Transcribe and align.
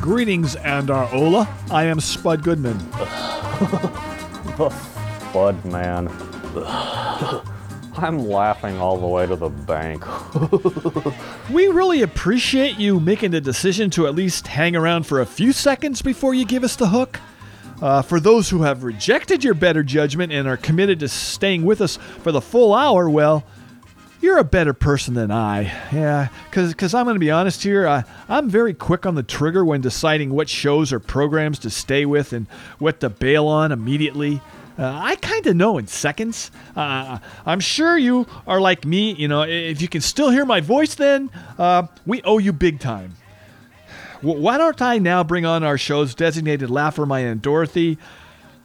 Greetings, 0.00 0.56
Andar 0.56 1.12
Ola. 1.12 1.48
I 1.70 1.84
am 1.84 2.00
Spud 2.00 2.42
Goodman. 2.42 2.78
Bud 5.32 5.64
man. 5.64 6.08
I'm 7.96 8.28
laughing 8.28 8.78
all 8.78 8.96
the 8.96 9.06
way 9.06 9.26
to 9.26 9.36
the 9.36 9.48
bank. 9.48 10.04
We 11.50 11.66
really 11.68 12.02
appreciate 12.02 12.78
you 12.78 13.00
making 13.00 13.30
the 13.30 13.40
decision 13.40 13.88
to 13.90 14.06
at 14.06 14.14
least 14.14 14.46
hang 14.48 14.76
around 14.76 15.06
for 15.06 15.20
a 15.20 15.26
few 15.26 15.54
seconds 15.54 16.02
before 16.02 16.34
you 16.34 16.44
give 16.44 16.62
us 16.62 16.76
the 16.76 16.88
hook. 16.88 17.20
Uh, 17.80 18.02
for 18.02 18.20
those 18.20 18.50
who 18.50 18.62
have 18.62 18.84
rejected 18.84 19.42
your 19.42 19.54
better 19.54 19.82
judgment 19.82 20.30
and 20.30 20.46
are 20.46 20.58
committed 20.58 21.00
to 21.00 21.08
staying 21.08 21.64
with 21.64 21.80
us 21.80 21.96
for 21.96 22.32
the 22.32 22.40
full 22.42 22.74
hour, 22.74 23.08
well, 23.08 23.44
you're 24.20 24.38
a 24.38 24.44
better 24.44 24.72
person 24.72 25.14
than 25.14 25.30
I. 25.30 25.62
Yeah, 25.92 26.28
because 26.50 26.94
I'm 26.94 27.04
going 27.04 27.14
to 27.14 27.20
be 27.20 27.30
honest 27.30 27.62
here. 27.62 27.86
I, 27.86 28.04
I'm 28.28 28.48
very 28.48 28.74
quick 28.74 29.06
on 29.06 29.14
the 29.14 29.22
trigger 29.22 29.64
when 29.64 29.80
deciding 29.80 30.30
what 30.30 30.48
shows 30.48 30.92
or 30.92 31.00
programs 31.00 31.58
to 31.60 31.70
stay 31.70 32.04
with 32.04 32.32
and 32.32 32.46
what 32.78 33.00
to 33.00 33.10
bail 33.10 33.46
on 33.46 33.72
immediately. 33.72 34.40
Uh, 34.78 34.96
I 35.02 35.16
kind 35.16 35.44
of 35.46 35.56
know 35.56 35.76
in 35.78 35.88
seconds. 35.88 36.52
Uh, 36.76 37.18
I'm 37.44 37.58
sure 37.58 37.98
you 37.98 38.26
are 38.46 38.60
like 38.60 38.84
me. 38.84 39.12
You 39.12 39.26
know, 39.26 39.42
if 39.42 39.82
you 39.82 39.88
can 39.88 40.00
still 40.00 40.30
hear 40.30 40.44
my 40.44 40.60
voice, 40.60 40.94
then 40.94 41.30
uh, 41.58 41.88
we 42.06 42.22
owe 42.22 42.38
you 42.38 42.52
big 42.52 42.78
time. 42.78 43.16
Why 44.20 44.58
don't 44.58 44.80
I 44.82 44.98
now 44.98 45.22
bring 45.24 45.46
on 45.46 45.62
our 45.62 45.78
show's 45.78 46.14
designated 46.14 46.70
laugher, 46.70 47.06
my 47.06 47.20
Aunt 47.20 47.42
Dorothy? 47.42 47.98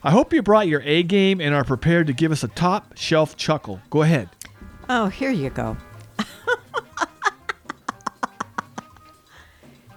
I 0.03 0.11
hope 0.11 0.33
you 0.33 0.41
brought 0.41 0.67
your 0.67 0.81
A 0.81 1.01
game 1.03 1.39
and 1.39 1.55
are 1.55 1.63
prepared 1.63 2.07
to 2.07 2.13
give 2.13 2.31
us 2.31 2.43
a 2.43 2.47
top 2.47 2.97
shelf 2.97 3.37
chuckle. 3.37 3.79
Go 3.89 4.01
ahead. 4.01 4.29
Oh, 4.89 5.07
here 5.07 5.31
you 5.31 5.49
go. 5.49 5.77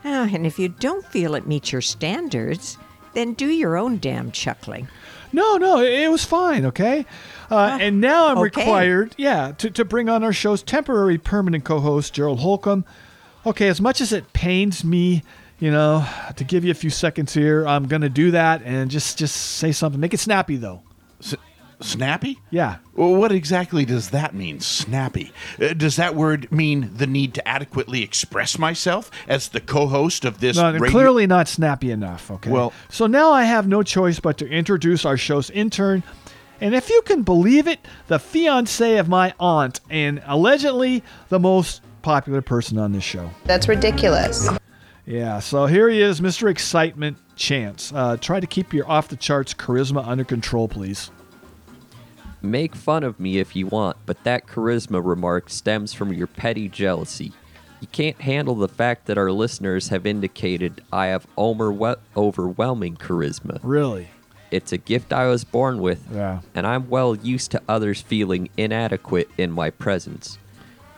Ah, 0.09 0.29
and 0.33 0.47
if 0.47 0.57
you 0.57 0.69
don't 0.69 1.05
feel 1.07 1.35
it 1.35 1.49
meets 1.49 1.73
your 1.73 1.81
standards, 1.81 2.79
then 3.15 3.35
do 3.35 3.49
your 3.49 3.77
own 3.77 3.99
damn 3.99 4.31
chuckling. 4.31 4.87
No, 5.33 5.57
no, 5.57 5.81
it 5.81 5.93
it 6.05 6.11
was 6.13 6.25
fine, 6.25 6.65
okay? 6.67 7.05
Uh, 7.51 7.77
and 7.81 8.01
now 8.01 8.29
I'm 8.29 8.39
okay. 8.39 8.61
required, 8.61 9.17
yeah, 9.19 9.53
to, 9.59 9.69
to 9.71 9.85
bring 9.85 10.09
on 10.09 10.23
our 10.23 10.33
show's 10.33 10.63
temporary 10.63 11.19
permanent 11.19 11.65
co 11.65 11.81
host, 11.81 12.15
Gerald 12.15 12.39
Holcomb. 12.39 12.85
Okay, 13.45 13.67
as 13.67 13.81
much 13.81 14.01
as 14.01 14.13
it 14.13 14.33
pains 14.33 14.85
me, 14.85 15.25
you 15.59 15.73
know, 15.73 16.07
to 16.37 16.45
give 16.45 16.65
you 16.65 16.71
a 16.71 16.75
few 16.75 16.91
seconds 16.91 17.35
here, 17.35 17.67
I'm 17.67 17.89
going 17.89 18.03
to 18.03 18.09
do 18.09 18.31
that 18.31 18.63
and 18.63 18.91
just, 18.91 19.19
just 19.19 19.35
say 19.35 19.73
something. 19.73 20.01
Make 20.01 20.15
it 20.15 20.21
snappy, 20.21 20.57
though. 20.57 20.83
Snappy? 21.81 22.39
Yeah. 22.51 22.77
Well, 22.95 23.15
what 23.15 23.33
exactly 23.33 23.85
does 23.85 24.11
that 24.11 24.35
mean, 24.35 24.61
snappy? 24.61 25.33
Uh, 25.61 25.75
does 25.75 25.97
that 25.97 26.15
word 26.15 26.51
mean 26.51 26.91
the 26.95 27.07
need 27.07 27.35
to 27.35 27.47
adequately 27.47 28.03
express 28.03 28.59
myself 28.59 29.11
as 29.29 29.49
the 29.49 29.61
co-host 29.61 30.25
of 30.25 30.41
this 30.41 30.57
No, 30.57 30.73
radio- 30.73 30.91
clearly 30.91 31.27
not 31.27 31.49
snappy 31.49 31.91
enough, 31.91 32.31
okay? 32.31 32.51
Well- 32.51 32.73
so 32.89 33.07
now 33.07 33.31
I 33.33 33.45
have 33.45 33.69
no 33.69 33.83
choice 33.83 34.21
but 34.21 34.39
to 34.39 34.49
introduce 34.49 35.05
our 35.05 35.17
show's 35.19 35.51
intern. 35.51 36.03
And 36.63 36.75
if 36.75 36.89
you 36.89 37.03
can 37.05 37.23
believe 37.23 37.67
it, 37.69 37.81
the 38.07 38.19
fiance 38.19 38.97
of 38.97 39.09
my 39.09 39.35
aunt 39.39 39.81
and 39.91 40.23
allegedly 40.27 41.03
the 41.29 41.39
most 41.39 41.83
popular 42.01 42.41
person 42.41 42.79
on 42.79 42.93
this 42.93 43.05
show. 43.05 43.31
That's 43.45 43.69
ridiculous. 43.69 44.49
Yeah, 45.05 45.39
so 45.41 45.67
here 45.67 45.89
he 45.91 46.01
is, 46.01 46.21
Mr. 46.23 46.49
Excitement 46.51 47.19
Chance. 47.37 47.93
Uh, 47.95 48.17
try 48.17 48.41
to 48.41 48.47
keep 48.47 48.73
your 48.73 48.89
off 48.91 49.09
the 49.09 49.17
charts 49.17 49.53
charisma 49.53 50.07
under 50.09 50.25
control, 50.25 50.67
please. 50.67 51.11
Make 52.51 52.77
fun 52.77 53.03
of 53.03 53.19
me 53.19 53.39
if 53.39 53.57
you 53.57 53.67
want, 53.67 53.97
but 54.07 54.23
that 54.25 54.47
charisma 54.47 55.05
remark 55.05 55.51
stems 55.51 55.93
from 55.93 56.13
your 56.13 56.29
petty 56.29 56.69
jealousy. 56.69 57.33
You 57.81 57.89
can't 57.91 58.21
handle 58.21 58.55
the 58.55 58.69
fact 58.69 59.07
that 59.07 59.19
our 59.19 59.33
listeners 59.33 59.89
have 59.89 60.07
indicated 60.07 60.81
I 60.93 61.07
have 61.07 61.27
overwe- 61.37 61.99
overwhelming 62.17 62.97
charisma. 62.97 63.59
Really? 63.63 64.09
It's 64.53 64.73
a 64.73 64.79
gift 64.79 65.13
I 65.13 65.27
was 65.27 65.43
born 65.43 65.81
with, 65.81 66.07
Yeah. 66.15 66.41
and 66.55 66.67
I'm 66.67 66.89
well 66.89 67.17
used 67.17 67.51
to 67.51 67.63
others 67.69 68.01
feeling 68.01 68.49
inadequate 68.57 69.29
in 69.37 69.51
my 69.51 69.71
presence. 69.71 70.39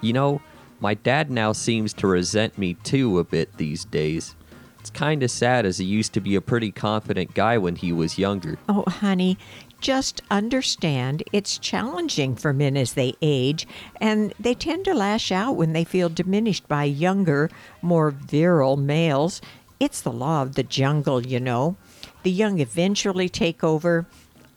You 0.03 0.13
know, 0.13 0.43
my 0.81 0.95
dad 0.95 1.31
now 1.31 1.53
seems 1.53 1.93
to 1.95 2.07
resent 2.07 2.59
me 2.59 2.75
too 2.75 3.19
a 3.19 3.25
bit 3.25 3.57
these 3.57 3.85
days. 3.87 4.35
It's 4.81 4.91
kind 4.91 5.23
of 5.23 5.31
sad 5.31 5.67
as 5.67 5.79
he 5.79 5.85
used 5.85 6.13
to 6.15 6.21
be 6.21 6.35
a 6.35 6.41
pretty 6.41 6.71
confident 6.71 7.35
guy 7.35 7.59
when 7.59 7.77
he 7.77 7.93
was 7.93 8.19
younger. 8.19 8.59
Oh, 8.69 8.85
honey, 8.87 9.37
just 9.81 10.23
understand 10.31 11.23
it's 11.33 11.59
challenging 11.59 12.37
for 12.37 12.53
men 12.53 12.77
as 12.77 12.95
they 12.95 13.15
age, 13.21 13.67
and 14.01 14.33
they 14.39 14.55
tend 14.55 14.85
to 14.87 14.95
lash 14.95 15.31
out 15.31 15.57
when 15.57 15.73
they 15.73 15.85
feel 15.85 16.09
diminished 16.09 16.67
by 16.69 16.85
younger, 16.85 17.51
more 17.83 18.11
virile 18.11 18.77
males. 18.77 19.41
It's 19.81 20.01
the 20.01 20.13
law 20.13 20.43
of 20.43 20.55
the 20.55 20.63
jungle, 20.63 21.27
you 21.27 21.41
know. 21.41 21.77
The 22.23 22.31
young 22.31 22.59
eventually 22.59 23.29
take 23.29 23.63
over, 23.63 24.07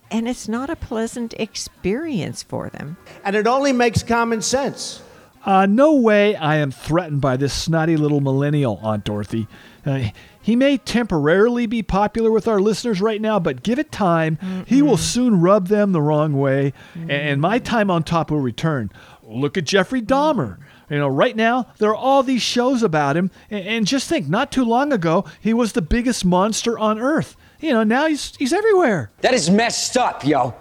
and 0.10 0.28
it's 0.28 0.48
not 0.48 0.70
a 0.70 0.76
pleasant 0.76 1.34
experience 1.38 2.42
for 2.42 2.70
them. 2.70 2.98
And 3.24 3.36
it 3.36 3.48
only 3.48 3.74
makes 3.74 4.02
common 4.04 4.42
sense. 4.42 5.02
Uh, 5.46 5.66
no 5.66 5.94
way 5.96 6.36
I 6.36 6.58
am 6.58 6.72
threatened 6.72 7.22
by 7.22 7.38
this 7.38 7.54
snotty 7.54 7.98
little 7.98 8.22
millennial, 8.22 8.80
Aunt 8.84 9.04
Dorothy. 9.04 9.48
Uh, 9.86 10.10
he 10.42 10.56
may 10.56 10.78
temporarily 10.78 11.66
be 11.66 11.82
popular 11.84 12.32
with 12.32 12.48
our 12.48 12.60
listeners 12.60 13.02
right 13.02 13.22
now, 13.22 13.40
but 13.40 13.64
give 13.64 13.80
it 13.80 13.92
time. 13.92 14.38
He 14.68 14.82
will 14.82 14.98
soon 14.98 15.40
rub 15.42 15.68
them 15.68 15.92
the 15.92 16.02
wrong 16.02 16.34
way, 16.38 16.74
a- 17.08 17.12
and 17.12 17.42
my 17.42 17.60
time 17.60 17.90
on 17.92 18.04
top 18.04 18.32
will 18.32 18.40
return. 18.40 18.92
Look 19.24 19.58
at 19.58 19.66
Jeffrey 19.66 20.02
Dahmer. 20.02 20.58
You 20.90 20.98
know, 20.98 21.08
right 21.08 21.36
now, 21.36 21.68
there 21.78 21.90
are 21.92 21.96
all 21.96 22.22
these 22.22 22.42
shows 22.42 22.84
about 22.84 23.16
him, 23.16 23.32
a- 23.50 23.56
and 23.56 23.88
just 23.88 24.10
think, 24.10 24.28
not 24.28 24.52
too 24.52 24.66
long 24.66 24.92
ago, 24.92 25.26
he 25.40 25.54
was 25.54 25.72
the 25.74 25.82
biggest 25.82 26.26
monster 26.26 26.78
on 26.78 27.00
earth. 27.00 27.38
You 27.60 27.72
know, 27.74 27.84
now 27.84 28.08
he's, 28.08 28.36
he's 28.36 28.52
everywhere. 28.52 29.10
That 29.22 29.34
is 29.34 29.50
messed 29.50 29.96
up, 29.96 30.26
yo. 30.26 30.54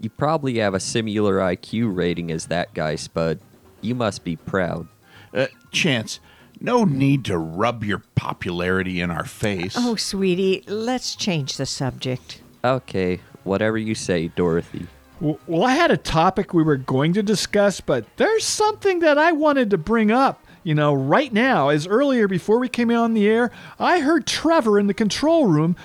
You 0.00 0.10
probably 0.10 0.58
have 0.58 0.74
a 0.74 0.80
similar 0.80 1.38
IQ 1.38 1.96
rating 1.96 2.30
as 2.30 2.46
that 2.46 2.72
guy, 2.74 2.94
Spud. 2.96 3.40
You 3.80 3.94
must 3.94 4.22
be 4.22 4.36
proud. 4.36 4.86
Uh, 5.32 5.46
Chance, 5.72 6.20
no 6.64 6.84
need 6.84 7.26
to 7.26 7.38
rub 7.38 7.84
your 7.84 8.02
popularity 8.14 9.00
in 9.00 9.10
our 9.10 9.24
face. 9.24 9.74
Oh, 9.76 9.96
sweetie, 9.96 10.64
let's 10.66 11.14
change 11.14 11.56
the 11.56 11.66
subject. 11.66 12.40
Okay, 12.64 13.20
whatever 13.44 13.76
you 13.76 13.94
say, 13.94 14.28
Dorothy. 14.28 14.86
Well, 15.20 15.64
I 15.64 15.74
had 15.74 15.90
a 15.90 15.96
topic 15.96 16.52
we 16.52 16.62
were 16.62 16.76
going 16.76 17.12
to 17.12 17.22
discuss, 17.22 17.80
but 17.80 18.04
there's 18.16 18.44
something 18.44 19.00
that 19.00 19.18
I 19.18 19.32
wanted 19.32 19.70
to 19.70 19.78
bring 19.78 20.10
up. 20.10 20.44
You 20.64 20.74
know, 20.74 20.94
right 20.94 21.32
now, 21.32 21.68
as 21.68 21.86
earlier 21.86 22.26
before 22.26 22.58
we 22.58 22.70
came 22.70 22.90
on 22.90 23.12
the 23.12 23.28
air, 23.28 23.50
I 23.78 24.00
heard 24.00 24.26
Trevor 24.26 24.78
in 24.78 24.86
the 24.86 24.94
control 24.94 25.46
room, 25.46 25.76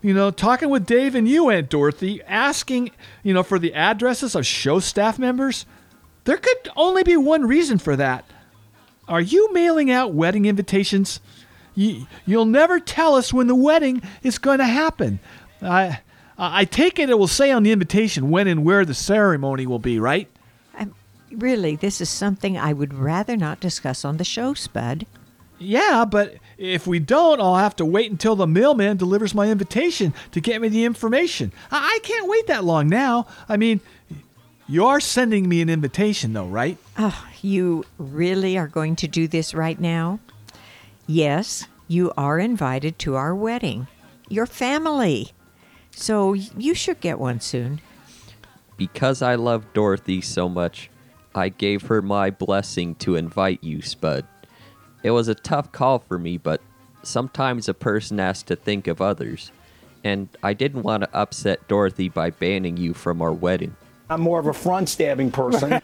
you 0.00 0.14
know, 0.14 0.30
talking 0.30 0.70
with 0.70 0.86
Dave 0.86 1.16
and 1.16 1.28
you, 1.28 1.50
Aunt 1.50 1.68
Dorothy, 1.68 2.22
asking, 2.22 2.92
you 3.24 3.34
know, 3.34 3.42
for 3.42 3.58
the 3.58 3.74
addresses 3.74 4.36
of 4.36 4.46
show 4.46 4.78
staff 4.78 5.18
members. 5.18 5.66
There 6.24 6.36
could 6.36 6.68
only 6.76 7.02
be 7.02 7.16
one 7.16 7.46
reason 7.46 7.78
for 7.78 7.96
that. 7.96 8.24
Are 9.08 9.20
you 9.20 9.52
mailing 9.52 9.90
out 9.90 10.12
wedding 10.12 10.44
invitations? 10.44 11.20
You, 11.74 12.06
you'll 12.26 12.44
never 12.44 12.78
tell 12.78 13.14
us 13.14 13.32
when 13.32 13.46
the 13.46 13.54
wedding 13.54 14.02
is 14.22 14.38
going 14.38 14.58
to 14.58 14.66
happen. 14.66 15.20
I, 15.62 16.00
I 16.36 16.64
take 16.64 16.98
it 16.98 17.10
it 17.10 17.18
will 17.18 17.26
say 17.26 17.50
on 17.50 17.62
the 17.62 17.72
invitation 17.72 18.30
when 18.30 18.46
and 18.46 18.64
where 18.64 18.84
the 18.84 18.94
ceremony 18.94 19.66
will 19.66 19.78
be, 19.78 19.98
right? 19.98 20.28
Um, 20.78 20.94
really, 21.32 21.76
this 21.76 22.00
is 22.00 22.08
something 22.08 22.58
I 22.58 22.72
would 22.72 22.94
rather 22.94 23.36
not 23.36 23.60
discuss 23.60 24.04
on 24.04 24.18
the 24.18 24.24
show, 24.24 24.54
Spud. 24.54 25.06
Yeah, 25.60 26.04
but 26.08 26.36
if 26.56 26.86
we 26.86 27.00
don't, 27.00 27.40
I'll 27.40 27.56
have 27.56 27.74
to 27.76 27.84
wait 27.84 28.10
until 28.10 28.36
the 28.36 28.46
mailman 28.46 28.96
delivers 28.96 29.34
my 29.34 29.48
invitation 29.48 30.14
to 30.30 30.40
get 30.40 30.60
me 30.60 30.68
the 30.68 30.84
information. 30.84 31.52
I, 31.70 31.96
I 31.96 31.98
can't 32.04 32.28
wait 32.28 32.46
that 32.46 32.64
long 32.64 32.88
now. 32.88 33.26
I 33.48 33.56
mean, 33.56 33.80
you 34.68 34.86
are 34.86 35.00
sending 35.00 35.48
me 35.48 35.62
an 35.62 35.70
invitation, 35.70 36.34
though, 36.34 36.46
right? 36.46 36.76
Oh, 36.98 37.26
you 37.40 37.84
really 37.96 38.58
are 38.58 38.68
going 38.68 38.96
to 38.96 39.08
do 39.08 39.26
this 39.26 39.54
right 39.54 39.80
now? 39.80 40.20
Yes, 41.06 41.66
you 41.88 42.12
are 42.18 42.38
invited 42.38 42.98
to 43.00 43.14
our 43.14 43.34
wedding. 43.34 43.86
Your 44.28 44.44
family. 44.44 45.32
So 45.90 46.34
you 46.34 46.74
should 46.74 47.00
get 47.00 47.18
one 47.18 47.40
soon. 47.40 47.80
Because 48.76 49.22
I 49.22 49.36
love 49.36 49.72
Dorothy 49.72 50.20
so 50.20 50.48
much, 50.48 50.90
I 51.34 51.48
gave 51.48 51.82
her 51.82 52.02
my 52.02 52.30
blessing 52.30 52.94
to 52.96 53.16
invite 53.16 53.64
you, 53.64 53.80
Spud. 53.80 54.26
It 55.02 55.12
was 55.12 55.28
a 55.28 55.34
tough 55.34 55.72
call 55.72 56.00
for 56.00 56.18
me, 56.18 56.36
but 56.36 56.60
sometimes 57.02 57.68
a 57.68 57.74
person 57.74 58.18
has 58.18 58.42
to 58.44 58.54
think 58.54 58.86
of 58.86 59.00
others. 59.00 59.50
And 60.04 60.28
I 60.42 60.52
didn't 60.52 60.82
want 60.82 61.04
to 61.04 61.16
upset 61.16 61.66
Dorothy 61.68 62.08
by 62.08 62.30
banning 62.30 62.76
you 62.76 62.92
from 62.92 63.22
our 63.22 63.32
wedding. 63.32 63.74
I'm 64.10 64.20
more 64.20 64.38
of 64.38 64.46
a 64.46 64.52
front 64.52 64.88
stabbing 64.88 65.30
person. 65.30 65.74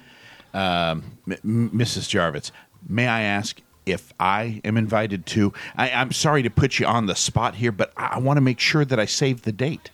um, 0.54 1.04
M- 1.26 1.70
Mrs. 1.74 2.08
Jarvis, 2.08 2.52
may 2.88 3.06
I 3.06 3.22
ask 3.22 3.60
if 3.86 4.12
I 4.18 4.60
am 4.64 4.76
invited 4.76 5.26
to? 5.26 5.52
I, 5.76 5.88
am 5.88 6.12
sorry 6.12 6.42
to 6.42 6.50
put 6.50 6.78
you 6.78 6.86
on 6.86 7.06
the 7.06 7.14
spot 7.14 7.56
here, 7.56 7.72
but 7.72 7.92
I, 7.96 8.12
I 8.14 8.18
want 8.18 8.38
to 8.38 8.40
make 8.40 8.60
sure 8.60 8.84
that 8.84 8.98
I 8.98 9.04
save 9.04 9.42
the 9.42 9.52
date. 9.52 9.90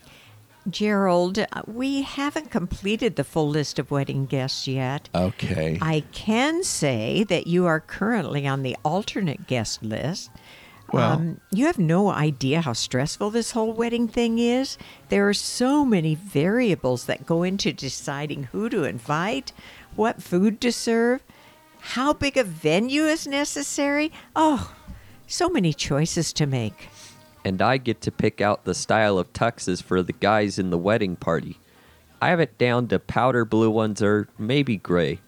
Gerald, 0.68 1.38
uh, 1.38 1.46
we 1.66 2.02
haven't 2.02 2.50
completed 2.50 3.16
the 3.16 3.24
full 3.24 3.48
list 3.48 3.78
of 3.78 3.90
wedding 3.90 4.26
guests 4.26 4.68
yet. 4.68 5.08
Okay. 5.14 5.78
I 5.80 6.04
can 6.12 6.62
say 6.62 7.24
that 7.24 7.46
you 7.46 7.66
are 7.66 7.80
currently 7.80 8.46
on 8.46 8.62
the 8.62 8.76
alternate 8.84 9.46
guest 9.46 9.82
list. 9.82 10.30
Well, 10.92 11.12
um, 11.12 11.40
you 11.50 11.66
have 11.66 11.78
no 11.78 12.10
idea 12.10 12.60
how 12.62 12.72
stressful 12.72 13.30
this 13.30 13.52
whole 13.52 13.72
wedding 13.72 14.08
thing 14.08 14.38
is. 14.38 14.76
There 15.08 15.28
are 15.28 15.34
so 15.34 15.84
many 15.84 16.14
variables 16.14 17.04
that 17.04 17.26
go 17.26 17.42
into 17.42 17.72
deciding 17.72 18.44
who 18.44 18.68
to 18.70 18.84
invite, 18.84 19.52
what 19.94 20.22
food 20.22 20.60
to 20.62 20.72
serve, 20.72 21.22
how 21.78 22.12
big 22.12 22.36
a 22.36 22.44
venue 22.44 23.04
is 23.04 23.26
necessary. 23.26 24.10
Oh, 24.34 24.74
so 25.26 25.48
many 25.48 25.72
choices 25.72 26.32
to 26.34 26.46
make 26.46 26.88
and 27.44 27.62
I 27.62 27.78
get 27.78 28.00
to 28.02 28.12
pick 28.12 28.40
out 28.40 28.64
the 28.64 28.74
style 28.74 29.18
of 29.18 29.32
tuxes 29.32 29.82
for 29.82 30.02
the 30.02 30.12
guys 30.12 30.58
in 30.58 30.70
the 30.70 30.78
wedding 30.78 31.16
party. 31.16 31.58
I 32.20 32.28
have 32.28 32.40
it 32.40 32.58
down 32.58 32.88
to 32.88 32.98
powder 32.98 33.44
blue 33.44 33.70
ones 33.70 34.02
or 34.02 34.28
maybe 34.38 34.76
gray. 34.76 35.20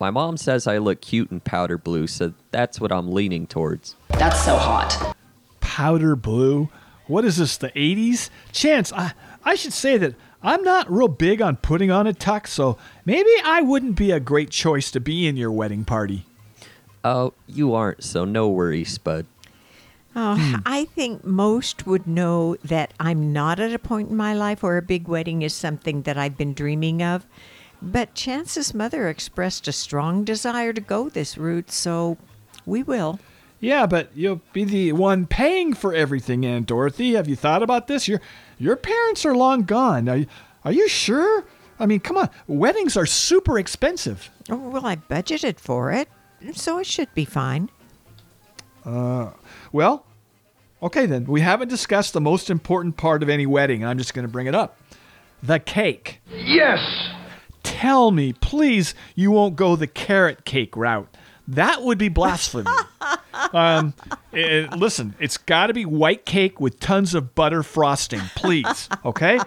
My 0.00 0.10
mom 0.10 0.36
says 0.36 0.66
I 0.66 0.78
look 0.78 1.00
cute 1.00 1.30
in 1.30 1.40
powder 1.40 1.76
blue, 1.76 2.06
so 2.06 2.32
that's 2.50 2.80
what 2.80 2.92
I'm 2.92 3.12
leaning 3.12 3.46
towards. 3.46 3.96
That's 4.10 4.44
so 4.44 4.56
hot. 4.56 5.16
Powder 5.60 6.14
blue? 6.14 6.68
What 7.06 7.24
is 7.24 7.38
this, 7.38 7.56
the 7.56 7.70
80s? 7.70 8.30
Chance, 8.52 8.92
I, 8.92 9.12
I 9.44 9.54
should 9.54 9.72
say 9.72 9.96
that 9.96 10.14
I'm 10.42 10.62
not 10.62 10.90
real 10.90 11.08
big 11.08 11.42
on 11.42 11.56
putting 11.56 11.90
on 11.90 12.06
a 12.06 12.12
tux, 12.12 12.48
so 12.48 12.78
maybe 13.04 13.30
I 13.44 13.60
wouldn't 13.62 13.96
be 13.96 14.12
a 14.12 14.20
great 14.20 14.50
choice 14.50 14.90
to 14.92 15.00
be 15.00 15.26
in 15.26 15.36
your 15.36 15.50
wedding 15.50 15.84
party. 15.84 16.26
Oh, 17.02 17.32
you 17.46 17.74
aren't, 17.74 18.04
so 18.04 18.24
no 18.24 18.48
worries, 18.48 18.92
Spud. 18.92 19.26
Oh, 20.14 20.36
hmm. 20.36 20.56
I 20.66 20.84
think 20.84 21.24
most 21.24 21.86
would 21.86 22.06
know 22.06 22.56
that 22.64 22.92
I'm 23.00 23.32
not 23.32 23.58
at 23.60 23.72
a 23.72 23.78
point 23.78 24.10
in 24.10 24.16
my 24.16 24.34
life 24.34 24.62
where 24.62 24.76
a 24.76 24.82
big 24.82 25.08
wedding 25.08 25.42
is 25.42 25.54
something 25.54 26.02
that 26.02 26.16
I've 26.16 26.36
been 26.36 26.54
dreaming 26.54 27.02
of. 27.02 27.26
But 27.80 28.14
Chance's 28.14 28.74
mother 28.74 29.08
expressed 29.08 29.68
a 29.68 29.72
strong 29.72 30.24
desire 30.24 30.72
to 30.72 30.80
go 30.80 31.08
this 31.08 31.38
route, 31.38 31.70
so 31.70 32.18
we 32.66 32.82
will. 32.82 33.20
Yeah, 33.60 33.86
but 33.86 34.10
you'll 34.14 34.40
be 34.52 34.64
the 34.64 34.92
one 34.92 35.26
paying 35.26 35.74
for 35.74 35.94
everything, 35.94 36.44
Aunt 36.44 36.66
Dorothy. 36.66 37.14
Have 37.14 37.28
you 37.28 37.36
thought 37.36 37.62
about 37.62 37.86
this? 37.86 38.06
Your 38.08 38.20
your 38.58 38.76
parents 38.76 39.24
are 39.24 39.34
long 39.34 39.62
gone. 39.62 40.08
Are 40.08 40.16
you, 40.16 40.26
are 40.64 40.72
you 40.72 40.88
sure? 40.88 41.44
I 41.78 41.86
mean, 41.86 42.00
come 42.00 42.16
on. 42.16 42.28
Weddings 42.46 42.96
are 42.96 43.06
super 43.06 43.58
expensive. 43.58 44.30
Oh, 44.50 44.56
well, 44.56 44.86
I 44.86 44.96
budgeted 44.96 45.60
for 45.60 45.92
it, 45.92 46.08
so 46.52 46.78
it 46.78 46.86
should 46.86 47.12
be 47.14 47.24
fine. 47.24 47.70
Uh, 48.84 49.30
well, 49.72 50.04
okay 50.82 51.06
then. 51.06 51.24
We 51.26 51.40
haven't 51.40 51.68
discussed 51.68 52.12
the 52.12 52.20
most 52.20 52.50
important 52.50 52.96
part 52.96 53.22
of 53.22 53.28
any 53.28 53.46
wedding. 53.46 53.84
I'm 53.84 53.98
just 53.98 54.14
going 54.14 54.26
to 54.26 54.32
bring 54.32 54.46
it 54.46 54.54
up 54.54 54.76
the 55.42 55.60
cake. 55.60 56.20
Yes! 56.32 56.80
Tell 57.78 58.10
me, 58.10 58.32
please, 58.32 58.92
you 59.14 59.30
won't 59.30 59.54
go 59.54 59.76
the 59.76 59.86
carrot 59.86 60.44
cake 60.44 60.76
route. 60.76 61.16
That 61.46 61.84
would 61.84 61.96
be 61.96 62.08
blasphemy. 62.08 62.68
um, 63.52 63.94
it, 64.32 64.72
listen, 64.72 65.14
it's 65.20 65.36
got 65.36 65.68
to 65.68 65.74
be 65.74 65.86
white 65.86 66.26
cake 66.26 66.60
with 66.60 66.80
tons 66.80 67.14
of 67.14 67.36
butter 67.36 67.62
frosting, 67.62 68.22
please. 68.34 68.88
Okay? 69.04 69.38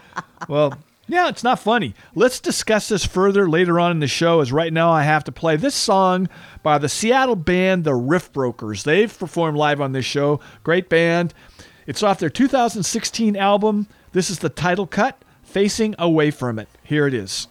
Well, 0.48 0.78
yeah, 1.10 1.28
it's 1.28 1.44
not 1.44 1.60
funny. 1.60 1.94
Let's 2.16 2.40
discuss 2.40 2.88
this 2.88 3.06
further 3.06 3.50
later 3.50 3.82
on 3.82 3.92
in 3.92 4.00
the 4.00 4.08
show, 4.08 4.40
as 4.40 4.54
right 4.54 4.72
now 4.72 4.92
I 4.94 5.04
have 5.04 5.26
to 5.26 5.34
play 5.34 5.58
this 5.58 5.76
song 5.76 6.30
by 6.64 6.78
the 6.78 6.88
Seattle 6.88 7.36
band, 7.36 7.84
the 7.84 7.96
Riff 7.96 8.32
Brokers. 8.32 8.86
They've 8.86 9.20
performed 9.20 9.58
live 9.58 9.82
on 9.82 9.92
this 9.92 10.06
show. 10.06 10.40
Great 10.64 10.88
band. 10.88 11.34
It's 11.86 12.02
off 12.02 12.20
their 12.20 12.30
2016 12.30 13.36
album. 13.36 13.88
This 14.14 14.30
is 14.30 14.40
the 14.40 14.48
title 14.48 14.88
cut, 14.88 15.22
Facing 15.44 15.96
Away 16.00 16.32
From 16.32 16.60
It. 16.60 16.70
Here 16.82 17.06
it 17.08 17.14
is. 17.14 17.50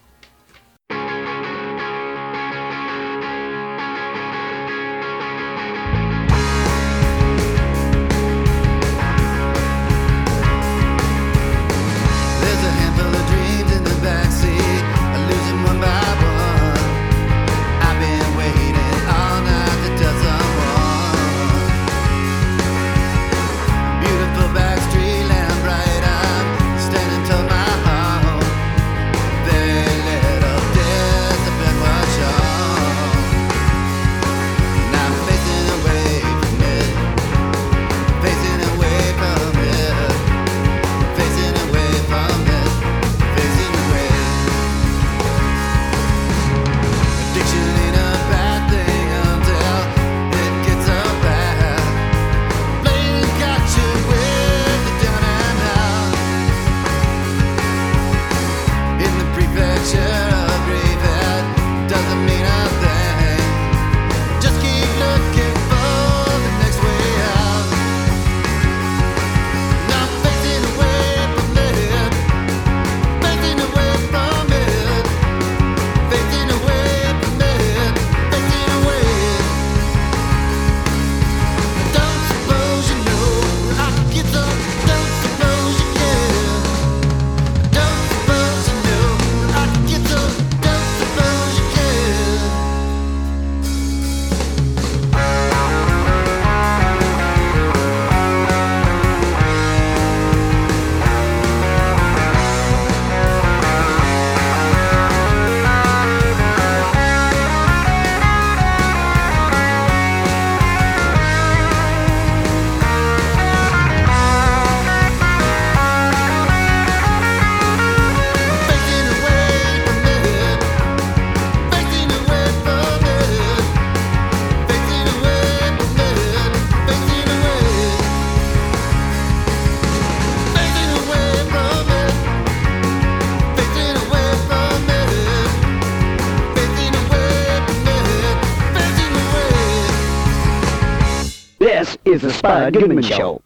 Is 142.61 142.73
Spud 142.73 142.73
Goodman 142.73 143.03
Show. 143.03 143.41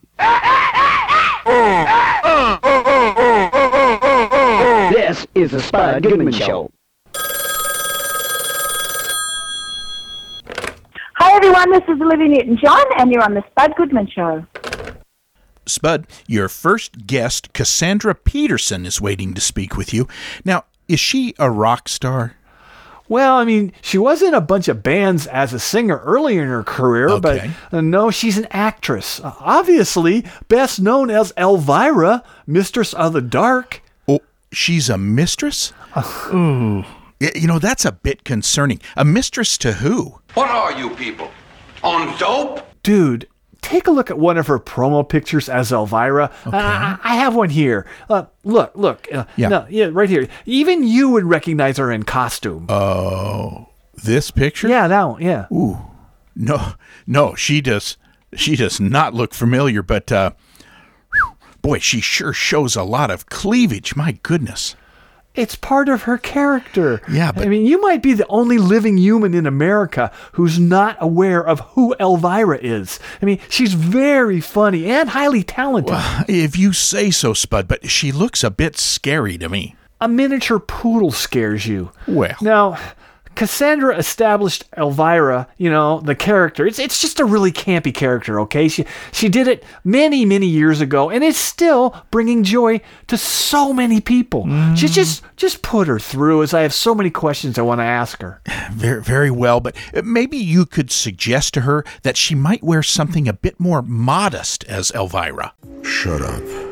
This 4.92 5.28
is 5.36 5.52
the 5.52 5.62
Spud 5.62 6.04
Goodman 6.04 6.34
Show. 6.34 6.72
Hi, 11.18 11.36
everyone. 11.38 11.72
This 11.72 11.84
is 11.84 12.02
Olivia 12.02 12.28
Newton-John, 12.28 12.86
and 12.98 13.12
you're 13.12 13.24
on 13.24 13.34
the 13.34 13.44
Spud 13.52 13.74
Goodman 13.78 14.08
Show. 14.08 14.46
Spud, 15.66 16.08
your 16.28 16.50
first 16.50 17.08
guest, 17.08 17.54
Cassandra 17.54 18.14
Peterson, 18.14 18.86
is 18.86 19.02
waiting 19.02 19.34
to 19.34 19.42
speak 19.42 19.78
with 19.78 19.94
you. 19.94 20.08
Now, 20.44 20.66
is 20.88 21.00
she 21.00 21.34
a 21.40 21.50
rock 21.50 21.90
star? 21.90 22.36
Well, 23.08 23.36
I 23.38 23.46
mean, 23.46 23.72
she 23.82 23.98
was 24.00 24.22
in 24.24 24.34
a 24.34 24.42
bunch 24.42 24.68
of 24.68 24.82
bands 24.82 25.28
as 25.28 25.54
a 25.54 25.60
singer 25.60 26.00
earlier 26.00 26.42
in 26.42 26.50
her 26.50 26.64
career, 26.64 27.10
Okay. 27.10 27.52
but 27.72 27.78
uh, 27.78 27.82
no, 27.82 28.10
she's 28.10 28.38
an 28.38 28.48
actress. 28.50 29.20
Uh, 29.20 29.34
obviously, 29.40 30.26
best 30.48 30.80
known 30.82 31.12
as 31.12 31.32
Elvira, 31.38 32.24
Mistress 32.48 32.94
of 32.94 33.14
the 33.14 33.22
Dark. 33.22 33.82
Oh, 34.08 34.22
she's 34.52 34.90
a 34.90 34.98
mistress? 34.98 35.72
Ooh. 36.34 36.84
You 37.20 37.48
know, 37.48 37.60
that's 37.60 37.86
a 37.86 37.92
bit 37.92 38.24
concerning. 38.24 38.82
A 38.98 39.06
mistress 39.06 39.58
to 39.60 39.74
who? 39.74 40.20
What 40.34 40.50
are 40.50 40.74
you 40.74 40.90
people? 40.96 41.30
On 41.84 42.18
dope? 42.18 42.62
Dude, 42.84 43.28
take 43.66 43.88
a 43.88 43.92
look 43.92 44.10
at 44.12 44.18
one 44.20 44.38
of 44.38 44.48
her 44.48 44.60
promo 44.60 45.08
pictures 45.08 45.50
as 45.50 45.72
Elvira. 45.72 46.32
Uh, 46.46 46.52
I 46.54 46.98
I 47.04 47.16
have 47.16 47.36
one 47.36 47.50
here. 47.50 47.86
Uh, 48.10 48.26
look, 48.44 48.72
look. 48.76 49.08
Uh, 49.14 49.26
Yeah. 49.36 49.50
No, 49.50 49.66
yeah, 49.70 49.90
right 49.92 50.10
here. 50.10 50.28
Even 50.46 50.84
you 50.84 51.10
would 51.10 51.26
recognize 51.26 51.78
her 51.78 51.92
in 51.92 52.04
costume. 52.04 52.68
Oh, 52.70 53.70
this 54.04 54.32
picture? 54.32 54.68
yeah, 54.68 54.88
that 54.88 55.04
one. 55.04 55.22
Yeah. 55.22 55.48
Ooh, 55.52 55.78
no, 56.36 56.74
no, 57.08 57.36
she 57.36 57.62
does. 57.62 57.98
She 58.36 58.56
does 58.56 58.80
not 58.80 59.14
look 59.14 59.34
familiar, 59.34 59.82
but 59.82 60.12
uh, 60.12 60.32
boy, 61.62 61.80
she 61.80 62.02
sure 62.02 62.34
shows 62.34 62.76
a 62.76 62.84
lot 62.84 63.10
of 63.10 63.26
cleavage. 63.28 63.96
My 63.96 64.12
goodness. 64.24 64.76
It's 65.36 65.56
part 65.56 65.90
of 65.90 66.04
her 66.04 66.18
character. 66.18 67.02
Yeah, 67.12 67.32
but- 67.32 67.46
I 67.46 67.50
mean, 67.50 67.66
you 67.66 67.82
might 67.82 68.02
be 68.02 68.14
the 68.14 68.28
only 68.28 68.58
living 68.58 68.98
human 68.98 69.34
in 69.34 69.46
America 69.46 70.12
who's 70.34 70.58
not 70.60 70.98
aware 71.00 71.46
of 71.46 71.60
who 71.72 71.96
Elvira 72.00 72.58
is. 72.62 73.00
I 73.22 73.26
mean, 73.26 73.40
she's 73.50 73.74
very 73.74 74.40
funny 74.42 74.86
and 74.86 75.10
highly 75.10 75.44
talented. 75.44 75.96
If 76.28 76.58
you 76.58 76.74
say 76.74 77.12
so, 77.12 77.34
Spud, 77.34 77.68
but 77.68 77.90
she 77.90 78.12
looks 78.12 78.44
a 78.44 78.50
bit 78.50 78.78
scary 78.78 79.38
to 79.38 79.50
me. 79.50 79.76
A 80.02 80.08
miniature 80.08 80.60
poodle 80.60 81.12
scares 81.12 81.66
you. 81.66 81.92
Well. 82.08 82.36
Now, 82.42 82.78
Cassandra 83.36 83.98
established 83.98 84.66
Elvira, 84.78 85.48
you 85.58 85.70
know, 85.70 86.00
the 86.00 86.16
character. 86.16 86.66
It's 86.66 86.80
it's 86.80 87.02
just 87.02 87.20
a 87.20 87.26
really 87.26 87.52
campy 87.52 87.94
character, 87.94 88.40
okay? 88.42 88.68
She 88.68 88.86
she 89.12 89.30
did 89.30 89.48
it 89.48 89.64
many 89.84 90.26
many 90.26 90.48
years 90.48 90.82
ago 90.82 91.10
and 91.10 91.24
it's 91.24 91.38
still 91.38 91.96
bringing 92.12 92.44
joy 92.44 92.82
to 93.08 93.18
so 93.18 93.74
many 93.74 94.02
people. 94.02 94.46
Just 94.74 94.94
just 94.94 95.24
just 95.36 95.62
put 95.62 95.88
her 95.88 96.00
through 96.00 96.44
as 96.44 96.54
I 96.54 96.62
have 96.62 96.74
so 96.74 96.96
many 96.96 97.10
questions 97.10 97.60
I 97.60 97.62
want 97.62 97.80
to 97.80 97.86
ask 97.86 98.22
her. 98.22 98.42
Very, 98.72 99.02
very 99.02 99.32
well, 99.32 99.60
but 99.62 99.76
uh, 99.96 100.02
maybe 100.04 100.38
you 100.38 100.66
could 100.66 100.92
suggest 100.92 101.54
to 101.54 101.62
her 101.62 101.86
that 102.04 102.18
she 102.18 102.36
might 102.36 102.64
wear 102.64 102.84
something 102.84 103.28
a 103.28 103.34
bit 103.34 103.60
more 103.60 103.82
modest 103.82 104.64
as 104.66 104.92
Elvira. 104.92 105.54
Shut 105.84 106.22
up. 106.22 106.65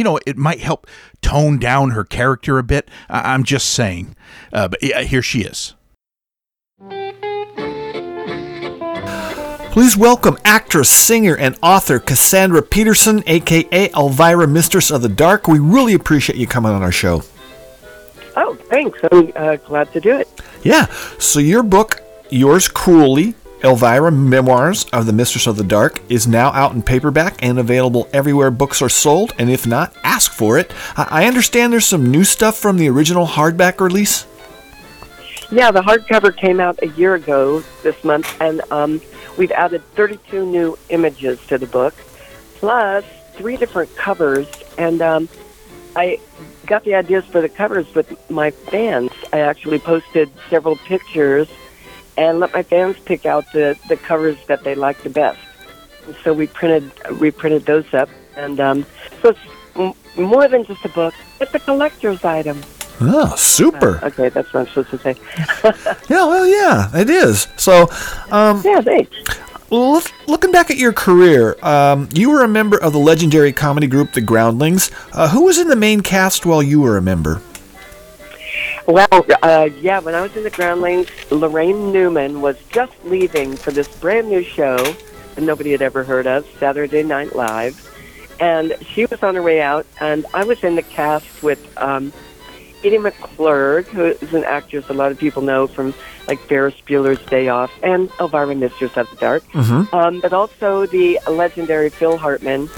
You 0.00 0.04
know, 0.04 0.18
it 0.24 0.38
might 0.38 0.60
help 0.60 0.86
tone 1.20 1.58
down 1.58 1.90
her 1.90 2.04
character 2.04 2.58
a 2.58 2.62
bit. 2.62 2.88
I- 3.10 3.34
I'm 3.34 3.44
just 3.44 3.68
saying. 3.68 4.16
Uh, 4.50 4.66
but 4.68 4.82
yeah, 4.82 5.02
here 5.02 5.20
she 5.20 5.42
is. 5.42 5.74
Please 9.72 9.98
welcome 9.98 10.38
actress, 10.42 10.88
singer, 10.88 11.36
and 11.36 11.54
author 11.62 11.98
Cassandra 11.98 12.62
Peterson, 12.62 13.22
aka 13.26 13.90
Elvira, 13.90 14.48
Mistress 14.48 14.90
of 14.90 15.02
the 15.02 15.10
Dark. 15.10 15.46
We 15.46 15.58
really 15.58 15.92
appreciate 15.92 16.38
you 16.38 16.46
coming 16.46 16.72
on 16.72 16.82
our 16.82 16.90
show. 16.90 17.22
Oh, 18.36 18.54
thanks. 18.70 18.98
I'm 19.12 19.30
uh, 19.36 19.56
glad 19.56 19.92
to 19.92 20.00
do 20.00 20.16
it. 20.18 20.28
Yeah. 20.62 20.86
So 21.18 21.40
your 21.40 21.62
book, 21.62 22.00
Yours 22.30 22.68
Cruelly, 22.68 23.34
Elvira 23.62 24.10
Memoirs 24.10 24.86
of 24.86 25.06
the 25.06 25.12
Mistress 25.12 25.46
of 25.46 25.56
the 25.56 25.64
Dark, 25.64 26.00
is 26.08 26.26
now 26.26 26.50
out 26.52 26.72
in 26.72 26.82
paperback 26.82 27.42
and 27.42 27.58
available 27.58 28.08
everywhere 28.12 28.50
books 28.50 28.80
are 28.80 28.88
sold. 28.88 29.32
And 29.38 29.50
if 29.50 29.66
not, 29.66 29.94
ask 30.02 30.32
for 30.32 30.58
it. 30.58 30.72
I 30.96 31.26
understand 31.26 31.72
there's 31.72 31.86
some 31.86 32.10
new 32.10 32.24
stuff 32.24 32.56
from 32.56 32.78
the 32.78 32.88
original 32.88 33.26
hardback 33.26 33.80
release. 33.80 34.26
Yeah, 35.50 35.70
the 35.72 35.82
hardcover 35.82 36.34
came 36.34 36.60
out 36.60 36.80
a 36.82 36.88
year 36.88 37.16
ago 37.16 37.60
this 37.82 38.02
month, 38.04 38.40
and 38.40 38.62
um, 38.70 39.00
we've 39.36 39.50
added 39.50 39.82
32 39.94 40.46
new 40.46 40.78
images 40.88 41.44
to 41.48 41.58
the 41.58 41.66
book, 41.66 41.94
plus 42.54 43.04
three 43.34 43.56
different 43.56 43.94
covers. 43.96 44.46
And 44.78 45.02
um, 45.02 45.28
I 45.96 46.20
got 46.66 46.84
the 46.84 46.94
ideas 46.94 47.24
for 47.26 47.40
the 47.40 47.48
covers 47.48 47.92
with 47.94 48.30
my 48.30 48.52
fans. 48.52 49.10
I 49.32 49.40
actually 49.40 49.80
posted 49.80 50.30
several 50.48 50.76
pictures 50.76 51.48
and 52.20 52.38
let 52.38 52.52
my 52.52 52.62
fans 52.62 52.98
pick 53.06 53.24
out 53.24 53.50
the, 53.52 53.78
the 53.88 53.96
covers 53.96 54.36
that 54.46 54.62
they 54.62 54.74
liked 54.74 55.02
the 55.04 55.10
best. 55.10 55.40
And 56.06 56.14
so 56.22 56.34
we 56.34 56.46
printed 56.46 56.92
we 57.18 57.30
printed 57.30 57.64
those 57.64 57.92
up, 57.94 58.10
and 58.36 58.60
um, 58.60 58.86
so 59.22 59.30
it's 59.30 59.40
m- 59.74 59.94
more 60.22 60.46
than 60.46 60.64
just 60.64 60.84
a 60.84 60.88
book; 60.90 61.14
it's 61.40 61.54
a 61.54 61.58
collector's 61.58 62.24
item. 62.24 62.60
Oh, 63.00 63.34
super. 63.36 63.98
Uh, 64.02 64.08
okay, 64.08 64.28
that's 64.28 64.52
what 64.52 64.60
I'm 64.60 64.66
supposed 64.66 64.90
to 64.90 64.98
say. 64.98 65.14
Yeah, 66.10 66.26
well, 66.26 66.46
yeah, 66.46 66.90
it 66.94 67.08
is. 67.08 67.46
So, 67.56 67.88
um, 68.30 68.60
yeah, 68.64 68.80
thanks. 68.82 69.16
Look, 69.70 70.12
looking 70.26 70.50
back 70.50 70.70
at 70.70 70.76
your 70.76 70.92
career, 70.92 71.56
um, 71.64 72.08
you 72.12 72.28
were 72.30 72.42
a 72.42 72.48
member 72.48 72.76
of 72.76 72.92
the 72.92 72.98
legendary 72.98 73.52
comedy 73.52 73.86
group 73.86 74.12
The 74.12 74.20
Groundlings. 74.20 74.90
Uh, 75.12 75.28
who 75.28 75.44
was 75.44 75.58
in 75.58 75.68
the 75.68 75.76
main 75.76 76.00
cast 76.02 76.44
while 76.44 76.62
you 76.62 76.80
were 76.80 76.96
a 76.98 77.02
member? 77.02 77.40
Well, 78.86 79.08
uh, 79.42 79.68
yeah, 79.80 80.00
when 80.00 80.14
I 80.14 80.22
was 80.22 80.36
in 80.36 80.42
the 80.42 80.50
Groundlings, 80.50 81.06
Laraine 81.30 81.92
Newman 81.92 82.40
was 82.40 82.56
just 82.70 82.92
leaving 83.04 83.56
for 83.56 83.70
this 83.70 83.88
brand 83.98 84.28
new 84.28 84.42
show 84.42 84.76
that 84.76 85.40
nobody 85.42 85.70
had 85.72 85.82
ever 85.82 86.02
heard 86.04 86.26
of, 86.26 86.46
Saturday 86.58 87.02
Night 87.02 87.34
Live. 87.36 87.86
And 88.40 88.74
she 88.80 89.04
was 89.06 89.22
on 89.22 89.34
her 89.34 89.42
way 89.42 89.60
out, 89.60 89.86
and 90.00 90.24
I 90.32 90.44
was 90.44 90.64
in 90.64 90.74
the 90.74 90.82
cast 90.82 91.42
with 91.42 91.60
um, 91.76 92.12
Edie 92.82 92.96
McClurg, 92.98 93.84
who 93.88 94.04
is 94.04 94.32
an 94.32 94.44
actress 94.44 94.88
a 94.88 94.94
lot 94.94 95.12
of 95.12 95.18
people 95.18 95.42
know 95.42 95.66
from 95.66 95.92
like 96.26 96.38
Ferris 96.40 96.74
Bueller's 96.86 97.24
Day 97.26 97.48
Off 97.48 97.70
and 97.82 98.10
Elvira 98.18 98.54
Mistress 98.54 98.96
of 98.96 99.10
the 99.10 99.16
Dark, 99.16 99.44
Mhm. 99.52 99.92
um, 99.92 100.20
but 100.20 100.32
also 100.32 100.86
the 100.86 101.18
legendary 101.28 101.90
Phil 101.90 102.16
Hartman 102.16 102.70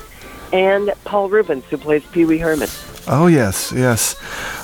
and 0.52 0.92
Paul 1.04 1.28
Reubens, 1.28 1.64
who 1.70 1.76
plays 1.76 2.02
Pee 2.12 2.24
Wee 2.24 2.38
Herman. 2.38 2.68
Oh 3.08 3.26
yes, 3.26 3.72
yes, 3.72 4.16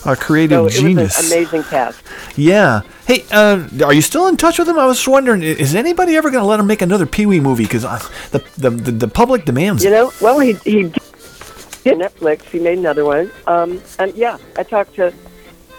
a 0.07 0.15
creative 0.15 0.73
so 0.73 0.81
genius. 0.81 1.31
amazing 1.33 1.65
cast. 1.65 2.01
Yeah. 2.37 2.83
Hey, 3.07 3.25
uh, 3.33 3.67
are 3.85 3.93
you 3.93 4.03
still 4.03 4.29
in 4.29 4.37
touch 4.37 4.59
with 4.59 4.69
him? 4.69 4.79
I 4.79 4.87
was 4.87 5.07
wondering, 5.09 5.43
is 5.43 5.75
anybody 5.75 6.17
ever 6.17 6.31
going 6.31 6.43
to 6.43 6.47
let 6.49 6.61
him 6.61 6.67
make 6.67 6.83
another 6.83 7.07
Pee 7.07 7.27
Wee 7.27 7.41
movie? 7.41 7.65
Because 7.65 7.83
the, 7.83 8.45
the 8.57 8.71
the 8.71 8.93
the 8.93 9.09
public 9.09 9.45
demands 9.45 9.83
You 9.83 9.91
know, 9.91 10.13
well, 10.21 10.39
he 10.39 10.53
he 10.65 10.85
did 10.85 11.99
Netflix. 11.99 12.43
He 12.43 12.59
made 12.61 12.79
another 12.79 13.05
one. 13.05 13.31
Um, 13.47 13.83
and 13.99 14.15
yeah, 14.15 14.39
I 14.57 14.63
talked 14.63 14.95
to 14.97 15.13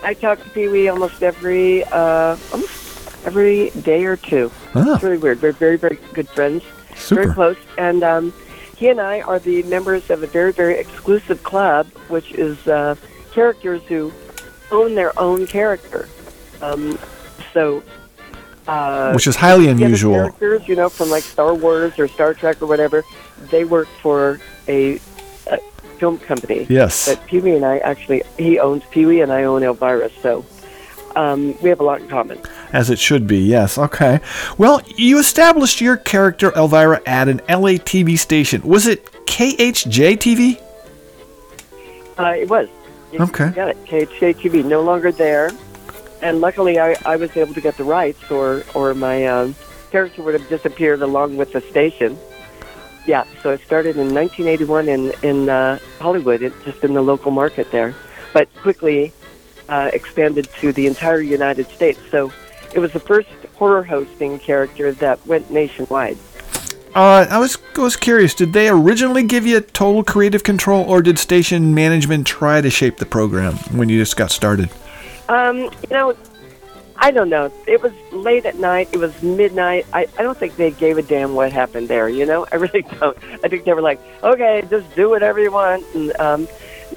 I 0.04 0.14
talk 0.14 0.44
to 0.44 0.50
Pee 0.50 0.68
Wee 0.68 0.90
almost 0.90 1.24
every 1.24 1.84
uh, 1.86 2.36
almost 2.52 3.26
every 3.26 3.70
day 3.70 4.04
or 4.06 4.18
two. 4.18 4.52
Ah. 4.76 4.96
It's 4.96 5.04
really 5.04 5.18
weird. 5.18 5.42
We're 5.42 5.54
very 5.54 5.78
very 5.78 5.98
good 6.14 6.28
friends, 6.30 6.64
Super. 6.96 7.24
very 7.24 7.34
close, 7.34 7.58
and 7.78 8.04
um, 8.04 8.34
he 8.80 8.88
and 8.88 9.02
I 9.02 9.20
are 9.22 9.40
the 9.40 9.62
members 9.64 10.10
of 10.10 10.24
a 10.24 10.28
very 10.28 10.54
very 10.54 10.80
exclusive 10.80 11.44
club, 11.44 11.86
which 12.08 12.32
is 12.32 12.66
uh, 12.68 12.96
characters 13.34 13.82
who 13.84 14.12
own 14.72 14.96
their 14.96 15.18
own 15.20 15.46
character. 15.46 16.08
Um, 16.62 16.98
so. 17.54 17.84
Uh, 18.68 19.12
Which 19.14 19.26
is 19.26 19.36
highly 19.36 19.68
unusual. 19.68 20.14
Characters, 20.14 20.68
you 20.68 20.76
know, 20.76 20.90
from 20.90 21.10
like 21.10 21.24
Star 21.24 21.56
Wars 21.56 21.98
or 21.98 22.08
Star 22.08 22.36
Trek 22.36 22.62
or 22.62 22.68
whatever, 22.68 23.04
they 23.50 23.66
work 23.66 23.88
for 24.00 24.40
a, 24.68 25.00
a 25.48 25.58
film 25.98 26.20
company. 26.20 26.68
Yes. 26.70 27.08
But 27.08 27.26
Pee 27.26 27.40
Wee 27.40 27.56
and 27.56 27.66
I 27.66 27.80
actually, 27.80 28.22
he 28.38 28.60
owns 28.60 28.84
Pee 28.92 29.08
Wee 29.08 29.22
and 29.22 29.32
I 29.32 29.46
own 29.46 29.64
Elvira, 29.64 30.12
so 30.22 30.46
um, 31.16 31.58
we 31.62 31.70
have 31.70 31.80
a 31.80 31.84
lot 31.84 32.02
in 32.02 32.08
common. 32.08 32.40
As 32.74 32.90
it 32.90 33.00
should 33.00 33.28
be, 33.28 33.40
yes. 33.40 33.78
Okay. 33.78 34.20
Well, 34.58 34.82
you 34.96 35.20
established 35.20 35.82
your 35.82 35.98
character 35.98 36.52
Elvira 36.56 37.02
at 37.06 37.28
an 37.28 37.42
LA 37.50 37.78
TV 37.78 38.18
station. 38.18 38.62
Was 38.62 38.88
it 38.88 39.06
KHJ 39.26 40.18
TV? 40.18 40.62
Uh, 42.18 42.36
it 42.36 42.50
was. 42.50 42.68
You 43.12 43.20
Okay. 43.20 43.50
Got 43.52 43.70
it. 43.70 43.86
KHJ 43.86 44.36
TV, 44.36 44.64
no 44.64 44.82
longer 44.82 45.12
there. 45.12 45.52
And 46.22 46.42
luckily, 46.42 46.80
I, 46.80 46.96
I 47.06 47.16
was 47.16 47.36
able 47.38 47.54
to 47.54 47.62
get 47.62 47.78
the 47.78 47.86
rights, 47.86 48.30
or 48.30 48.64
or 48.74 48.94
my 48.94 49.26
um, 49.26 49.56
character 49.90 50.22
would 50.22 50.34
have 50.34 50.48
disappeared 50.50 51.02
along 51.02 51.38
with 51.38 51.54
the 51.54 51.62
station. 51.62 52.18
Yeah, 53.06 53.24
so 53.42 53.52
I 53.52 53.58
started 53.58 53.96
in 53.96 54.14
1981 54.14 54.90
in 54.90 55.14
in 55.24 55.50
uh, 55.50 55.80
Hollywood, 56.00 56.42
it, 56.42 56.54
just 56.66 56.84
in 56.84 56.94
the 56.94 57.02
local 57.02 57.32
market 57.32 57.72
there, 57.72 57.96
but 58.34 58.54
quickly 58.58 59.14
uh, 59.70 59.92
expanded 59.94 60.50
to 60.60 60.74
the 60.74 60.88
entire 60.88 61.22
United 61.22 61.70
States. 61.70 62.00
So 62.12 62.32
it 62.74 62.80
was 62.80 62.92
the 62.92 63.00
first 63.00 63.30
horror 63.56 63.84
hosting 63.84 64.40
character 64.40 64.92
that 64.94 65.26
went 65.26 65.50
nationwide. 65.52 66.18
uh, 66.96 67.28
I 67.30 67.38
was 67.38 67.58
I 67.78 67.82
was 67.82 67.96
curious. 67.96 68.34
Did 68.34 68.52
they 68.54 68.68
originally 68.70 69.24
give 69.24 69.46
you 69.46 69.62
total 69.62 70.04
creative 70.04 70.44
control, 70.44 70.84
or 70.84 71.02
did 71.02 71.20
station 71.20 71.74
management 71.74 72.28
try 72.28 72.62
to 72.62 72.70
shape 72.70 72.98
the 72.98 73.06
program 73.06 73.56
when 73.78 73.90
you 73.90 74.00
just 74.00 74.18
got 74.18 74.32
started? 74.32 74.70
Um, 75.30 75.58
you 75.58 75.90
know, 75.92 76.16
I 76.98 77.12
don't 77.12 77.30
know. 77.30 77.52
It 77.68 77.82
was 77.82 77.94
late 78.12 78.46
at 78.46 78.56
night. 78.56 78.90
It 78.92 78.98
was 78.98 79.22
midnight. 79.24 79.86
I, 79.94 80.08
I 80.18 80.24
don't 80.24 80.38
think 80.38 80.56
they 80.58 80.72
gave 80.72 80.98
a 80.98 81.02
damn 81.02 81.34
what 81.36 81.54
happened 81.54 81.88
there. 81.88 82.10
You 82.10 82.26
know, 82.26 82.46
I 82.52 82.56
really 82.56 82.82
don't. 82.82 83.18
I 83.44 83.48
think 83.48 83.64
they 83.66 83.74
were 83.74 83.82
like, 83.82 84.00
okay, 84.24 84.64
just 84.70 84.94
do 84.96 85.10
whatever 85.10 85.40
you 85.40 85.52
want. 85.52 85.86
And 85.94 86.20
um, 86.20 86.48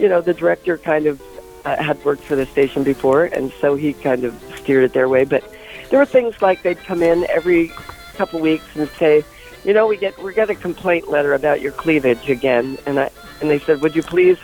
you 0.00 0.09
know, 0.09 0.21
the 0.21 0.35
director 0.35 0.79
kind 0.79 1.07
of 1.07 1.21
had 1.64 2.04
worked 2.04 2.23
for 2.23 2.37
the 2.37 2.47
station 2.47 2.83
before, 2.83 3.25
and 3.25 3.52
so 3.61 3.75
he 3.75 3.92
kind 3.92 4.25
of 4.25 4.35
steered 4.57 4.85
it 4.85 4.92
their 4.92 5.09
way. 5.09 5.25
But 5.25 5.45
there 5.90 5.99
were 5.99 6.07
things 6.07 6.40
like 6.40 6.62
they'd 6.62 6.78
come 6.78 7.02
in 7.02 7.26
every 7.28 7.69
couple 8.14 8.40
weeks 8.40 8.64
and 8.75 8.88
say, 8.90 9.25
you 9.64 9.73
know, 9.73 9.87
we 9.87 9.97
get 9.97 10.21
we 10.23 10.35
got 10.35 10.50
a 10.50 10.54
complaint 10.54 11.09
letter 11.09 11.35
about 11.35 11.61
your 11.61 11.73
cleavage 11.73 12.28
again, 12.28 12.78
and 12.87 12.99
I 12.99 13.11
and 13.40 13.50
they 13.50 13.59
said, 13.59 13.81
would 13.81 13.95
you 13.95 14.02
please, 14.02 14.38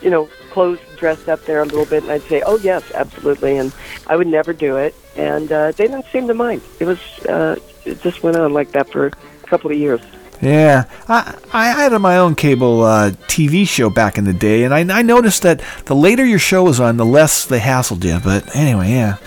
you 0.00 0.10
know, 0.10 0.28
clothes 0.50 0.80
dressed 0.96 1.28
up 1.28 1.44
there 1.44 1.60
a 1.60 1.64
little 1.64 1.86
bit, 1.86 2.02
and 2.02 2.12
I'd 2.12 2.22
say, 2.22 2.42
oh 2.46 2.58
yes, 2.58 2.90
absolutely, 2.92 3.56
and 3.58 3.72
I 4.06 4.16
would 4.16 4.26
never 4.26 4.52
do 4.52 4.76
it, 4.76 4.94
and 5.16 5.50
uh, 5.50 5.72
they 5.72 5.86
didn't 5.86 6.06
seem 6.06 6.26
to 6.28 6.34
mind. 6.34 6.62
It 6.80 6.84
was 6.84 7.00
uh, 7.26 7.56
it 7.84 8.00
just 8.02 8.22
went 8.22 8.36
on 8.36 8.52
like 8.52 8.72
that 8.72 8.88
for 8.90 9.06
a 9.06 9.46
couple 9.46 9.70
of 9.70 9.76
years. 9.76 10.00
Yeah, 10.42 10.84
I 11.08 11.36
I 11.52 11.66
had 11.68 11.92
my 12.00 12.18
own 12.18 12.34
cable 12.34 12.82
uh, 12.82 13.10
TV 13.28 13.66
show 13.66 13.88
back 13.90 14.18
in 14.18 14.24
the 14.24 14.32
day, 14.32 14.64
and 14.64 14.74
I, 14.74 14.98
I 14.98 15.02
noticed 15.02 15.42
that 15.42 15.62
the 15.86 15.94
later 15.94 16.24
your 16.26 16.40
show 16.40 16.64
was 16.64 16.80
on, 16.80 16.96
the 16.96 17.06
less 17.06 17.44
they 17.46 17.60
hassled 17.60 18.02
you. 18.04 18.18
But 18.22 18.54
anyway, 18.56 18.90
yeah. 18.90 19.18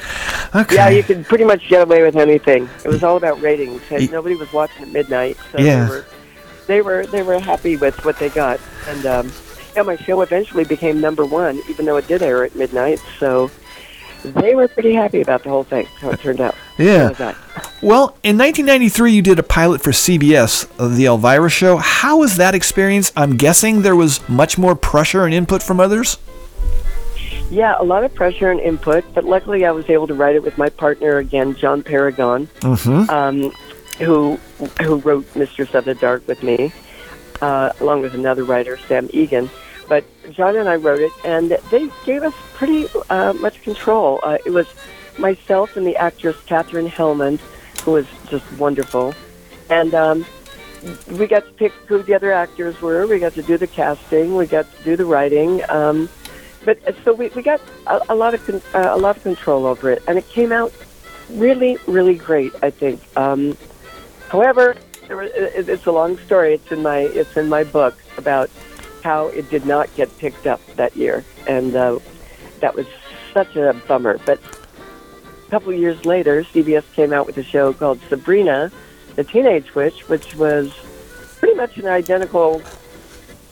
Okay. 0.54 0.76
Yeah, 0.76 0.90
you 0.90 1.04
could 1.04 1.26
pretty 1.26 1.46
much 1.46 1.70
get 1.70 1.84
away 1.84 2.02
with 2.04 2.18
anything. 2.18 2.70
It 2.84 2.90
was 2.90 3.02
all 3.02 3.16
about 3.16 3.42
ratings. 3.42 3.82
and 3.92 4.12
Nobody 4.12 4.36
was 4.36 4.52
watching 4.52 4.84
at 4.84 4.90
midnight, 4.90 5.38
so 5.54 5.60
Yeah. 5.60 5.86
they 5.86 5.90
were 5.90 6.06
they 6.68 6.82
were 6.82 7.06
they 7.08 7.24
were 7.24 7.40
happy 7.40 7.78
with 7.78 8.04
what 8.04 8.20
they 8.20 8.28
got. 8.30 8.60
And 8.90 9.06
um, 9.06 9.32
yeah, 9.74 9.84
my 9.84 9.96
show 9.96 10.20
eventually 10.22 10.66
became 10.66 11.00
number 11.00 11.26
one, 11.26 11.62
even 11.70 11.86
though 11.86 11.96
it 11.96 12.08
did 12.08 12.24
air 12.24 12.44
at 12.44 12.56
midnight. 12.56 13.00
So 13.20 13.50
they 14.24 14.54
were 14.54 14.68
pretty 14.68 14.94
happy 14.94 15.22
about 15.22 15.44
the 15.44 15.50
whole 15.50 15.64
thing. 15.64 15.86
How 16.02 16.10
it 16.10 16.20
turned 16.20 16.42
out. 16.42 16.56
Yeah. 16.78 17.34
So 17.82 17.84
was 17.84 17.84
I. 17.84 17.88
Well, 17.88 18.04
in 18.24 18.38
1993, 18.38 19.12
you 19.12 19.22
did 19.22 19.40
a 19.40 19.44
pilot 19.44 19.82
for 19.82 19.92
CBS, 19.92 20.68
the 20.96 21.06
Elvira 21.06 21.50
Show. 21.50 21.78
How 21.78 22.18
was 22.18 22.38
that 22.38 22.56
experience? 22.56 23.12
I'm 23.16 23.38
guessing 23.38 23.82
there 23.82 23.96
was 23.96 24.28
much 24.30 24.58
more 24.58 24.76
pressure 24.76 25.26
and 25.26 25.34
input 25.34 25.64
from 25.64 25.80
others. 25.80 26.18
Yeah, 27.52 27.76
a 27.80 27.84
lot 27.84 28.04
of 28.04 28.14
pressure 28.16 28.50
and 28.50 28.60
input, 28.60 29.06
but 29.14 29.24
luckily 29.24 29.66
I 29.66 29.72
was 29.72 29.90
able 29.90 30.08
to 30.08 30.16
write 30.16 30.36
it 30.36 30.44
with 30.44 30.58
my 30.58 30.70
partner 30.70 31.18
again, 31.18 31.56
John 31.56 31.84
Paragon. 31.84 32.48
Mm-hmm. 32.62 33.10
um, 33.10 33.52
who 34.00 34.38
who 34.82 34.96
wrote 34.98 35.36
Mistress 35.36 35.74
of 35.74 35.86
the 35.86 35.96
Dark 35.96 36.28
with 36.28 36.44
me, 36.44 36.74
uh, 37.42 37.72
along 37.80 38.02
with 38.02 38.14
another 38.14 38.44
writer, 38.44 38.78
Sam 38.88 39.10
Egan. 39.14 39.50
But 39.88 40.04
John 40.32 40.56
and 40.56 40.68
I 40.68 40.76
wrote 40.76 41.00
it, 41.00 41.12
and 41.24 41.52
they 41.70 41.90
gave 42.06 42.24
us 42.24 42.34
pretty 42.54 42.88
uh, 43.10 43.34
much 43.34 43.62
control. 43.62 44.20
Uh, 44.24 44.38
it 44.46 44.50
was 44.50 44.68
myself 45.20 45.78
and 45.78 45.86
the 45.86 45.96
actress 45.96 46.36
Katherine 46.46 46.90
Helmond, 46.90 47.40
was 47.92 48.08
just 48.30 48.50
wonderful, 48.54 49.14
and 49.70 49.94
um, 49.94 50.26
we 51.08 51.28
got 51.28 51.46
to 51.46 51.52
pick 51.54 51.72
who 51.88 52.04
the 52.04 52.14
other 52.14 52.32
actors 52.32 52.80
were. 52.82 53.08
We 53.08 53.20
got 53.20 53.34
to 53.34 53.44
do 53.44 53.58
the 53.58 53.68
casting. 53.68 54.36
We 54.36 54.46
got 54.46 54.72
to 54.78 54.84
do 54.84 54.96
the 54.96 55.06
writing. 55.06 55.62
Um, 55.70 56.10
but 56.64 56.86
uh, 56.88 56.94
so 57.04 57.14
we, 57.14 57.30
we 57.30 57.42
got 57.42 57.62
a, 57.88 58.02
a 58.10 58.16
lot 58.16 58.34
of 58.34 58.46
con- 58.46 58.62
uh, 58.74 58.90
a 58.94 58.98
lot 58.98 59.18
of 59.18 59.24
control 59.24 59.66
over 59.66 59.92
it, 59.92 60.04
and 60.08 60.18
it 60.18 60.28
came 60.30 60.52
out 60.52 60.74
really, 61.30 61.78
really 61.88 62.16
great. 62.16 62.54
I 62.62 62.70
think. 62.70 63.02
Um, 63.18 63.58
however, 64.30 64.76
there 65.08 65.18
was, 65.18 65.32
it, 65.34 65.70
it's 65.70 65.86
a 65.86 65.92
long 65.92 66.18
story. 66.20 66.56
It's 66.56 66.72
in 66.72 66.82
my 66.82 67.00
it's 67.00 67.38
in 67.38 67.50
my 67.50 67.64
book 67.64 67.96
about 68.18 68.50
how 69.04 69.28
it 69.28 69.50
did 69.50 69.66
not 69.66 69.94
get 69.96 70.16
picked 70.18 70.48
up 70.48 70.60
that 70.76 70.96
year, 70.96 71.24
and 71.48 71.76
uh, 71.76 72.00
that 72.60 72.76
was 72.76 72.88
such 73.34 73.56
a 73.56 73.74
bummer. 73.88 74.18
But 74.26 74.40
couple 75.50 75.72
of 75.74 75.80
years 75.80 76.06
later, 76.06 76.44
CBS 76.44 76.84
came 76.94 77.14
out 77.14 77.26
with 77.26 77.38
a 77.38 77.44
show 77.44 77.74
called 77.74 78.00
Sabrina, 78.10 78.72
the 79.16 79.24
Teenage 79.24 79.74
Witch, 79.76 80.08
which 80.10 80.36
was 80.36 80.74
pretty 81.40 81.56
much 81.56 81.78
an 81.78 81.88
identical 81.88 82.62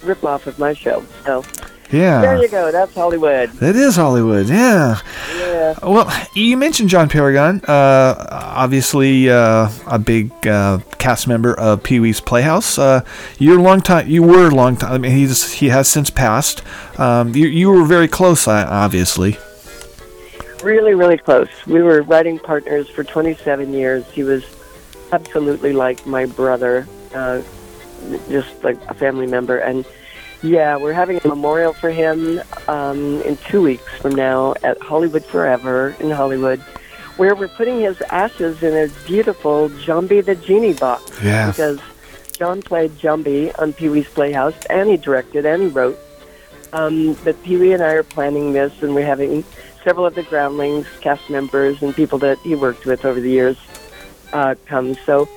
ripoff 0.02 0.48
of 0.48 0.60
my 0.60 0.74
show. 0.74 1.04
So 1.26 1.44
Yeah. 1.92 2.22
there 2.22 2.38
you 2.42 2.50
go. 2.50 2.72
That's 2.72 2.94
Hollywood. 2.96 3.52
That 3.60 3.76
is 3.76 3.96
Hollywood, 3.96 4.48
yeah. 4.50 5.00
Yeah. 5.38 5.76
Well, 5.84 6.12
you 6.34 6.58
mentioned 6.58 6.90
John 6.90 7.08
Paragon, 7.08 7.62
uh, 7.68 8.28
obviously 8.32 9.30
uh, 9.30 9.70
a 9.88 10.00
big 10.00 10.32
uh, 10.48 10.80
cast 10.98 11.28
member 11.28 11.54
of 11.58 11.84
Pee 11.84 12.00
Wee's 12.00 12.20
Playhouse. 12.20 12.78
Uh, 12.80 13.02
you're 13.38 13.60
a 13.60 13.62
long 13.62 13.80
time. 13.82 14.08
You 14.10 14.24
were 14.24 14.48
a 14.48 14.56
long 14.56 14.76
time. 14.76 14.92
I 14.94 14.98
mean, 14.98 15.12
he's 15.12 15.54
he 15.54 15.70
has 15.70 15.88
since 15.88 16.10
passed. 16.10 16.64
Um, 17.00 17.36
you 17.36 17.48
you 17.48 17.70
were 17.70 17.86
very 17.86 18.08
close, 18.08 18.48
uh, 18.48 18.66
obviously. 18.70 19.38
Really, 20.64 20.94
really 20.94 21.18
close. 21.18 21.50
We 21.68 21.82
were 21.82 22.02
writing 22.04 22.40
partners 22.40 22.90
for 22.90 23.04
27 23.04 23.74
years. 23.74 24.06
He 24.12 24.24
was 24.24 24.46
absolutely 25.12 25.74
like 25.74 26.06
my 26.08 26.26
brother, 26.26 26.88
uh, 27.14 27.42
just 28.30 28.64
like 28.64 28.78
a 28.88 28.94
family 28.94 29.28
member. 29.28 29.58
And 29.58 29.86
yeah, 30.42 30.78
we're 30.78 30.94
having 30.94 31.20
a 31.24 31.28
memorial 31.28 31.74
for 31.74 31.90
him 31.90 32.42
um, 32.70 33.22
in 33.24 33.36
two 33.38 33.62
weeks 33.62 33.92
from 33.98 34.16
now 34.16 34.54
at 34.64 34.82
Hollywood 34.82 35.26
Forever 35.26 35.96
in 36.00 36.10
Hollywood, 36.10 36.60
where 37.18 37.36
we're 37.36 37.50
putting 37.50 37.82
his 37.82 38.02
ashes 38.04 38.64
in 38.64 38.74
a 38.74 38.88
beautiful 39.06 39.70
Jambi 39.70 40.24
the 40.24 40.36
Genie 40.36 40.74
box. 40.74 41.22
Yeah. 41.22 41.50
Because 41.50 41.82
John 42.38 42.62
played 42.62 42.92
Jambi 42.92 43.58
on 43.60 43.74
Pee 43.74 43.90
Wee's 43.90 44.08
Playhouse, 44.08 44.66
and 44.70 44.90
he 44.90 44.96
directed 44.96 45.46
and 45.46 45.64
he 45.64 45.68
wrote. 45.68 46.00
Um, 46.74 47.16
but 47.24 47.42
Pee 47.44 47.58
Wee 47.58 47.74
and 47.74 47.84
I 47.84 47.94
are 47.94 48.04
planning 48.04 48.54
this, 48.54 48.82
and 48.82 48.96
we're 48.96 49.06
having 49.06 49.44
several 49.84 50.06
of 50.06 50.16
the 50.16 50.24
Groundlings 50.24 50.88
cast 51.02 51.30
members 51.30 51.82
and 51.82 51.94
people 51.94 52.18
that 52.20 52.38
he 52.40 52.56
worked 52.56 52.86
with 52.86 53.06
over 53.06 53.20
the 53.20 53.30
years 53.30 53.58
uh, 54.32 54.56
come. 54.66 54.96
So 55.06 55.28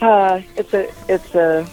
uh, 0.00 0.42
it's 0.56 0.72
a 0.72 0.90
it's 1.08 1.34
a 1.34 1.64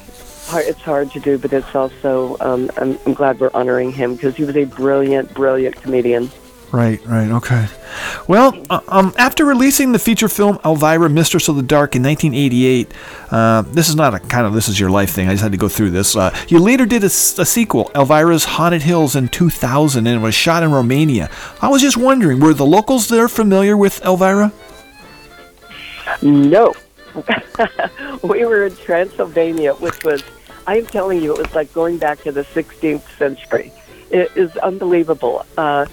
hard, 0.47 0.65
it's 0.65 0.81
hard 0.81 1.11
to 1.11 1.19
do, 1.19 1.37
but 1.37 1.53
it's 1.53 1.73
also 1.75 2.37
um, 2.39 2.69
I'm, 2.77 2.97
I'm 3.05 3.13
glad 3.13 3.39
we're 3.39 3.51
honoring 3.53 3.91
him 3.91 4.15
because 4.15 4.35
he 4.35 4.43
was 4.43 4.55
a 4.55 4.65
brilliant, 4.65 5.33
brilliant 5.33 5.75
comedian. 5.81 6.29
Right, 6.71 7.03
right, 7.07 7.31
okay. 7.31 7.67
Well, 8.27 8.55
uh, 8.69 8.81
um, 8.89 9.13
after 9.17 9.43
releasing 9.43 9.91
the 9.91 9.97
feature 9.97 10.29
film 10.29 10.59
Elvira, 10.63 11.09
Mistress 11.09 11.47
of 11.47 11.55
the 11.55 11.63
Dark 11.63 11.95
in 11.95 12.03
1988, 12.03 12.93
uh, 13.31 13.61
this 13.63 13.89
is 13.89 13.95
not 13.95 14.13
a 14.13 14.19
kind 14.19 14.45
of 14.45 14.53
this 14.53 14.69
is 14.69 14.79
your 14.79 14.91
life 14.91 15.09
thing. 15.09 15.27
I 15.27 15.31
just 15.31 15.41
had 15.41 15.51
to 15.51 15.57
go 15.57 15.67
through 15.67 15.89
this. 15.89 16.15
Uh, 16.15 16.35
you 16.47 16.59
later 16.59 16.85
did 16.85 17.03
a 17.03 17.09
sequel, 17.09 17.89
Elvira's 17.95 18.45
Haunted 18.45 18.83
Hills, 18.83 19.15
in 19.15 19.29
2000, 19.29 20.05
and 20.05 20.19
it 20.19 20.23
was 20.23 20.35
shot 20.35 20.61
in 20.61 20.71
Romania. 20.71 21.31
I 21.59 21.69
was 21.69 21.81
just 21.81 21.97
wondering, 21.97 22.39
were 22.39 22.53
the 22.53 22.67
locals 22.67 23.07
there 23.07 23.27
familiar 23.27 23.75
with 23.75 24.05
Elvira? 24.05 24.53
No. 26.21 26.75
we 28.23 28.45
were 28.45 28.67
in 28.67 28.75
Transylvania, 28.75 29.73
which 29.75 30.03
was, 30.03 30.23
I'm 30.67 30.85
telling 30.85 31.23
you, 31.23 31.33
it 31.33 31.39
was 31.39 31.55
like 31.55 31.73
going 31.73 31.97
back 31.97 32.21
to 32.21 32.31
the 32.31 32.43
16th 32.43 33.17
century. 33.17 33.73
It 34.11 34.31
is 34.35 34.55
unbelievable. 34.57 35.45
Uh, 35.57 35.87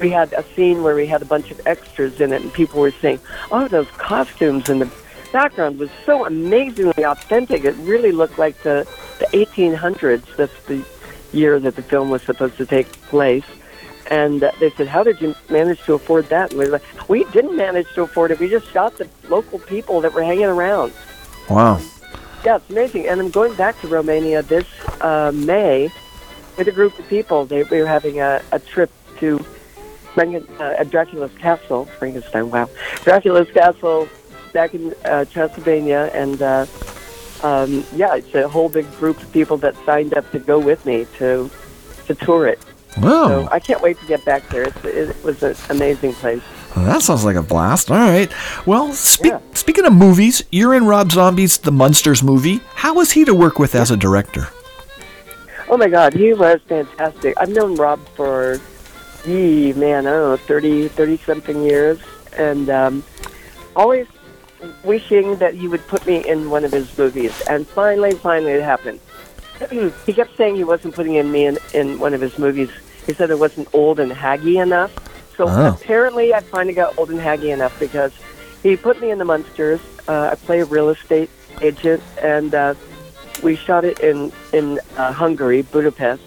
we 0.00 0.10
had 0.10 0.32
a 0.32 0.44
scene 0.54 0.82
where 0.82 0.94
we 0.94 1.06
had 1.06 1.22
a 1.22 1.24
bunch 1.24 1.50
of 1.50 1.60
extras 1.66 2.20
in 2.20 2.32
it, 2.32 2.42
and 2.42 2.52
people 2.52 2.80
were 2.80 2.90
saying, 2.90 3.20
oh, 3.50 3.68
those 3.68 3.88
costumes 3.92 4.68
in 4.68 4.78
the 4.78 4.90
background 5.32 5.78
was 5.78 5.90
so 6.04 6.26
amazingly 6.26 7.04
authentic. 7.04 7.64
It 7.64 7.74
really 7.76 8.12
looked 8.12 8.38
like 8.38 8.62
the, 8.62 8.86
the 9.18 9.26
1800s. 9.26 10.24
That's 10.36 10.64
the 10.64 10.84
year 11.32 11.58
that 11.60 11.76
the 11.76 11.82
film 11.82 12.10
was 12.10 12.22
supposed 12.22 12.56
to 12.56 12.66
take 12.66 12.90
place. 13.02 13.44
And 14.08 14.42
uh, 14.44 14.52
they 14.60 14.70
said, 14.70 14.86
"How 14.86 15.02
did 15.02 15.20
you 15.20 15.34
manage 15.50 15.82
to 15.84 15.94
afford 15.94 16.26
that?" 16.28 16.50
And 16.50 16.60
we 16.60 16.66
were 16.66 16.72
like, 16.72 17.08
"We 17.08 17.24
didn't 17.32 17.56
manage 17.56 17.92
to 17.94 18.02
afford 18.02 18.30
it. 18.30 18.38
We 18.38 18.48
just 18.48 18.70
shot 18.72 18.96
the 18.98 19.08
local 19.28 19.58
people 19.58 20.00
that 20.02 20.12
were 20.14 20.22
hanging 20.22 20.44
around." 20.44 20.92
Wow. 21.50 21.80
Yeah, 22.44 22.56
it's 22.56 22.70
amazing. 22.70 23.08
And 23.08 23.20
I'm 23.20 23.30
going 23.30 23.54
back 23.56 23.80
to 23.80 23.88
Romania 23.88 24.42
this 24.42 24.66
uh, 25.00 25.32
May 25.34 25.90
with 26.56 26.68
a 26.68 26.72
group 26.72 26.96
of 27.00 27.08
people. 27.08 27.46
They, 27.46 27.64
we 27.64 27.80
were 27.80 27.88
having 27.88 28.20
a, 28.20 28.40
a 28.52 28.60
trip 28.60 28.90
to 29.18 29.44
uh, 30.16 30.84
Dracula's 30.84 31.32
castle, 31.38 31.84
Frankenstein. 31.84 32.50
Wow, 32.50 32.68
Dracula's 33.02 33.50
castle 33.50 34.08
back 34.52 34.74
in 34.74 34.94
uh, 35.04 35.24
Transylvania, 35.26 36.10
and 36.14 36.40
uh, 36.42 36.66
um, 37.42 37.84
yeah, 37.94 38.16
it's 38.16 38.34
a 38.34 38.48
whole 38.48 38.68
big 38.68 38.90
group 38.96 39.20
of 39.20 39.30
people 39.32 39.56
that 39.58 39.74
signed 39.84 40.14
up 40.14 40.30
to 40.32 40.38
go 40.38 40.58
with 40.58 40.84
me 40.86 41.06
to 41.18 41.50
to 42.06 42.14
tour 42.14 42.46
it. 42.46 42.60
Wow. 42.98 43.28
So 43.28 43.48
I 43.52 43.60
can't 43.60 43.82
wait 43.82 43.98
to 44.00 44.06
get 44.06 44.24
back 44.24 44.48
there. 44.48 44.64
It's, 44.64 44.84
it 44.84 45.24
was 45.24 45.42
an 45.42 45.54
amazing 45.68 46.14
place. 46.14 46.42
Well, 46.74 46.86
that 46.86 47.02
sounds 47.02 47.24
like 47.24 47.36
a 47.36 47.42
blast. 47.42 47.90
All 47.90 47.96
right. 47.96 48.30
Well, 48.66 48.92
speak, 48.92 49.32
speaking 49.52 49.84
of 49.84 49.92
movies, 49.92 50.42
you're 50.50 50.74
in 50.74 50.86
Rob 50.86 51.10
Zombie's 51.10 51.58
The 51.58 51.72
Munsters 51.72 52.22
movie. 52.22 52.60
How 52.74 52.94
was 52.94 53.12
he 53.12 53.24
to 53.24 53.34
work 53.34 53.58
with 53.58 53.74
as 53.74 53.90
a 53.90 53.96
director? 53.96 54.48
Oh 55.68 55.76
my 55.76 55.88
God, 55.88 56.14
he 56.14 56.32
was 56.32 56.60
fantastic. 56.68 57.34
I've 57.38 57.48
known 57.48 57.74
Rob 57.74 57.98
for, 58.10 58.60
gee, 59.26 59.72
man, 59.74 60.06
I 60.06 60.10
don't 60.10 60.30
know, 60.30 60.36
30, 60.36 60.88
30 60.88 61.16
something 61.18 61.62
years, 61.64 61.98
and 62.38 62.70
um, 62.70 63.04
always 63.74 64.06
wishing 64.84 65.36
that 65.36 65.52
he 65.54 65.68
would 65.68 65.86
put 65.88 66.06
me 66.06 66.26
in 66.26 66.48
one 66.48 66.64
of 66.64 66.72
his 66.72 66.96
movies. 66.96 67.42
And 67.50 67.66
finally, 67.66 68.12
finally, 68.14 68.52
it 68.52 68.62
happened. 68.62 69.00
he 70.06 70.12
kept 70.12 70.36
saying 70.36 70.54
he 70.56 70.64
wasn't 70.64 70.94
putting 70.94 71.14
in 71.16 71.30
me 71.30 71.46
in, 71.46 71.58
in 71.74 71.98
one 71.98 72.14
of 72.14 72.20
his 72.20 72.38
movies. 72.38 72.70
He 73.04 73.12
said 73.12 73.30
I 73.30 73.34
wasn't 73.34 73.68
old 73.74 74.00
and 74.00 74.12
haggy 74.12 74.62
enough. 74.62 74.92
So 75.36 75.46
Oh. 75.48 75.74
apparently, 75.74 76.32
I 76.32 76.40
finally 76.40 76.72
got 76.74 76.96
old 76.96 77.10
and 77.10 77.20
haggy 77.20 77.52
enough 77.52 77.78
because 77.78 78.12
he 78.62 78.76
put 78.76 79.00
me 79.00 79.10
in 79.10 79.18
the 79.18 79.24
Munsters. 79.24 79.80
Uh, 80.08 80.30
I 80.32 80.34
play 80.36 80.60
a 80.60 80.64
real 80.64 80.88
estate 80.88 81.28
agent, 81.60 82.02
and 82.22 82.54
uh, 82.54 82.74
we 83.42 83.56
shot 83.56 83.84
it 83.84 83.98
in 84.00 84.32
in 84.52 84.78
uh, 84.96 85.12
Hungary, 85.12 85.62
Budapest, 85.62 86.22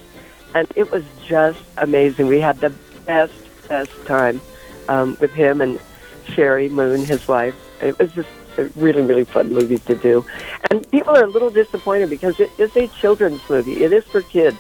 and 0.54 0.68
it 0.76 0.92
was 0.92 1.04
just 1.26 1.60
amazing. 1.78 2.28
We 2.28 2.40
had 2.40 2.60
the 2.60 2.72
best 3.10 3.34
best 3.68 4.06
time 4.06 4.40
um, 4.88 5.18
with 5.20 5.32
him 5.32 5.62
and 5.62 5.80
Sheri 6.28 6.70
Moon, 6.70 7.04
his 7.04 7.28
wife. 7.28 7.56
It 7.82 7.98
was 7.98 8.12
just 8.12 8.30
a 8.58 8.66
really 8.76 9.02
really 9.02 9.26
fun 9.26 9.52
movie 9.52 9.80
to 9.90 9.96
do, 9.96 10.24
and 10.70 10.90
people 10.92 11.18
are 11.18 11.24
a 11.24 11.34
little 11.36 11.50
disappointed 11.50 12.10
because 12.10 12.40
it 12.40 12.52
is 12.60 12.76
a 12.78 12.88
children's 13.02 13.42
movie. 13.50 13.84
It 13.84 13.92
is 13.94 14.06
for 14.06 14.22
kids. 14.22 14.60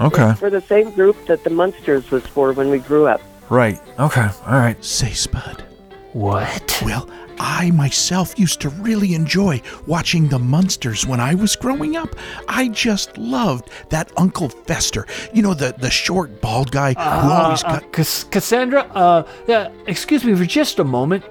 Okay. 0.00 0.30
It's 0.30 0.40
for 0.40 0.50
the 0.50 0.62
same 0.62 0.90
group 0.92 1.16
that 1.26 1.44
the 1.44 1.50
Munsters 1.50 2.10
was 2.10 2.24
for 2.26 2.52
when 2.52 2.70
we 2.70 2.78
grew 2.78 3.06
up. 3.06 3.20
Right. 3.50 3.80
Okay. 3.98 4.28
All 4.46 4.60
right. 4.66 4.82
Say, 4.84 5.12
Spud. 5.12 5.64
What? 6.12 6.82
Well, 6.84 7.08
I 7.38 7.70
myself 7.72 8.38
used 8.38 8.60
to 8.60 8.68
really 8.70 9.14
enjoy 9.14 9.60
watching 9.86 10.28
the 10.28 10.38
Munsters 10.38 11.06
when 11.06 11.20
I 11.20 11.34
was 11.34 11.56
growing 11.56 11.96
up. 11.96 12.14
I 12.48 12.68
just 12.68 13.16
loved 13.18 13.70
that 13.90 14.10
Uncle 14.16 14.48
Fester. 14.48 15.06
You 15.32 15.42
know, 15.42 15.54
the, 15.54 15.74
the 15.78 15.90
short, 15.90 16.40
bald 16.40 16.70
guy 16.72 16.92
who 16.94 17.30
always 17.30 17.62
Uh, 17.64 17.68
uh, 17.68 17.80
got. 17.80 17.92
Cass- 17.92 18.24
Cassandra, 18.24 18.82
uh, 18.94 19.26
yeah, 19.46 19.70
excuse 19.86 20.24
me 20.24 20.34
for 20.34 20.46
just 20.46 20.78
a 20.78 20.84
moment. 20.84 21.24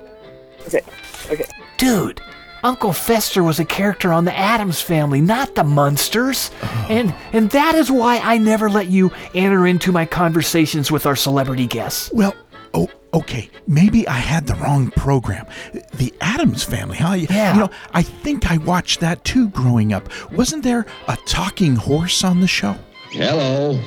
Okay, 0.67 0.81
okay. 1.29 1.45
Dude, 1.77 2.21
Uncle 2.63 2.93
Fester 2.93 3.43
was 3.43 3.59
a 3.59 3.65
character 3.65 4.11
on 4.11 4.25
the 4.25 4.35
Addams 4.35 4.81
family, 4.81 5.21
not 5.21 5.53
the 5.55 5.63
Munsters. 5.63 6.49
Oh. 6.63 6.87
And 6.89 7.13
and 7.33 7.49
that 7.51 7.75
is 7.75 7.91
why 7.91 8.17
I 8.19 8.37
never 8.39 8.69
let 8.69 8.87
you 8.87 9.11
enter 9.35 9.67
into 9.67 9.91
my 9.91 10.05
conversations 10.05 10.91
with 10.91 11.05
our 11.05 11.15
celebrity 11.15 11.67
guests. 11.67 12.09
Well, 12.13 12.33
oh, 12.73 12.89
okay. 13.15 13.49
Maybe 13.67 14.07
I 14.07 14.17
had 14.17 14.45
the 14.45 14.55
wrong 14.55 14.91
program. 14.91 15.47
The 15.95 16.13
Addams 16.21 16.63
family, 16.63 16.97
huh? 16.97 17.13
Yeah. 17.13 17.53
You 17.53 17.59
know, 17.61 17.69
I 17.93 18.03
think 18.03 18.51
I 18.51 18.57
watched 18.57 18.99
that 18.99 19.23
too 19.23 19.49
growing 19.49 19.93
up. 19.93 20.09
Wasn't 20.31 20.63
there 20.63 20.85
a 21.07 21.17
talking 21.25 21.75
horse 21.75 22.23
on 22.23 22.41
the 22.41 22.47
show? 22.47 22.75
Hello. 23.11 23.79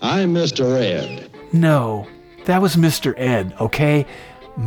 I'm 0.00 0.34
Mr. 0.34 0.80
Ed. 0.80 1.30
No, 1.52 2.06
that 2.46 2.62
was 2.62 2.76
Mr. 2.76 3.14
Ed, 3.16 3.54
okay? 3.60 4.06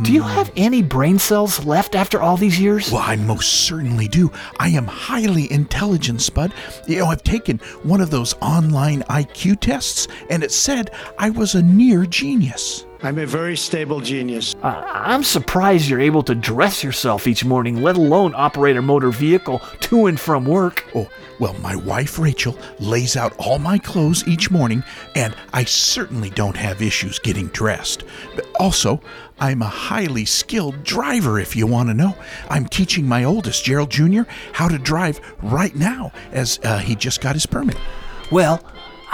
Do 0.02 0.12
you 0.12 0.22
hmm. 0.22 0.28
have 0.30 0.50
any 0.56 0.82
brain 0.82 1.18
cells 1.18 1.64
left 1.64 1.94
after 1.94 2.20
all 2.20 2.36
these 2.36 2.58
years? 2.58 2.90
Well, 2.90 3.02
I 3.02 3.16
most 3.16 3.66
certainly 3.66 4.08
do. 4.08 4.32
I 4.58 4.70
am 4.70 4.86
highly 4.86 5.50
intelligent, 5.52 6.22
Spud. 6.22 6.52
You 6.88 6.98
know, 6.98 7.06
I've 7.06 7.22
taken 7.22 7.58
one 7.84 8.00
of 8.00 8.10
those 8.10 8.34
online 8.40 9.02
IQ 9.02 9.60
tests, 9.60 10.08
and 10.28 10.42
it 10.42 10.50
said 10.50 10.90
I 11.18 11.30
was 11.30 11.54
a 11.54 11.62
near 11.62 12.04
genius. 12.04 12.85
I'm 13.06 13.18
a 13.18 13.26
very 13.26 13.56
stable 13.56 14.00
genius. 14.00 14.56
Uh, 14.64 14.82
I'm 14.84 15.22
surprised 15.22 15.88
you're 15.88 16.00
able 16.00 16.24
to 16.24 16.34
dress 16.34 16.82
yourself 16.82 17.28
each 17.28 17.44
morning, 17.44 17.80
let 17.80 17.96
alone 17.96 18.32
operate 18.34 18.76
a 18.76 18.82
motor 18.82 19.10
vehicle 19.10 19.60
to 19.82 20.06
and 20.06 20.18
from 20.18 20.44
work. 20.44 20.84
Oh, 20.92 21.08
well, 21.38 21.52
my 21.60 21.76
wife 21.76 22.18
Rachel 22.18 22.58
lays 22.80 23.16
out 23.16 23.32
all 23.38 23.60
my 23.60 23.78
clothes 23.78 24.26
each 24.26 24.50
morning, 24.50 24.82
and 25.14 25.36
I 25.52 25.62
certainly 25.62 26.30
don't 26.30 26.56
have 26.56 26.82
issues 26.82 27.20
getting 27.20 27.46
dressed. 27.48 28.02
But 28.34 28.48
also, 28.58 29.00
I'm 29.38 29.62
a 29.62 29.66
highly 29.66 30.24
skilled 30.24 30.82
driver, 30.82 31.38
if 31.38 31.54
you 31.54 31.68
want 31.68 31.90
to 31.90 31.94
know. 31.94 32.16
I'm 32.50 32.66
teaching 32.66 33.06
my 33.06 33.22
oldest, 33.22 33.64
Gerald 33.64 33.90
Jr., 33.90 34.22
how 34.52 34.66
to 34.66 34.78
drive 34.78 35.20
right 35.42 35.76
now, 35.76 36.10
as 36.32 36.58
uh, 36.64 36.78
he 36.78 36.96
just 36.96 37.20
got 37.20 37.36
his 37.36 37.46
permit. 37.46 37.76
Well, 38.32 38.60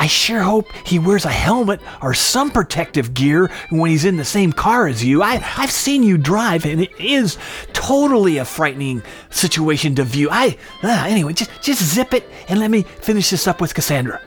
I 0.02 0.08
sure 0.08 0.40
hope 0.40 0.72
he 0.84 0.98
wears 0.98 1.24
a 1.24 1.30
helmet 1.30 1.80
or 2.02 2.12
some 2.12 2.50
protective 2.50 3.14
gear 3.14 3.52
when 3.70 3.88
he's 3.88 4.04
in 4.04 4.16
the 4.16 4.24
same 4.24 4.52
car 4.52 4.88
as 4.88 5.04
you. 5.04 5.22
I, 5.22 5.40
I've 5.56 5.70
seen 5.70 6.02
you 6.02 6.18
drive, 6.18 6.66
and 6.66 6.80
it 6.80 6.90
is 6.98 7.38
totally 7.72 8.38
a 8.38 8.44
frightening 8.44 9.04
situation 9.30 9.94
to 9.94 10.02
view. 10.02 10.28
I 10.28 10.58
uh, 10.82 11.04
anyway, 11.06 11.34
just 11.34 11.52
just 11.62 11.84
zip 11.84 12.14
it 12.14 12.28
and 12.48 12.58
let 12.58 12.72
me 12.72 12.82
finish 12.82 13.30
this 13.30 13.46
up 13.46 13.60
with 13.60 13.74
Cassandra. 13.74 14.20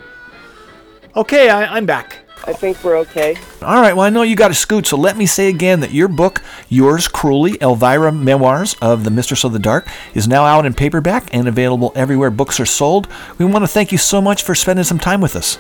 Okay, 1.14 1.50
I, 1.50 1.76
I'm 1.76 1.86
back. 1.86 2.25
I 2.48 2.54
think 2.54 2.84
we're 2.84 2.98
okay. 2.98 3.36
All 3.62 3.82
right, 3.82 3.96
well, 3.96 4.06
I 4.06 4.10
know 4.10 4.22
you 4.22 4.36
got 4.36 4.50
to 4.50 4.54
scoot, 4.54 4.86
so 4.86 4.98
let 4.98 5.18
me 5.18 5.26
say 5.26 5.50
again 5.50 5.80
that 5.80 5.92
your 5.92 6.08
book, 6.08 6.42
Yours 6.70 7.08
Cruelly, 7.08 7.58
Elvira 7.62 8.12
Memoirs 8.12 8.76
of 8.82 9.04
the 9.04 9.10
Mistress 9.10 9.44
of 9.44 9.54
the 9.54 9.60
Dark, 9.60 9.88
is 10.14 10.28
now 10.28 10.46
out 10.46 10.66
in 10.66 10.74
paperback 10.74 11.34
and 11.34 11.48
available 11.48 11.92
everywhere 11.96 12.30
books 12.30 12.60
are 12.60 12.66
sold. 12.66 13.08
We 13.38 13.46
want 13.46 13.64
to 13.64 13.68
thank 13.68 13.92
you 13.92 13.98
so 13.98 14.22
much 14.22 14.44
for 14.44 14.54
spending 14.54 14.86
some 14.86 15.00
time 15.00 15.22
with 15.22 15.36
us. 15.36 15.58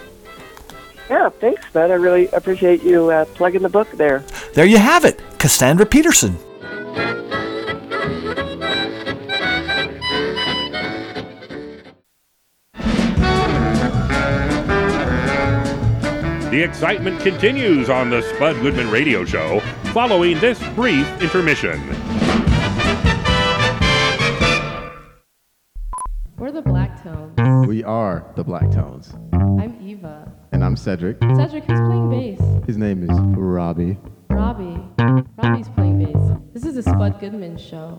Yeah, 1.09 1.29
thanks, 1.29 1.63
Bud. 1.71 1.91
I 1.91 1.95
really 1.95 2.27
appreciate 2.29 2.83
you 2.83 3.11
uh, 3.11 3.25
plugging 3.25 3.61
the 3.61 3.69
book 3.69 3.89
there. 3.91 4.19
There 4.53 4.65
you 4.65 4.77
have 4.77 5.05
it, 5.05 5.21
Cassandra 5.39 5.85
Peterson. 5.85 6.37
The 16.55 16.63
excitement 16.63 17.19
continues 17.19 17.89
on 17.89 18.09
the 18.09 18.21
Spud 18.21 18.55
Goodman 18.61 18.89
Radio 18.89 19.25
Show 19.25 19.59
following 19.91 20.39
this 20.39 20.57
brief 20.69 21.05
intermission. 21.21 21.81
We're 26.37 26.53
the 26.53 26.61
Black 26.61 27.03
Tones. 27.03 27.67
We 27.67 27.83
are 27.83 28.31
the 28.37 28.43
Black 28.45 28.71
Tones. 28.71 29.13
I'm 29.33 29.77
Eva. 29.81 30.31
And 30.53 30.63
I'm 30.63 30.77
Cedric. 30.77 31.17
Cedric, 31.35 31.65
who's 31.65 31.81
playing 31.81 32.09
bass? 32.09 32.65
His 32.65 32.77
name 32.77 33.03
is 33.03 33.19
Robbie. 33.37 33.97
Robbie. 34.29 34.81
Robbie's 35.35 35.67
playing 35.67 36.05
bass. 36.05 36.39
This 36.53 36.63
is 36.63 36.75
the 36.75 36.83
Spud 36.83 37.19
Goodman 37.19 37.57
show. 37.57 37.97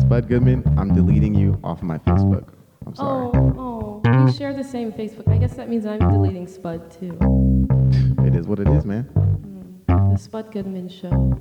Spud 0.00 0.26
Goodman, 0.26 0.64
I'm 0.78 0.94
deleting 0.94 1.34
you 1.34 1.60
off 1.62 1.82
my 1.82 1.98
Facebook. 1.98 2.48
I'm 2.90 2.96
sorry. 2.96 3.30
Oh, 3.56 4.02
oh, 4.04 4.24
we 4.24 4.32
share 4.32 4.52
the 4.52 4.64
same 4.64 4.90
Facebook. 4.90 5.32
I 5.32 5.38
guess 5.38 5.54
that 5.54 5.68
means 5.68 5.86
I'm 5.86 6.00
deleting 6.00 6.48
Spud 6.48 6.90
too. 6.90 7.16
It 8.26 8.34
is 8.34 8.48
what 8.48 8.58
it 8.58 8.66
is, 8.66 8.84
man. 8.84 9.08
The 9.86 10.16
Spud 10.16 10.50
Goodman 10.50 10.88
show. 10.88 11.40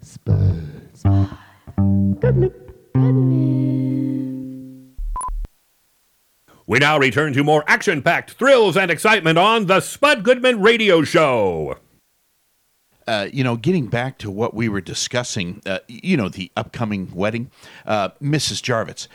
Spud. 0.00 0.62
Spud. 0.94 1.28
Goodman. 1.76 2.50
Goodman. 2.94 4.94
We 6.66 6.78
now 6.78 6.98
return 6.98 7.34
to 7.34 7.44
more 7.44 7.62
action 7.66 8.00
packed 8.00 8.32
thrills 8.32 8.78
and 8.78 8.90
excitement 8.90 9.36
on 9.36 9.66
the 9.66 9.80
Spud 9.80 10.24
Goodman 10.24 10.62
Radio 10.62 11.02
Show. 11.02 11.76
Uh, 13.06 13.28
you 13.32 13.44
know, 13.44 13.56
getting 13.56 13.86
back 13.86 14.18
to 14.18 14.30
what 14.30 14.52
we 14.52 14.68
were 14.68 14.80
discussing, 14.80 15.62
uh, 15.64 15.78
you 15.86 16.16
know, 16.16 16.28
the 16.28 16.50
upcoming 16.56 17.14
wedding, 17.14 17.52
uh, 17.84 18.08
Mrs. 18.20 18.60
Jarvitz. 18.62 19.06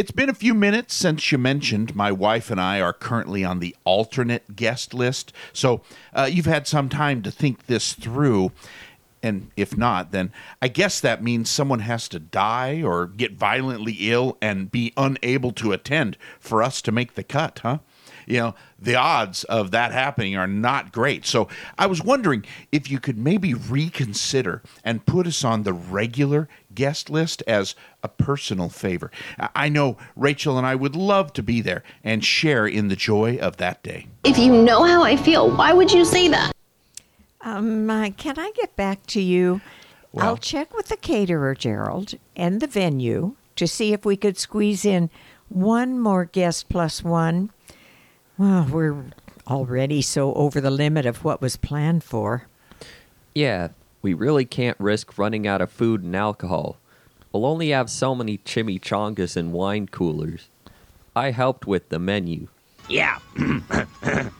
It's 0.00 0.12
been 0.12 0.30
a 0.30 0.34
few 0.34 0.54
minutes 0.54 0.94
since 0.94 1.30
you 1.30 1.36
mentioned 1.36 1.94
my 1.94 2.10
wife 2.10 2.50
and 2.50 2.58
I 2.58 2.80
are 2.80 2.94
currently 2.94 3.44
on 3.44 3.58
the 3.58 3.76
alternate 3.84 4.56
guest 4.56 4.94
list. 4.94 5.30
So 5.52 5.82
uh, 6.14 6.26
you've 6.32 6.46
had 6.46 6.66
some 6.66 6.88
time 6.88 7.20
to 7.20 7.30
think 7.30 7.66
this 7.66 7.92
through. 7.92 8.52
And 9.22 9.50
if 9.58 9.76
not, 9.76 10.10
then 10.10 10.32
I 10.62 10.68
guess 10.68 11.00
that 11.00 11.22
means 11.22 11.50
someone 11.50 11.80
has 11.80 12.08
to 12.08 12.18
die 12.18 12.80
or 12.82 13.08
get 13.08 13.34
violently 13.34 13.94
ill 14.00 14.38
and 14.40 14.72
be 14.72 14.94
unable 14.96 15.52
to 15.52 15.72
attend 15.72 16.16
for 16.38 16.62
us 16.62 16.80
to 16.80 16.92
make 16.92 17.12
the 17.12 17.22
cut, 17.22 17.58
huh? 17.62 17.80
You 18.26 18.38
know, 18.38 18.54
the 18.78 18.94
odds 18.94 19.44
of 19.44 19.70
that 19.72 19.92
happening 19.92 20.34
are 20.34 20.46
not 20.46 20.92
great. 20.92 21.26
So 21.26 21.48
I 21.76 21.86
was 21.86 22.02
wondering 22.02 22.46
if 22.72 22.90
you 22.90 23.00
could 23.00 23.18
maybe 23.18 23.52
reconsider 23.52 24.62
and 24.82 25.04
put 25.04 25.26
us 25.26 25.44
on 25.44 25.64
the 25.64 25.74
regular 25.74 26.48
guest 26.74 27.10
list 27.10 27.42
as 27.46 27.74
a 28.02 28.08
personal 28.08 28.68
favor. 28.68 29.10
I- 29.38 29.48
I 29.54 29.68
know 29.68 29.96
Rachel 30.16 30.56
and 30.58 30.66
I 30.66 30.74
would 30.74 30.94
love 30.96 31.32
to 31.34 31.42
be 31.42 31.60
there 31.60 31.82
and 32.04 32.24
share 32.24 32.66
in 32.66 32.88
the 32.88 32.96
joy 32.96 33.38
of 33.38 33.56
that 33.58 33.82
day. 33.82 34.06
If 34.24 34.38
you 34.38 34.52
know 34.62 34.84
how 34.84 35.02
I 35.02 35.16
feel, 35.16 35.50
why 35.54 35.72
would 35.72 35.90
you 35.92 36.04
say 36.04 36.28
that? 36.28 36.52
Um, 37.42 37.88
uh, 37.88 38.10
can 38.16 38.38
I 38.38 38.52
get 38.54 38.76
back 38.76 39.06
to 39.08 39.20
you? 39.20 39.60
I'll 40.16 40.36
check 40.36 40.74
with 40.74 40.88
the 40.88 40.96
caterer, 40.96 41.54
Gerald, 41.54 42.14
and 42.36 42.60
the 42.60 42.66
venue 42.66 43.34
to 43.56 43.66
see 43.66 43.92
if 43.92 44.04
we 44.04 44.16
could 44.16 44.36
squeeze 44.36 44.84
in 44.84 45.08
one 45.48 45.98
more 45.98 46.24
guest 46.24 46.68
plus 46.68 47.02
one. 47.04 47.50
Well, 48.36 48.66
we're 48.70 49.04
already 49.46 50.02
so 50.02 50.34
over 50.34 50.60
the 50.60 50.70
limit 50.70 51.06
of 51.06 51.24
what 51.24 51.40
was 51.40 51.56
planned 51.56 52.02
for. 52.04 52.46
Yeah, 53.34 53.68
we 54.02 54.14
really 54.14 54.44
can't 54.44 54.78
risk 54.80 55.18
running 55.18 55.46
out 55.46 55.60
of 55.60 55.70
food 55.70 56.02
and 56.02 56.16
alcohol. 56.16 56.76
We'll 57.32 57.46
only 57.46 57.70
have 57.70 57.90
so 57.90 58.14
many 58.14 58.38
chimichangas 58.38 59.36
and 59.36 59.52
wine 59.52 59.86
coolers. 59.86 60.48
I 61.14 61.30
helped 61.30 61.66
with 61.66 61.88
the 61.88 61.98
menu. 61.98 62.48
Yeah. 62.88 63.18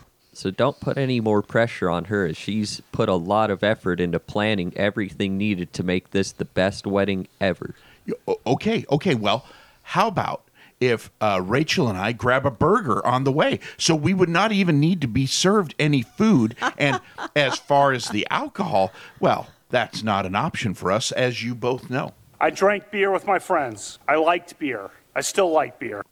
So 0.40 0.50
don't 0.50 0.80
put 0.80 0.96
any 0.96 1.20
more 1.20 1.42
pressure 1.42 1.90
on 1.90 2.06
her 2.06 2.24
as 2.24 2.34
she's 2.34 2.80
put 2.92 3.10
a 3.10 3.14
lot 3.14 3.50
of 3.50 3.62
effort 3.62 4.00
into 4.00 4.18
planning 4.18 4.72
everything 4.74 5.36
needed 5.36 5.74
to 5.74 5.82
make 5.82 6.12
this 6.12 6.32
the 6.32 6.46
best 6.46 6.86
wedding 6.86 7.28
ever. 7.42 7.74
Okay, 8.46 8.86
okay. 8.90 9.14
Well, 9.14 9.44
how 9.82 10.08
about 10.08 10.42
if 10.80 11.10
uh, 11.20 11.40
Rachel 11.44 11.88
and 11.88 11.98
I 11.98 12.12
grab 12.12 12.44
a 12.46 12.50
burger 12.50 13.04
on 13.06 13.24
the 13.24 13.32
way, 13.32 13.60
so 13.76 13.94
we 13.94 14.14
would 14.14 14.28
not 14.30 14.50
even 14.50 14.80
need 14.80 15.00
to 15.02 15.08
be 15.08 15.26
served 15.26 15.74
any 15.78 16.02
food? 16.02 16.56
And 16.78 17.00
as 17.36 17.58
far 17.58 17.92
as 17.92 18.08
the 18.08 18.26
alcohol, 18.30 18.92
well, 19.20 19.48
that's 19.68 20.02
not 20.02 20.26
an 20.26 20.34
option 20.34 20.74
for 20.74 20.90
us, 20.90 21.12
as 21.12 21.44
you 21.44 21.54
both 21.54 21.90
know. 21.90 22.14
I 22.40 22.50
drank 22.50 22.90
beer 22.90 23.10
with 23.12 23.26
my 23.26 23.38
friends. 23.38 23.98
I 24.08 24.16
liked 24.16 24.58
beer. 24.58 24.90
I 25.14 25.20
still 25.20 25.50
like 25.52 25.78
beer. 25.78 26.02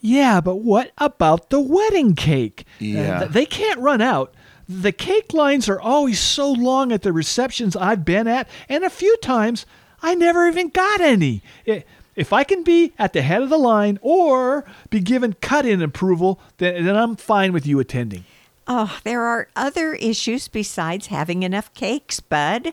Yeah, 0.00 0.40
but 0.40 0.56
what 0.56 0.92
about 0.98 1.50
the 1.50 1.60
wedding 1.60 2.14
cake? 2.14 2.64
Uh, 2.80 2.84
Yeah. 2.84 3.18
th- 3.20 3.30
they 3.32 3.46
can't 3.46 3.80
run 3.80 4.00
out. 4.00 4.34
The 4.68 4.92
cake 4.92 5.32
lines 5.34 5.68
are 5.68 5.80
always 5.80 6.18
so 6.20 6.50
long 6.50 6.90
at 6.92 7.02
the 7.02 7.12
receptions 7.12 7.76
I've 7.76 8.04
been 8.04 8.26
at, 8.26 8.48
and 8.68 8.84
a 8.84 8.90
few 8.90 9.14
times 9.18 9.66
I 10.02 10.14
never 10.14 10.46
even 10.48 10.68
got 10.68 11.00
any. 11.00 11.42
I- 11.68 11.84
If 12.16 12.32
I 12.32 12.44
can 12.44 12.62
be 12.62 12.92
at 12.98 13.12
the 13.12 13.22
head 13.22 13.42
of 13.42 13.48
the 13.50 13.58
line 13.58 13.98
or 14.00 14.64
be 14.90 15.00
given 15.00 15.34
cut 15.40 15.66
in 15.66 15.82
approval, 15.82 16.40
then, 16.58 16.84
then 16.84 16.96
I'm 16.96 17.16
fine 17.16 17.52
with 17.52 17.66
you 17.66 17.80
attending. 17.80 18.24
Oh, 18.66 18.98
there 19.04 19.22
are 19.22 19.48
other 19.56 19.94
issues 19.94 20.48
besides 20.48 21.08
having 21.08 21.42
enough 21.42 21.72
cakes, 21.74 22.20
Bud. 22.20 22.72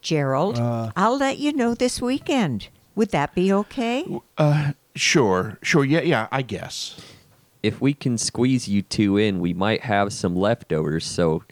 Gerald, 0.00 0.58
Uh. 0.58 0.92
I'll 0.96 1.18
let 1.18 1.38
you 1.38 1.52
know 1.52 1.74
this 1.74 2.00
weekend. 2.00 2.68
Would 2.94 3.10
that 3.10 3.34
be 3.34 3.52
okay? 3.52 4.06
Uh, 4.38 4.72
sure, 4.94 5.58
sure. 5.62 5.84
Yeah, 5.84 6.00
yeah. 6.00 6.28
I 6.32 6.42
guess. 6.42 7.00
If 7.62 7.80
we 7.80 7.92
can 7.92 8.16
squeeze 8.16 8.68
you 8.68 8.80
two 8.82 9.18
in, 9.18 9.40
we 9.40 9.52
might 9.52 9.82
have 9.82 10.12
some 10.14 10.34
leftovers, 10.34 11.04
so 11.04 11.42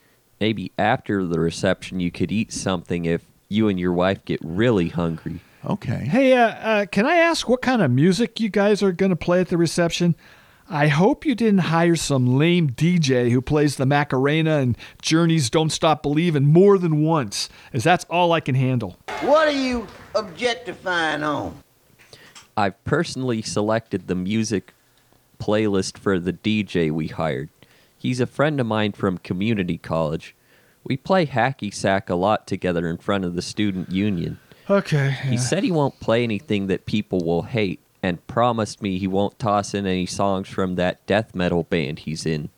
maybe 0.40 0.72
after 0.78 1.26
the 1.26 1.38
reception 1.38 2.00
you 2.00 2.10
could 2.10 2.32
eat 2.32 2.52
something 2.52 3.04
if 3.04 3.22
you 3.50 3.68
and 3.68 3.78
your 3.78 3.92
wife 3.92 4.24
get 4.24 4.40
really 4.42 4.88
hungry. 4.88 5.40
Okay. 5.64 6.06
Hey, 6.10 6.34
uh, 6.34 6.48
uh, 6.48 6.86
can 6.86 7.04
I 7.06 7.16
ask 7.16 7.48
what 7.48 7.62
kind 7.62 7.82
of 7.82 7.90
music 7.90 8.38
you 8.38 8.48
guys 8.48 8.82
are 8.82 8.92
going 8.92 9.10
to 9.10 9.16
play 9.16 9.40
at 9.40 9.48
the 9.48 9.56
reception? 9.56 10.14
I 10.70 10.88
hope 10.88 11.24
you 11.24 11.34
didn't 11.34 11.60
hire 11.60 11.96
some 11.96 12.36
lame 12.36 12.70
DJ 12.70 13.30
who 13.30 13.40
plays 13.40 13.76
the 13.76 13.86
Macarena 13.86 14.58
and 14.58 14.76
Journey's 15.00 15.48
Don't 15.48 15.70
Stop 15.70 16.02
Believin' 16.02 16.46
more 16.46 16.76
than 16.78 17.02
once, 17.02 17.48
as 17.72 17.84
that's 17.84 18.04
all 18.10 18.32
I 18.32 18.40
can 18.40 18.54
handle. 18.54 18.98
What 19.22 19.48
are 19.48 19.52
you 19.52 19.86
objectifying 20.14 21.22
on? 21.22 21.62
I've 22.56 22.82
personally 22.84 23.40
selected 23.40 24.08
the 24.08 24.14
music 24.14 24.74
playlist 25.40 25.96
for 25.96 26.18
the 26.18 26.32
DJ 26.32 26.90
we 26.90 27.08
hired. 27.08 27.48
He's 27.96 28.20
a 28.20 28.26
friend 28.26 28.60
of 28.60 28.66
mine 28.66 28.92
from 28.92 29.18
community 29.18 29.78
college. 29.78 30.36
We 30.84 30.96
play 30.96 31.26
hacky 31.26 31.72
sack 31.72 32.10
a 32.10 32.14
lot 32.14 32.46
together 32.46 32.88
in 32.88 32.98
front 32.98 33.24
of 33.24 33.34
the 33.34 33.42
student 33.42 33.90
union. 33.90 34.38
Okay. 34.70 35.16
He 35.24 35.36
said 35.36 35.64
he 35.64 35.70
won't 35.70 35.98
play 36.00 36.22
anything 36.22 36.66
that 36.66 36.86
people 36.86 37.20
will 37.24 37.42
hate 37.42 37.80
and 38.02 38.24
promised 38.26 38.82
me 38.82 38.98
he 38.98 39.06
won't 39.06 39.38
toss 39.38 39.74
in 39.74 39.86
any 39.86 40.06
songs 40.06 40.48
from 40.48 40.76
that 40.76 41.04
death 41.06 41.34
metal 41.34 41.64
band 41.64 42.00
he's 42.00 42.26
in. 42.26 42.50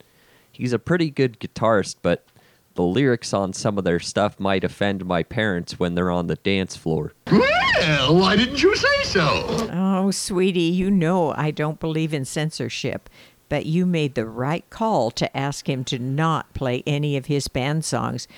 He's 0.50 0.72
a 0.72 0.78
pretty 0.78 1.10
good 1.10 1.38
guitarist, 1.40 1.96
but 2.02 2.26
the 2.74 2.82
lyrics 2.82 3.32
on 3.32 3.52
some 3.52 3.78
of 3.78 3.84
their 3.84 4.00
stuff 4.00 4.38
might 4.38 4.64
offend 4.64 5.04
my 5.06 5.22
parents 5.22 5.78
when 5.78 5.94
they're 5.94 6.10
on 6.10 6.26
the 6.26 6.36
dance 6.36 6.76
floor. 6.76 7.14
Well, 7.30 8.14
why 8.16 8.36
didn't 8.36 8.62
you 8.62 8.74
say 8.76 9.02
so? 9.04 9.68
Oh, 9.72 10.10
sweetie, 10.10 10.60
you 10.60 10.90
know 10.90 11.32
I 11.36 11.50
don't 11.50 11.80
believe 11.80 12.12
in 12.12 12.24
censorship, 12.24 13.08
but 13.48 13.66
you 13.66 13.86
made 13.86 14.14
the 14.14 14.26
right 14.26 14.68
call 14.68 15.10
to 15.12 15.36
ask 15.36 15.68
him 15.68 15.84
to 15.84 15.98
not 15.98 16.52
play 16.54 16.82
any 16.86 17.16
of 17.16 17.26
his 17.26 17.48
band 17.48 17.84
songs. 17.84 18.28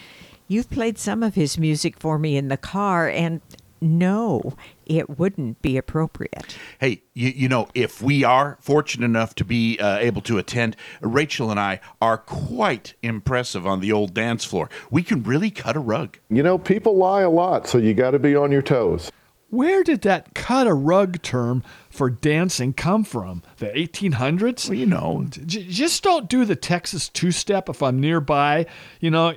You've 0.47 0.71
played 0.71 0.99
some 0.99 1.23
of 1.23 1.35
his 1.35 1.59
music 1.59 1.97
for 1.99 2.19
me 2.19 2.37
in 2.37 2.49
the 2.49 2.57
car, 2.57 3.09
and 3.09 3.41
no, 3.83 4.55
it 4.87 5.19
wouldn't 5.19 5.61
be 5.61 5.77
appropriate. 5.77 6.57
Hey, 6.79 7.03
you, 7.15 7.31
you 7.31 7.49
know, 7.49 7.69
if 7.75 8.01
we 8.01 8.25
are 8.25 8.57
fortunate 8.61 9.05
enough 9.05 9.35
to 9.37 9.45
be 9.45 9.79
uh, 9.79 9.99
able 9.99 10.23
to 10.23 10.39
attend, 10.39 10.77
Rachel 11.01 11.51
and 11.51 11.59
I 11.59 11.81
are 12.01 12.19
quite 12.19 12.95
impressive 13.03 13.67
on 13.67 13.81
the 13.81 13.93
old 13.93 14.15
dance 14.15 14.45
floor. 14.45 14.71
We 14.91 15.03
can 15.03 15.23
really 15.23 15.51
cut 15.51 15.77
a 15.77 15.81
rug. 15.81 16.19
You 16.31 16.43
know, 16.43 16.59
people 16.59 16.97
lie 16.97 17.23
a 17.23 17.31
lot, 17.31 17.67
so 17.67 17.79
you 17.79 17.93
got 17.93 18.13
to 18.13 18.19
be 18.19 18.37
on 18.37 18.53
your 18.53 18.63
toes. 18.63 19.11
Where 19.51 19.85
did 19.85 20.01
that 20.03 20.35
cut 20.35 20.67
a 20.67 20.73
rug 20.73 21.21
term 21.21 21.63
for 21.91 22.09
dancing 22.09 22.73
come 22.73 23.05
from? 23.05 23.43
The 23.59 23.67
1800s? 23.67 24.71
Well, 24.71 24.79
you 24.79 24.87
know. 24.87 25.27
J- 25.29 25.67
just 25.67 26.03
don't 26.03 26.27
do 26.27 26.47
the 26.47 26.57
Texas 26.57 27.11
two 27.11 27.33
step 27.33 27.69
if 27.69 27.83
I'm 27.83 28.01
nearby. 28.01 28.65
You 29.01 29.11
know, 29.11 29.35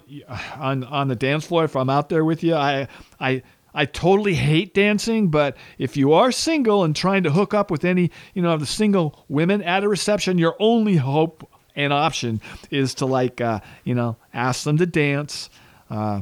on 0.55 0.85
on 0.85 1.09
the 1.09 1.17
dance 1.17 1.47
floor 1.47 1.65
if 1.65 1.75
I'm 1.75 1.89
out 1.89 2.07
there 2.07 2.23
with 2.23 2.43
you. 2.43 2.55
I 2.55 2.87
I 3.19 3.43
I 3.75 3.85
totally 3.85 4.35
hate 4.35 4.73
dancing, 4.73 5.27
but 5.27 5.57
if 5.77 5.97
you 5.97 6.13
are 6.13 6.31
single 6.31 6.85
and 6.85 6.95
trying 6.95 7.23
to 7.23 7.31
hook 7.31 7.53
up 7.53 7.69
with 7.69 7.83
any, 7.83 8.09
you 8.33 8.41
know, 8.41 8.53
of 8.53 8.61
the 8.61 8.65
single 8.65 9.25
women 9.27 9.61
at 9.61 9.83
a 9.83 9.89
reception, 9.89 10.37
your 10.37 10.55
only 10.59 10.95
hope 10.95 11.47
and 11.75 11.91
option 11.91 12.39
is 12.71 12.93
to 12.95 13.05
like, 13.05 13.41
uh, 13.41 13.59
you 13.83 13.93
know, 13.93 14.15
ask 14.33 14.63
them 14.63 14.77
to 14.77 14.85
dance. 14.85 15.49
Uh, 15.89 16.21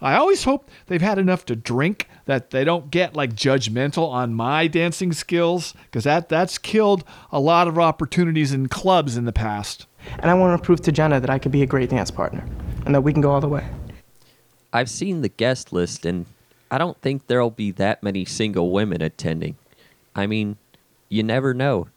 I 0.00 0.14
always 0.16 0.44
hope 0.44 0.70
they've 0.86 1.02
had 1.02 1.18
enough 1.18 1.44
to 1.46 1.54
drink 1.54 2.08
that 2.24 2.50
they 2.50 2.64
don't 2.64 2.90
get 2.90 3.14
like 3.14 3.34
judgmental 3.34 4.08
on 4.08 4.32
my 4.32 4.66
dancing 4.66 5.12
skills 5.12 5.74
because 5.84 6.04
that 6.04 6.30
that's 6.30 6.56
killed 6.56 7.04
a 7.30 7.38
lot 7.38 7.68
of 7.68 7.78
opportunities 7.78 8.52
in 8.52 8.68
clubs 8.68 9.18
in 9.18 9.26
the 9.26 9.32
past. 9.32 9.86
And 10.18 10.30
I 10.30 10.34
want 10.34 10.58
to 10.58 10.64
prove 10.64 10.80
to 10.82 10.92
Jenna 10.92 11.20
that 11.20 11.28
I 11.28 11.38
could 11.38 11.52
be 11.52 11.62
a 11.62 11.66
great 11.66 11.90
dance 11.90 12.10
partner 12.10 12.48
and 12.86 12.94
that 12.94 13.02
we 13.02 13.12
can 13.12 13.20
go 13.20 13.30
all 13.30 13.42
the 13.42 13.48
way. 13.48 13.66
I've 14.72 14.90
seen 14.90 15.22
the 15.22 15.28
guest 15.28 15.72
list, 15.72 16.04
and 16.04 16.26
I 16.70 16.78
don't 16.78 17.00
think 17.00 17.26
there'll 17.26 17.50
be 17.50 17.70
that 17.72 18.02
many 18.02 18.24
single 18.24 18.70
women 18.70 19.00
attending. 19.02 19.56
I 20.14 20.26
mean, 20.26 20.56
you 21.08 21.22
never 21.22 21.54
know. 21.54 21.88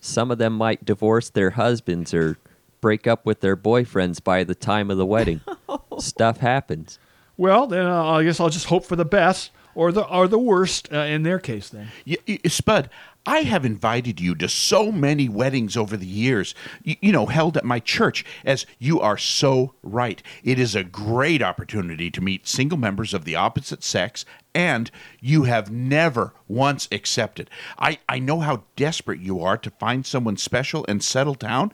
Some 0.00 0.30
of 0.30 0.38
them 0.38 0.54
might 0.54 0.84
divorce 0.84 1.30
their 1.30 1.50
husbands 1.50 2.12
or 2.12 2.38
break 2.80 3.06
up 3.06 3.24
with 3.24 3.40
their 3.40 3.56
boyfriends 3.56 4.22
by 4.22 4.44
the 4.44 4.54
time 4.54 4.90
of 4.90 4.96
the 4.98 5.06
wedding. 5.06 5.40
Stuff 5.98 6.38
happens. 6.38 6.98
Well, 7.36 7.66
then 7.66 7.86
uh, 7.86 8.04
I 8.04 8.24
guess 8.24 8.38
I'll 8.40 8.50
just 8.50 8.66
hope 8.66 8.84
for 8.84 8.96
the 8.96 9.04
best 9.04 9.50
or 9.74 9.90
the 9.92 10.06
or 10.06 10.28
the 10.28 10.38
worst 10.38 10.92
uh, 10.92 10.98
in 10.98 11.22
their 11.22 11.38
case. 11.38 11.68
Then, 11.70 11.88
Y- 12.06 12.16
y- 12.28 12.38
Spud, 12.46 12.90
I 13.26 13.40
have 13.40 13.64
invited 13.64 14.20
you 14.20 14.34
to 14.36 14.48
so 14.48 14.92
many 14.92 15.30
weddings 15.30 15.76
over 15.76 15.96
the 15.96 16.06
years, 16.06 16.54
you, 16.82 16.96
you 17.00 17.12
know, 17.12 17.26
held 17.26 17.56
at 17.56 17.64
my 17.64 17.80
church, 17.80 18.24
as 18.44 18.66
you 18.78 19.00
are 19.00 19.16
so 19.16 19.74
right. 19.82 20.22
It 20.42 20.58
is 20.58 20.74
a 20.74 20.84
great 20.84 21.42
opportunity 21.42 22.10
to 22.10 22.20
meet 22.20 22.46
single 22.46 22.76
members 22.76 23.14
of 23.14 23.24
the 23.24 23.36
opposite 23.36 23.82
sex, 23.82 24.26
and 24.54 24.90
you 25.20 25.44
have 25.44 25.70
never 25.70 26.34
once 26.48 26.86
accepted. 26.92 27.48
I, 27.78 27.98
I 28.08 28.18
know 28.18 28.40
how 28.40 28.64
desperate 28.76 29.20
you 29.20 29.40
are 29.40 29.56
to 29.56 29.70
find 29.70 30.04
someone 30.04 30.36
special 30.36 30.84
and 30.86 31.02
settle 31.02 31.34
down, 31.34 31.72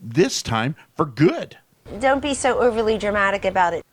this 0.00 0.42
time 0.42 0.74
for 0.96 1.06
good. 1.06 1.58
Don't 2.00 2.20
be 2.20 2.34
so 2.34 2.58
overly 2.60 2.98
dramatic 2.98 3.44
about 3.44 3.72
it. 3.72 3.84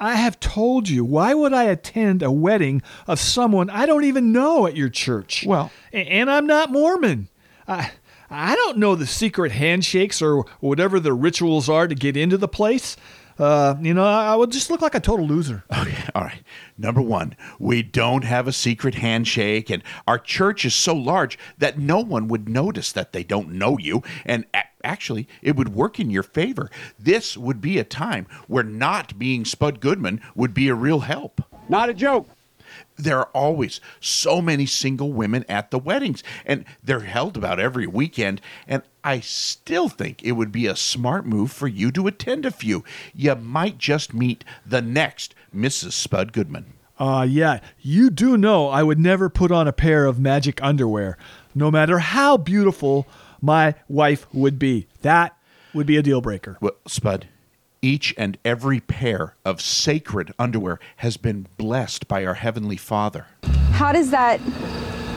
I 0.00 0.16
have 0.16 0.40
told 0.40 0.88
you. 0.88 1.04
Why 1.04 1.34
would 1.34 1.52
I 1.52 1.64
attend 1.64 2.22
a 2.22 2.30
wedding 2.30 2.82
of 3.06 3.20
someone 3.20 3.70
I 3.70 3.86
don't 3.86 4.04
even 4.04 4.32
know 4.32 4.66
at 4.66 4.76
your 4.76 4.88
church? 4.88 5.44
Well, 5.46 5.70
and 5.92 6.30
I'm 6.30 6.46
not 6.46 6.72
Mormon. 6.72 7.28
I 7.68 7.92
I 8.30 8.54
don't 8.56 8.78
know 8.78 8.94
the 8.94 9.06
secret 9.06 9.52
handshakes 9.52 10.22
or 10.22 10.46
whatever 10.60 10.98
the 10.98 11.12
rituals 11.12 11.68
are 11.68 11.86
to 11.86 11.94
get 11.94 12.16
into 12.16 12.38
the 12.38 12.48
place. 12.48 12.96
Uh, 13.38 13.76
you 13.80 13.94
know, 13.94 14.04
I, 14.04 14.36
would 14.36 14.52
just 14.52 14.70
look 14.70 14.82
like 14.82 14.94
a 14.94 15.00
total 15.00 15.26
loser. 15.26 15.64
Okay, 15.76 16.04
all 16.14 16.22
right. 16.22 16.42
Number 16.78 17.00
one, 17.00 17.34
we 17.58 17.82
don't 17.82 18.24
have 18.24 18.46
a 18.46 18.52
secret 18.52 18.94
handshake, 18.96 19.70
and 19.70 19.82
our 20.06 20.18
church 20.18 20.64
is 20.64 20.74
so 20.74 20.94
large 20.94 21.38
that 21.58 21.78
no 21.78 22.00
one 22.00 22.28
would 22.28 22.48
notice 22.48 22.92
that 22.92 23.12
they 23.12 23.24
don't 23.24 23.52
know 23.52 23.78
you. 23.78 24.02
And 24.24 24.44
a- 24.54 24.64
actually, 24.84 25.28
it 25.42 25.56
would 25.56 25.74
work 25.74 25.98
in 25.98 26.10
your 26.10 26.22
favor. 26.22 26.70
This 26.98 27.36
would 27.36 27.60
be 27.60 27.78
a 27.78 27.84
time 27.84 28.26
where 28.46 28.64
not 28.64 29.18
being 29.18 29.44
Spud 29.44 29.80
Goodman 29.80 30.20
would 30.34 30.54
be 30.54 30.68
a 30.68 30.74
real 30.74 31.00
help. 31.00 31.42
Not 31.68 31.88
a 31.88 31.94
joke. 31.94 32.28
There 32.96 33.18
are 33.18 33.28
always 33.34 33.80
so 34.00 34.40
many 34.40 34.66
single 34.66 35.12
women 35.12 35.44
at 35.48 35.70
the 35.70 35.78
weddings, 35.78 36.22
and 36.46 36.64
they're 36.82 37.00
held 37.00 37.36
about 37.36 37.60
every 37.60 37.86
weekend. 37.86 38.40
And 38.66 38.82
I 39.04 39.20
still 39.20 39.88
think 39.88 40.22
it 40.22 40.32
would 40.32 40.52
be 40.52 40.66
a 40.66 40.76
smart 40.76 41.26
move 41.26 41.52
for 41.52 41.68
you 41.68 41.90
to 41.92 42.06
attend 42.06 42.46
a 42.46 42.50
few. 42.50 42.84
You 43.14 43.34
might 43.34 43.78
just 43.78 44.14
meet 44.14 44.44
the 44.64 44.82
next 44.82 45.34
Mrs. 45.54 45.92
Spud 45.92 46.32
Goodman. 46.32 46.74
Uh, 46.98 47.26
yeah, 47.28 47.60
you 47.80 48.10
do 48.10 48.36
know 48.36 48.68
I 48.68 48.82
would 48.82 49.00
never 49.00 49.28
put 49.28 49.50
on 49.50 49.66
a 49.66 49.72
pair 49.72 50.04
of 50.04 50.20
magic 50.20 50.62
underwear, 50.62 51.16
no 51.54 51.70
matter 51.70 51.98
how 51.98 52.36
beautiful 52.36 53.06
my 53.42 53.74
wife 53.88 54.26
would 54.32 54.58
be. 54.58 54.86
That 55.02 55.36
would 55.74 55.86
be 55.86 55.98
a 55.98 56.02
deal 56.02 56.22
breaker. 56.22 56.56
Well, 56.60 56.76
Spud, 56.86 57.26
each 57.82 58.14
and 58.16 58.38
every 58.44 58.80
pair 58.80 59.34
of 59.44 59.60
sacred 59.60 60.32
underwear 60.38 60.78
has 60.98 61.16
been 61.16 61.48
blessed 61.58 62.08
by 62.08 62.24
our 62.24 62.34
Heavenly 62.34 62.76
Father. 62.76 63.26
How 63.72 63.92
does 63.92 64.10
that 64.10 64.40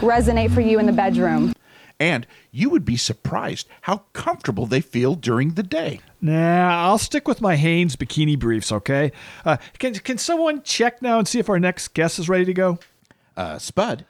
resonate 0.02 0.54
for 0.54 0.62
you 0.62 0.80
in 0.80 0.88
the 0.88 0.92
bedroom? 0.92 1.54
And 2.00 2.28
you 2.52 2.70
would 2.72 2.84
be 2.84 2.98
surprised 2.98 3.70
how 3.82 4.04
comfortable 4.12 4.66
they 4.66 4.82
feel 4.82 5.16
during 5.16 5.52
the 5.52 5.64
day. 5.64 6.02
Nah, 6.20 6.88
I'll 6.88 6.98
stick 6.98 7.28
with 7.28 7.40
my 7.40 7.56
Hanes 7.56 7.96
bikini 7.96 8.38
briefs, 8.38 8.72
okay? 8.72 9.14
Uh, 9.46 9.58
can, 9.78 9.94
can 9.94 10.18
someone 10.18 10.62
check 10.64 11.02
now 11.02 11.20
and 11.20 11.28
see 11.28 11.40
if 11.40 11.50
our 11.50 11.60
next 11.60 11.94
guest 11.94 12.20
is 12.20 12.28
ready 12.28 12.44
to 12.46 12.54
go? 12.54 12.80
Uh, 13.38 13.60
Spud, 13.60 14.06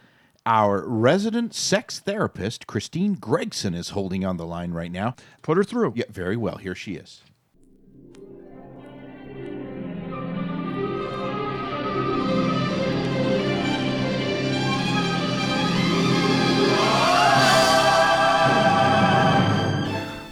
our 0.45 0.87
resident 0.87 1.53
sex 1.53 1.99
therapist, 1.99 2.67
Christine 2.67 3.15
Gregson, 3.15 3.73
is 3.73 3.89
holding 3.89 4.23
on 4.23 4.37
the 4.37 4.45
line 4.45 4.71
right 4.71 4.91
now. 4.91 5.15
Put 5.41 5.57
her 5.57 5.63
through. 5.63 5.93
Yeah, 5.95 6.05
very 6.09 6.37
well. 6.37 6.57
Here 6.57 6.75
she 6.75 6.95
is. 6.95 7.23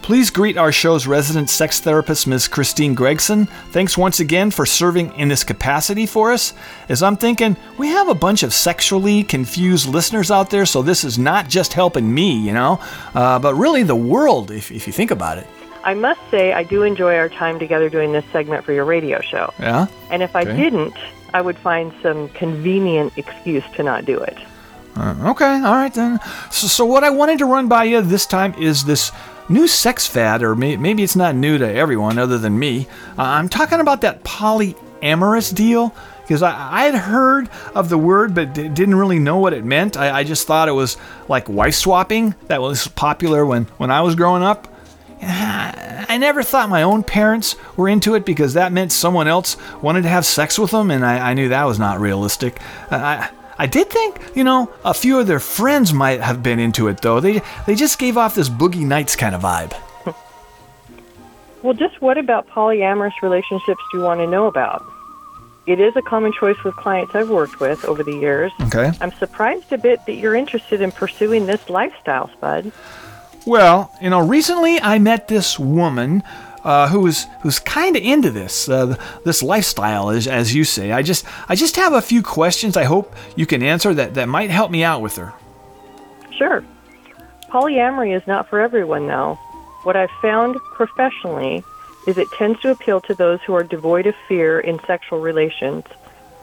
Please 0.04 0.28
greet 0.28 0.58
our 0.58 0.70
show's 0.70 1.06
resident 1.06 1.48
sex 1.48 1.80
therapist, 1.80 2.26
Ms. 2.26 2.46
Christine 2.46 2.94
Gregson. 2.94 3.46
Thanks 3.70 3.96
once 3.96 4.20
again 4.20 4.50
for 4.50 4.66
serving 4.66 5.14
in 5.14 5.28
this 5.28 5.42
capacity 5.42 6.04
for 6.04 6.30
us. 6.30 6.52
As 6.90 7.02
I'm 7.02 7.16
thinking, 7.16 7.56
we 7.78 7.88
have 7.88 8.08
a 8.10 8.14
bunch 8.14 8.42
of 8.42 8.52
sexually 8.52 9.22
confused 9.22 9.88
listeners 9.88 10.30
out 10.30 10.50
there, 10.50 10.66
so 10.66 10.82
this 10.82 11.04
is 11.04 11.18
not 11.18 11.48
just 11.48 11.72
helping 11.72 12.12
me, 12.12 12.38
you 12.38 12.52
know, 12.52 12.80
uh, 13.14 13.38
but 13.38 13.54
really 13.54 13.82
the 13.82 13.96
world, 13.96 14.50
if, 14.50 14.70
if 14.70 14.86
you 14.86 14.92
think 14.92 15.10
about 15.10 15.38
it. 15.38 15.46
I 15.84 15.94
must 15.94 16.20
say, 16.30 16.52
I 16.52 16.64
do 16.64 16.82
enjoy 16.82 17.16
our 17.16 17.30
time 17.30 17.58
together 17.58 17.88
doing 17.88 18.12
this 18.12 18.26
segment 18.30 18.62
for 18.66 18.74
your 18.74 18.84
radio 18.84 19.22
show. 19.22 19.54
Yeah? 19.58 19.86
And 20.10 20.22
if 20.22 20.36
I 20.36 20.44
didn't, 20.44 20.98
I 21.32 21.40
would 21.40 21.56
find 21.56 21.94
some 22.02 22.28
convenient 22.28 23.16
excuse 23.16 23.64
to 23.76 23.82
not 23.82 24.04
do 24.04 24.20
it. 24.20 24.36
Uh, 24.96 25.30
okay, 25.30 25.60
all 25.64 25.74
right 25.74 25.92
then. 25.94 26.20
So, 26.50 26.66
so 26.66 26.84
what 26.84 27.02
I 27.04 27.10
wanted 27.10 27.38
to 27.38 27.46
run 27.46 27.68
by 27.68 27.84
you 27.84 28.00
this 28.02 28.26
time 28.26 28.54
is 28.54 28.84
this 28.84 29.10
new 29.48 29.66
sex 29.66 30.06
fad, 30.06 30.42
or 30.42 30.54
may, 30.54 30.76
maybe 30.76 31.02
it's 31.02 31.16
not 31.16 31.34
new 31.34 31.58
to 31.58 31.70
everyone 31.70 32.18
other 32.18 32.38
than 32.38 32.58
me. 32.58 32.86
Uh, 33.18 33.22
I'm 33.22 33.48
talking 33.48 33.80
about 33.80 34.00
that 34.02 34.24
polyamorous 34.24 35.54
deal 35.54 35.94
because 36.22 36.42
I, 36.42 36.50
I 36.50 36.84
had 36.84 36.94
heard 36.94 37.50
of 37.74 37.88
the 37.88 37.98
word 37.98 38.34
but 38.34 38.54
d- 38.54 38.68
didn't 38.68 38.94
really 38.94 39.18
know 39.18 39.38
what 39.38 39.52
it 39.52 39.64
meant. 39.64 39.96
I, 39.96 40.20
I 40.20 40.24
just 40.24 40.46
thought 40.46 40.68
it 40.68 40.72
was 40.72 40.96
like 41.28 41.48
wife 41.48 41.74
swapping 41.74 42.34
that 42.46 42.62
was 42.62 42.88
popular 42.88 43.44
when, 43.44 43.64
when 43.76 43.90
I 43.90 44.00
was 44.00 44.14
growing 44.14 44.42
up. 44.42 44.68
I 45.26 46.18
never 46.18 46.42
thought 46.42 46.68
my 46.68 46.82
own 46.82 47.02
parents 47.02 47.56
were 47.76 47.88
into 47.88 48.14
it 48.14 48.26
because 48.26 48.54
that 48.54 48.72
meant 48.72 48.92
someone 48.92 49.26
else 49.26 49.56
wanted 49.80 50.02
to 50.02 50.08
have 50.08 50.26
sex 50.26 50.58
with 50.58 50.70
them, 50.70 50.90
and 50.90 51.04
I, 51.04 51.32
knew 51.34 51.48
that 51.48 51.64
was 51.64 51.78
not 51.78 51.98
realistic. 51.98 52.60
Uh, 52.90 53.28
I, 53.58 53.66
did 53.66 53.90
think, 53.90 54.20
you 54.34 54.44
know, 54.44 54.72
a 54.84 54.94
few 54.94 55.18
of 55.18 55.26
their 55.26 55.40
friends 55.40 55.92
might 55.92 56.20
have 56.20 56.42
been 56.42 56.58
into 56.58 56.88
it, 56.88 57.00
though. 57.00 57.20
They, 57.20 57.42
they 57.66 57.74
just 57.74 57.98
gave 57.98 58.16
off 58.16 58.34
this 58.34 58.48
Boogie 58.48 58.86
Nights 58.86 59.16
kind 59.16 59.34
of 59.34 59.42
vibe. 59.42 59.74
Well, 61.64 61.72
just 61.72 62.02
what 62.02 62.18
about 62.18 62.46
polyamorous 62.48 63.22
relationships 63.22 63.80
do 63.90 63.96
you 63.98 64.04
want 64.04 64.20
to 64.20 64.26
know 64.26 64.46
about? 64.46 64.84
It 65.66 65.80
is 65.80 65.96
a 65.96 66.02
common 66.02 66.30
choice 66.30 66.62
with 66.62 66.76
clients 66.76 67.14
I've 67.14 67.30
worked 67.30 67.58
with 67.58 67.86
over 67.86 68.02
the 68.02 68.12
years. 68.12 68.52
Okay. 68.64 68.92
I'm 69.00 69.12
surprised 69.12 69.72
a 69.72 69.78
bit 69.78 70.04
that 70.04 70.12
you're 70.16 70.34
interested 70.34 70.82
in 70.82 70.92
pursuing 70.92 71.46
this 71.46 71.70
lifestyle, 71.70 72.28
Spud. 72.28 72.70
Well, 73.46 73.90
you 74.02 74.10
know, 74.10 74.20
recently 74.20 74.78
I 74.78 74.98
met 74.98 75.28
this 75.28 75.58
woman 75.58 76.22
uh, 76.64 76.88
who 76.88 77.00
was 77.00 77.26
who's 77.42 77.58
kind 77.58 77.96
of 77.96 78.02
into 78.02 78.30
this 78.30 78.68
uh, 78.68 78.96
this 79.24 79.42
lifestyle, 79.42 80.10
as, 80.10 80.26
as 80.26 80.54
you 80.54 80.64
say. 80.64 80.92
I 80.92 81.02
just 81.02 81.24
I 81.48 81.54
just 81.54 81.76
have 81.76 81.92
a 81.92 82.02
few 82.02 82.22
questions. 82.22 82.76
I 82.76 82.84
hope 82.84 83.14
you 83.36 83.46
can 83.46 83.62
answer 83.62 83.94
that 83.94 84.14
that 84.14 84.28
might 84.28 84.50
help 84.50 84.70
me 84.70 84.82
out 84.82 85.00
with 85.02 85.16
her. 85.16 85.32
Sure. 86.36 86.64
Polyamory 87.48 88.16
is 88.16 88.26
not 88.26 88.48
for 88.48 88.60
everyone, 88.60 89.06
though. 89.06 89.38
What 89.84 89.96
I've 89.96 90.10
found 90.20 90.56
professionally 90.72 91.62
is 92.06 92.18
it 92.18 92.28
tends 92.32 92.60
to 92.62 92.70
appeal 92.70 93.00
to 93.02 93.14
those 93.14 93.40
who 93.42 93.54
are 93.54 93.62
devoid 93.62 94.06
of 94.06 94.14
fear 94.26 94.58
in 94.58 94.80
sexual 94.86 95.20
relations. 95.20 95.84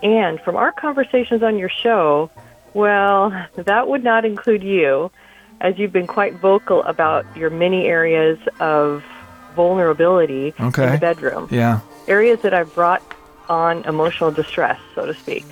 And 0.01 0.39
from 0.41 0.55
our 0.55 0.71
conversations 0.71 1.43
on 1.43 1.57
your 1.57 1.69
show, 1.69 2.31
well, 2.73 3.31
that 3.55 3.87
would 3.87 4.03
not 4.03 4.25
include 4.25 4.63
you, 4.63 5.11
as 5.59 5.77
you've 5.77 5.91
been 5.91 6.07
quite 6.07 6.35
vocal 6.35 6.81
about 6.83 7.25
your 7.35 7.49
many 7.49 7.85
areas 7.85 8.39
of 8.59 9.03
vulnerability 9.55 10.53
in 10.57 10.65
Okay. 10.65 10.91
the 10.91 10.97
bedroom. 10.97 11.47
Yeah. 11.51 11.79
Areas 12.07 12.41
that 12.41 12.53
I've 12.53 12.73
brought 12.73 13.01
on 13.49 13.83
emotional 13.85 14.31
distress, 14.31 14.79
so 14.95 15.05
to 15.05 15.13
speak. 15.13 15.45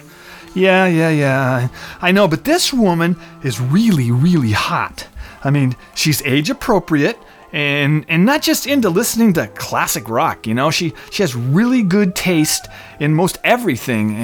Yeah, 0.56 0.88
yeah, 0.88 1.10
yeah. 1.10 1.68
I 2.02 2.12
know, 2.12 2.28
but 2.28 2.44
this 2.44 2.74
woman 2.74 3.18
is 3.44 3.60
really, 3.62 4.10
really 4.12 4.52
hot. 4.52 5.08
I 5.44 5.52
mean, 5.52 5.76
she's 5.96 6.22
age 6.24 6.50
appropriate 6.50 7.18
and 7.54 8.06
and 8.10 8.26
not 8.26 8.42
just 8.42 8.68
into 8.68 8.90
listening 8.90 9.34
to 9.34 9.48
classic 9.48 10.08
rock, 10.10 10.46
you 10.48 10.54
know. 10.54 10.72
She 10.72 10.94
she 11.12 11.24
has 11.24 11.36
really 11.36 11.84
good 11.84 12.16
taste 12.16 12.68
in 13.00 13.14
most 13.14 13.38
everything 13.44 14.16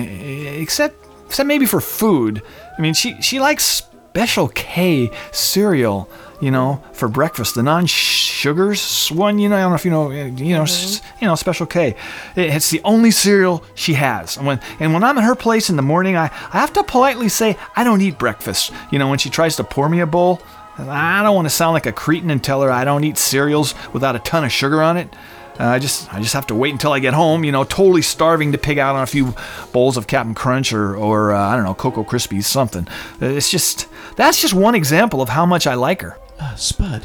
except 0.62 0.96
except 1.28 1.48
maybe 1.48 1.66
for 1.66 1.82
food. 1.82 2.42
I 2.78 2.82
mean, 2.82 2.94
she 2.94 3.20
she 3.22 3.40
likes 3.40 3.84
Special 4.16 4.48
K 4.50 5.12
cereal, 5.32 6.10
you 6.42 6.52
know, 6.52 6.82
for 6.94 7.08
breakfast. 7.08 7.56
The 7.56 7.64
non-sugars 7.64 9.10
one, 9.12 9.40
you 9.40 9.50
know, 9.50 9.56
I 9.58 9.62
don't 9.62 9.70
know 9.72 9.76
if 9.76 9.86
you 9.86 9.92
know, 9.92 10.10
eh, 10.12 10.26
you 10.36 10.56
know, 10.56 10.64
s- 10.64 11.02
you 11.22 11.28
know, 11.28 11.36
Special 11.36 11.66
K. 11.66 11.96
It's 12.36 12.70
the 12.70 12.82
only 12.84 13.12
cereal 13.12 13.64
she 13.76 13.94
has. 13.94 14.38
And 14.38 14.46
when 14.46 14.60
and 14.80 14.94
when 14.94 15.04
I'm 15.04 15.18
at 15.18 15.24
her 15.24 15.36
place 15.36 15.70
in 15.70 15.76
the 15.76 15.82
morning, 15.82 16.16
I, 16.16 16.26
I 16.26 16.60
have 16.60 16.74
to 16.74 16.84
politely 16.84 17.30
say 17.30 17.58
I 17.76 17.84
don't 17.84 18.02
eat 18.02 18.18
breakfast. 18.18 18.72
You 18.92 19.00
know, 19.00 19.10
when 19.10 19.20
she 19.20 19.30
tries 19.30 19.56
to 19.58 19.64
pour 19.64 19.90
me 19.90 20.00
a 20.02 20.06
bowl, 20.08 20.42
I 20.78 21.24
don't 21.24 21.36
want 21.36 21.46
to 21.46 21.50
sound 21.54 21.74
like 21.74 21.86
a 21.86 21.92
cretin 21.94 22.30
and 22.30 22.44
tell 22.44 22.62
her 22.62 22.72
I 22.72 22.84
don't 22.84 23.04
eat 23.04 23.18
cereals 23.18 23.74
without 23.94 24.16
a 24.16 24.20
ton 24.20 24.44
of 24.44 24.52
sugar 24.52 24.82
on 24.82 24.98
it. 24.98 25.10
Uh, 25.58 25.64
I 25.68 25.80
just 25.80 26.14
I 26.14 26.20
just 26.20 26.34
have 26.34 26.48
to 26.48 26.56
wait 26.56 26.74
until 26.74 26.92
I 26.92 27.00
get 27.00 27.14
home, 27.14 27.46
you 27.46 27.52
know, 27.54 27.64
totally 27.64 28.02
starving 28.02 28.52
to 28.52 28.58
pig 28.58 28.78
out 28.78 28.96
on 28.98 29.04
a 29.04 29.08
few 29.08 29.34
bowls 29.72 29.96
of 29.96 30.06
Captain 30.06 30.36
Crunch 30.36 30.74
or 30.74 30.98
or 30.98 31.34
uh, 31.34 31.40
I 31.40 31.56
don't 31.56 31.64
know 31.64 31.74
Cocoa 31.74 32.04
Krispies 32.04 32.44
something. 32.44 32.88
Uh, 33.22 33.28
It's 33.28 33.50
just 33.50 33.88
that's 34.18 34.42
just 34.42 34.54
one 34.54 34.76
example 34.76 35.22
of 35.22 35.30
how 35.30 35.46
much 35.46 35.66
I 35.66 35.76
like 35.76 36.02
her. 36.02 36.18
Uh, 36.40 36.56
Spud. 36.56 37.04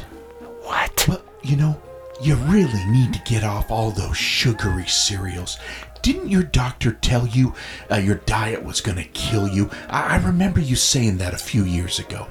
What? 0.63 1.05
But, 1.07 1.25
you 1.41 1.55
know, 1.55 1.81
you 2.21 2.35
really 2.35 2.85
need 2.85 3.13
to 3.13 3.21
get 3.25 3.43
off 3.43 3.71
all 3.71 3.91
those 3.91 4.17
sugary 4.17 4.87
cereals. 4.87 5.57
Didn't 6.01 6.29
your 6.29 6.43
doctor 6.43 6.93
tell 6.93 7.27
you 7.27 7.53
uh, 7.91 7.95
your 7.95 8.15
diet 8.15 8.63
was 8.63 8.81
going 8.81 8.97
to 8.97 9.03
kill 9.05 9.47
you? 9.47 9.69
I-, 9.89 10.15
I 10.15 10.17
remember 10.17 10.59
you 10.59 10.75
saying 10.75 11.17
that 11.17 11.33
a 11.33 11.37
few 11.37 11.63
years 11.63 11.99
ago. 11.99 12.27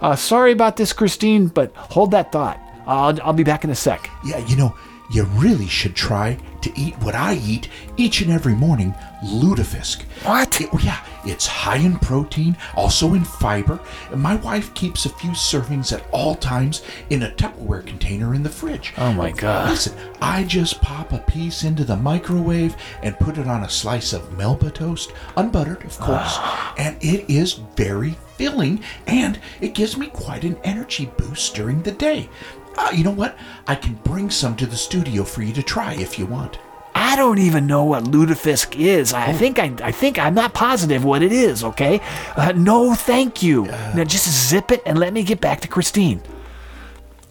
Uh, 0.00 0.16
sorry 0.16 0.52
about 0.52 0.76
this, 0.76 0.92
Christine, 0.92 1.48
but 1.48 1.74
hold 1.76 2.10
that 2.10 2.32
thought. 2.32 2.60
I'll, 2.86 3.20
I'll 3.22 3.32
be 3.32 3.44
back 3.44 3.64
in 3.64 3.70
a 3.70 3.74
sec. 3.74 4.10
Yeah, 4.24 4.38
you 4.46 4.56
know, 4.56 4.76
you 5.10 5.24
really 5.24 5.66
should 5.66 5.94
try 5.94 6.38
to 6.62 6.72
eat 6.80 6.98
what 7.00 7.14
I 7.14 7.34
eat 7.34 7.68
each 7.96 8.22
and 8.22 8.30
every 8.30 8.54
morning 8.54 8.94
lutefisk. 9.22 10.02
What? 10.24 10.60
Oh, 10.72 10.78
yeah, 10.82 11.04
it's 11.24 11.46
high 11.46 11.76
in 11.76 11.98
protein, 11.98 12.56
also 12.74 13.14
in 13.14 13.24
fiber. 13.24 13.80
And 14.10 14.22
my 14.22 14.36
wife 14.36 14.72
keeps 14.74 15.04
a 15.04 15.10
few 15.10 15.30
servings 15.30 15.92
at 15.92 16.06
all 16.10 16.34
times 16.34 16.82
in 17.10 17.22
a 17.22 17.30
Tupperware 17.30 17.86
container 17.86 18.34
in 18.34 18.42
the 18.42 18.48
fridge. 18.48 18.94
Oh 18.96 19.12
my 19.12 19.30
God. 19.30 19.70
Listen, 19.70 19.96
I 20.20 20.44
just 20.44 20.80
pop 20.80 21.12
a 21.12 21.18
piece 21.18 21.64
into 21.64 21.84
the 21.84 21.96
microwave 21.96 22.76
and 23.02 23.18
put 23.18 23.38
it 23.38 23.46
on 23.46 23.64
a 23.64 23.68
slice 23.68 24.12
of 24.12 24.36
Melba 24.36 24.70
toast, 24.70 25.12
unbuttered, 25.36 25.84
of 25.84 25.98
course, 25.98 26.38
and 26.78 26.96
it 27.02 27.28
is 27.28 27.54
very 27.76 28.16
filling 28.36 28.82
and 29.06 29.38
it 29.60 29.74
gives 29.74 29.96
me 29.96 30.08
quite 30.08 30.44
an 30.44 30.56
energy 30.64 31.10
boost 31.16 31.54
during 31.54 31.82
the 31.82 31.92
day. 31.92 32.28
Uh, 32.76 32.90
you 32.92 33.04
know 33.04 33.10
what? 33.10 33.36
I 33.66 33.74
can 33.74 33.94
bring 34.04 34.30
some 34.30 34.56
to 34.56 34.66
the 34.66 34.76
studio 34.76 35.24
for 35.24 35.42
you 35.42 35.52
to 35.54 35.62
try 35.62 35.94
if 35.94 36.18
you 36.18 36.26
want. 36.26 36.58
I 36.94 37.16
don't 37.16 37.38
even 37.38 37.66
know 37.66 37.84
what 37.84 38.04
lutefisk 38.04 38.78
is. 38.78 39.12
I 39.12 39.32
think 39.32 39.58
I, 39.58 39.72
I 39.82 39.90
think 39.92 40.18
I'm 40.18 40.34
not 40.34 40.54
positive 40.54 41.04
what 41.04 41.22
it 41.22 41.32
is. 41.32 41.64
Okay, 41.64 42.00
uh, 42.36 42.52
no, 42.56 42.94
thank 42.94 43.42
you. 43.42 43.66
now 43.66 44.04
just 44.04 44.48
zip 44.48 44.70
it 44.70 44.82
and 44.86 44.98
let 44.98 45.12
me 45.12 45.22
get 45.22 45.40
back 45.40 45.60
to 45.62 45.68
Christine. 45.68 46.22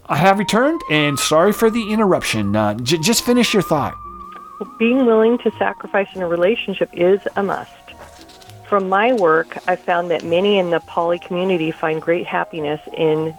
I 0.06 0.18
have 0.18 0.38
returned, 0.38 0.82
and 0.92 1.18
sorry 1.18 1.54
for 1.54 1.70
the 1.70 1.92
interruption. 1.92 2.56
Uh, 2.56 2.74
j- 2.76 2.98
just 2.98 3.24
finish 3.24 3.54
your 3.54 3.64
thought. 3.64 3.96
Being 4.78 5.06
willing 5.06 5.38
to 5.40 5.52
sacrifice 5.58 6.08
in 6.14 6.22
a 6.22 6.28
relationship 6.28 6.90
is 6.94 7.22
a 7.36 7.44
must. 7.44 7.72
From 8.68 8.90
my 8.90 9.14
work, 9.14 9.58
I've 9.68 9.80
found 9.80 10.12
that 10.12 10.24
many 10.24 10.58
in 10.60 10.72
the 10.72 10.80
poly 10.82 11.20
community 11.20 11.72
find 11.72 12.02
great 12.02 12.26
happiness 12.26 12.82
in 12.98 13.34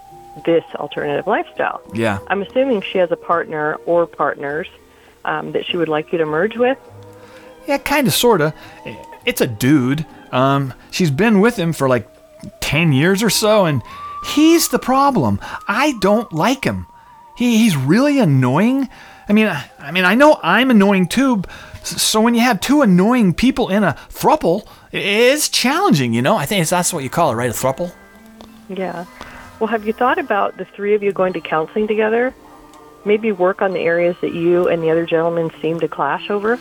this 0.45 0.65
alternative 0.77 1.27
lifestyle. 1.27 1.81
Yeah. 1.93 2.19
I'm 2.29 2.43
assuming 2.43 2.83
she 2.83 2.99
has 2.99 3.11
a 3.13 3.17
partner 3.17 3.75
or 3.87 4.07
partners 4.07 4.69
um, 5.25 5.53
that 5.53 5.67
she 5.67 5.77
would 5.77 5.89
like 5.89 6.13
you 6.13 6.19
to 6.19 6.27
merge 6.27 6.57
with. 6.57 6.79
Yeah, 7.67 7.79
kind 7.79 8.07
of, 8.07 8.13
sorta. 8.13 8.55
It's 9.25 9.41
a 9.41 9.47
dude. 9.47 10.05
Um, 10.33 10.75
she's 10.91 11.11
been 11.11 11.41
with 11.41 11.57
him 11.57 11.73
for 11.73 11.89
like 11.89 12.09
10 12.61 12.93
years 12.93 13.23
or 13.23 13.31
so, 13.31 13.65
and 13.65 13.83
he's 14.35 14.69
the 14.69 14.79
problem. 14.79 15.41
I 15.67 15.97
don't 16.01 16.31
like 16.33 16.65
him. 16.65 16.87
He, 17.37 17.59
he's 17.59 17.77
really 17.77 18.19
annoying. 18.19 18.89
I 19.29 19.33
mean, 19.33 19.47
I, 19.47 19.71
I 19.79 19.91
mean, 19.93 20.05
I 20.05 20.15
know 20.15 20.39
I'm 20.43 20.71
annoying 20.71 21.09
too. 21.09 21.43
So 21.83 22.21
when 22.21 22.35
you 22.35 22.41
have 22.41 22.61
two 22.61 22.83
annoying 22.83 23.35
people 23.35 23.69
in 23.69 23.85
a 23.85 23.97
thruple, 24.09 24.67
it's 24.93 25.49
challenging, 25.49 26.15
you 26.15 26.23
know. 26.23 26.37
I 26.37 26.47
think 26.47 26.67
that's 26.69 26.93
what 26.93 27.05
you 27.05 27.11
call 27.11 27.33
it, 27.33 27.35
right? 27.35 27.51
A 27.51 27.53
thruple. 27.53 27.93
Yeah. 28.69 29.05
Well, 29.61 29.69
have 29.69 29.87
you 29.87 29.93
thought 29.93 30.19
about 30.19 30.57
the 30.57 30.65
three 30.65 30.95
of 30.95 31.03
you 31.03 31.13
going 31.13 31.33
to 31.35 31.41
counseling 31.41 31.87
together? 31.87 32.35
Maybe 33.05 33.33
work 33.33 33.63
on 33.63 33.73
the 33.73 33.81
areas 33.81 34.17
that 34.21 34.35
you 34.35 34.69
and 34.69 34.83
the 34.83 34.91
other 34.91 35.07
gentleman 35.07 35.51
seem 35.61 35.81
to 35.81 35.89
clash 35.89 36.31
over? 36.31 36.59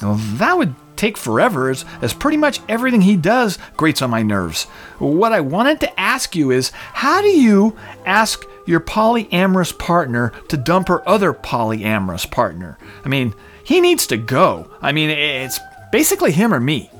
Well, 0.00 0.14
that 0.14 0.56
would 0.56 0.74
take 0.96 1.18
forever, 1.18 1.70
as, 1.70 1.84
as 2.00 2.14
pretty 2.14 2.36
much 2.36 2.60
everything 2.68 3.02
he 3.02 3.16
does 3.16 3.58
grates 3.76 4.00
on 4.00 4.10
my 4.10 4.22
nerves. 4.22 4.64
What 4.98 5.32
I 5.32 5.40
wanted 5.40 5.80
to 5.80 6.00
ask 6.00 6.34
you 6.36 6.50
is 6.50 6.70
how 6.70 7.20
do 7.20 7.28
you 7.28 7.76
ask 8.06 8.44
your 8.66 8.80
polyamorous 8.80 9.76
partner 9.78 10.32
to 10.48 10.56
dump 10.56 10.88
her 10.88 11.06
other 11.08 11.34
polyamorous 11.34 12.30
partner? 12.30 12.78
I 13.04 13.08
mean, 13.08 13.34
he 13.64 13.80
needs 13.80 14.06
to 14.08 14.16
go. 14.16 14.70
I 14.80 14.92
mean, 14.92 15.10
it's 15.10 15.58
basically 15.90 16.32
him 16.32 16.54
or 16.54 16.60
me. 16.60 16.90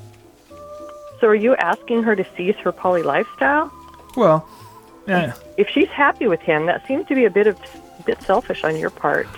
So 1.20 1.28
are 1.28 1.34
you 1.34 1.54
asking 1.56 2.02
her 2.02 2.16
to 2.16 2.26
cease 2.36 2.56
her 2.56 2.72
poly 2.72 3.02
lifestyle? 3.02 3.72
Well, 4.16 4.48
yeah. 5.06 5.34
If 5.56 5.68
she's 5.68 5.88
happy 5.88 6.26
with 6.26 6.40
him, 6.40 6.66
that 6.66 6.86
seems 6.86 7.06
to 7.08 7.14
be 7.14 7.24
a 7.24 7.30
bit 7.30 7.46
of 7.46 7.58
bit 8.04 8.20
selfish 8.22 8.64
on 8.64 8.76
your 8.76 8.90
part. 8.90 9.28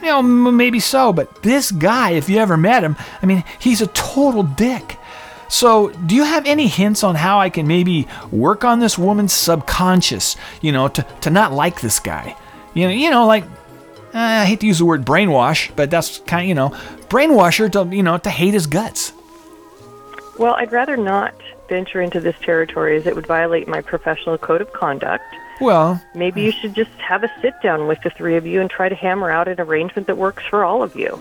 You 0.00 0.08
know, 0.08 0.18
m- 0.18 0.56
maybe 0.56 0.80
so, 0.80 1.12
but 1.12 1.42
this 1.42 1.70
guy, 1.70 2.10
if 2.10 2.28
you 2.28 2.38
ever 2.38 2.56
met 2.56 2.84
him, 2.84 2.96
I 3.22 3.26
mean, 3.26 3.44
he's 3.58 3.80
a 3.80 3.86
total 3.88 4.42
dick. 4.42 4.96
So, 5.48 5.88
do 5.90 6.14
you 6.14 6.24
have 6.24 6.44
any 6.44 6.66
hints 6.66 7.02
on 7.02 7.14
how 7.14 7.40
I 7.40 7.48
can 7.48 7.66
maybe 7.66 8.06
work 8.30 8.64
on 8.64 8.80
this 8.80 8.98
woman's 8.98 9.32
subconscious, 9.32 10.36
you 10.60 10.72
know, 10.72 10.88
to, 10.88 11.02
to 11.22 11.30
not 11.30 11.52
like 11.52 11.80
this 11.80 11.98
guy? 11.98 12.36
You 12.74 12.86
know, 12.86 12.92
you 12.92 13.10
know, 13.10 13.26
like 13.26 13.44
uh, 13.44 14.18
I 14.18 14.44
hate 14.44 14.60
to 14.60 14.66
use 14.66 14.78
the 14.78 14.84
word 14.84 15.06
brainwash, 15.06 15.74
but 15.74 15.90
that's 15.90 16.18
kind 16.20 16.42
of, 16.42 16.48
you 16.48 16.54
know, 16.54 16.68
brainwash 17.08 17.58
her 17.58 17.68
to, 17.70 17.84
you 17.94 18.02
know, 18.02 18.18
to 18.18 18.30
hate 18.30 18.52
his 18.52 18.66
guts. 18.66 19.12
Well, 20.38 20.54
I'd 20.54 20.70
rather 20.70 20.96
not 20.96 21.34
venture 21.68 22.00
into 22.00 22.20
this 22.20 22.36
territory 22.40 22.96
as 22.96 23.06
it 23.06 23.14
would 23.14 23.26
violate 23.26 23.68
my 23.68 23.80
professional 23.80 24.38
code 24.38 24.60
of 24.60 24.72
conduct. 24.72 25.24
Well, 25.60 26.00
Maybe 26.14 26.42
you 26.42 26.52
should 26.52 26.74
just 26.74 26.90
have 26.98 27.24
a 27.24 27.30
sit 27.42 27.60
down 27.62 27.86
with 27.88 28.00
the 28.02 28.10
three 28.10 28.36
of 28.36 28.46
you 28.46 28.60
and 28.60 28.70
try 28.70 28.88
to 28.88 28.94
hammer 28.94 29.30
out 29.30 29.48
an 29.48 29.60
arrangement 29.60 30.06
that 30.06 30.16
works 30.16 30.44
for 30.48 30.64
all 30.64 30.82
of 30.82 30.94
you. 30.94 31.20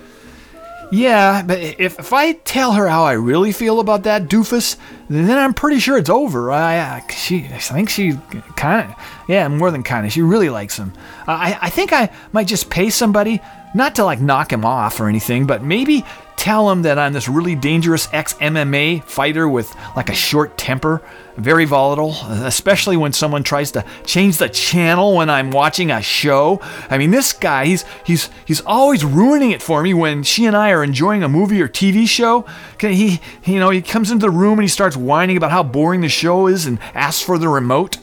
yeah, 0.91 1.43
but 1.43 1.59
if, 1.59 1.99
if 1.99 2.13
I 2.13 2.33
tell 2.33 2.73
her 2.73 2.87
how 2.87 3.03
I 3.03 3.13
really 3.13 3.51
feel 3.51 3.79
about 3.79 4.03
that 4.03 4.23
doofus, 4.29 4.77
then 5.09 5.37
I'm 5.37 5.53
pretty 5.53 5.79
sure 5.79 5.97
it's 5.97 6.09
over. 6.09 6.51
I, 6.51 6.77
I 6.77 7.11
she, 7.11 7.45
I 7.45 7.57
think 7.57 7.89
she 7.89 8.13
kind 8.55 8.91
of, 8.91 8.95
yeah, 9.27 9.47
more 9.47 9.71
than 9.71 9.83
kind 9.83 10.05
of. 10.05 10.11
She 10.13 10.21
really 10.21 10.49
likes 10.49 10.77
him. 10.77 10.93
I, 11.27 11.57
I 11.61 11.69
think 11.69 11.91
I 11.91 12.09
might 12.31 12.47
just 12.47 12.69
pay 12.69 12.89
somebody, 12.89 13.41
not 13.73 13.95
to 13.95 14.05
like 14.05 14.21
knock 14.21 14.53
him 14.53 14.63
off 14.63 14.99
or 15.01 15.09
anything, 15.09 15.45
but 15.47 15.63
maybe 15.63 16.05
tell 16.37 16.71
him 16.71 16.83
that 16.83 16.97
I'm 16.97 17.11
this 17.11 17.27
really 17.27 17.55
dangerous 17.55 18.07
ex 18.13 18.35
MMA 18.35 19.03
fighter 19.03 19.49
with 19.49 19.75
like 19.95 20.09
a 20.09 20.13
short 20.13 20.57
temper, 20.57 21.01
very 21.35 21.65
volatile, 21.65 22.15
especially 22.29 22.95
when 22.95 23.11
someone 23.11 23.43
tries 23.43 23.71
to 23.71 23.83
change 24.05 24.37
the 24.37 24.47
channel 24.47 25.15
when 25.15 25.29
I'm 25.29 25.51
watching 25.51 25.91
a 25.91 26.01
show. 26.01 26.61
I 26.89 26.97
mean, 26.97 27.11
this 27.11 27.33
guy, 27.33 27.65
he's 27.65 27.83
he's 28.05 28.29
he's 28.45 28.61
always 28.61 29.03
ruining 29.03 29.51
it 29.51 29.61
for 29.61 29.83
me 29.83 29.93
when 29.93 30.23
she 30.23 30.45
and 30.45 30.55
I 30.55 30.71
are 30.71 30.83
enjoying 30.83 31.23
a 31.23 31.27
movie 31.27 31.61
or 31.61 31.67
TV 31.67 32.07
show. 32.07 32.45
He, 32.79 33.19
you 33.43 33.59
know, 33.59 33.71
he 33.71 33.81
comes 33.81 34.11
into 34.11 34.27
the 34.27 34.31
room 34.31 34.53
and 34.53 34.63
he 34.63 34.69
starts 34.69 34.95
whining 34.95 35.35
about 35.35 35.51
how 35.51 35.63
boring 35.63 36.01
the 36.01 36.09
show 36.09 36.47
is 36.47 36.65
and 36.65 36.79
asks 36.93 37.21
for 37.21 37.37
the 37.37 37.49
remote. 37.49 37.97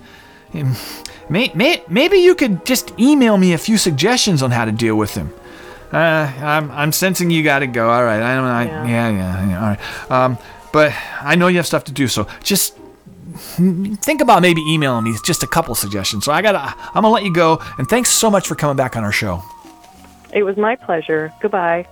May, 1.28 1.50
may, 1.54 1.82
maybe 1.88 2.18
you 2.18 2.34
could 2.34 2.66
just 2.66 2.92
email 2.98 3.38
me 3.38 3.54
a 3.54 3.58
few 3.58 3.78
suggestions 3.78 4.42
on 4.42 4.50
how 4.50 4.64
to 4.64 4.72
deal 4.72 4.96
with 4.96 5.14
him. 5.14 5.32
Uh, 5.94 6.32
I'm, 6.44 6.70
I'm 6.72 6.92
sensing 6.92 7.30
you 7.30 7.42
got 7.42 7.60
to 7.60 7.66
go. 7.66 7.88
All 7.88 8.04
right. 8.04 8.20
I 8.20 8.34
don't. 8.34 8.44
I, 8.44 8.64
yeah. 8.64 9.08
yeah. 9.08 9.48
Yeah. 9.48 9.60
All 9.60 9.68
right. 9.68 10.10
Um, 10.10 10.38
but 10.72 10.92
I 11.20 11.36
know 11.36 11.46
you 11.46 11.58
have 11.58 11.66
stuff 11.66 11.84
to 11.84 11.92
do, 11.92 12.08
so 12.08 12.26
just 12.42 12.76
think 13.36 14.20
about 14.20 14.42
maybe 14.42 14.60
emailing 14.62 15.04
me 15.04 15.14
just 15.24 15.42
a 15.42 15.46
couple 15.46 15.74
suggestions. 15.74 16.24
So 16.24 16.32
I 16.32 16.42
gotta. 16.42 16.58
I'm 16.58 17.02
gonna 17.02 17.10
let 17.10 17.24
you 17.24 17.32
go, 17.32 17.60
and 17.78 17.88
thanks 17.88 18.10
so 18.10 18.28
much 18.28 18.48
for 18.48 18.56
coming 18.56 18.76
back 18.76 18.96
on 18.96 19.04
our 19.04 19.12
show. 19.12 19.42
It 20.32 20.42
was 20.42 20.56
my 20.56 20.74
pleasure. 20.74 21.32
Goodbye. 21.40 21.86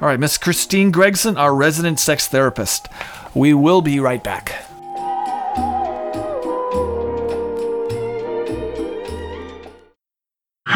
All 0.00 0.08
right, 0.08 0.20
Miss 0.20 0.36
Christine 0.36 0.90
Gregson, 0.90 1.38
our 1.38 1.54
resident 1.54 2.00
sex 2.00 2.28
therapist. 2.28 2.88
We 3.34 3.54
will 3.54 3.80
be 3.80 3.98
right 3.98 4.22
back. 4.22 4.66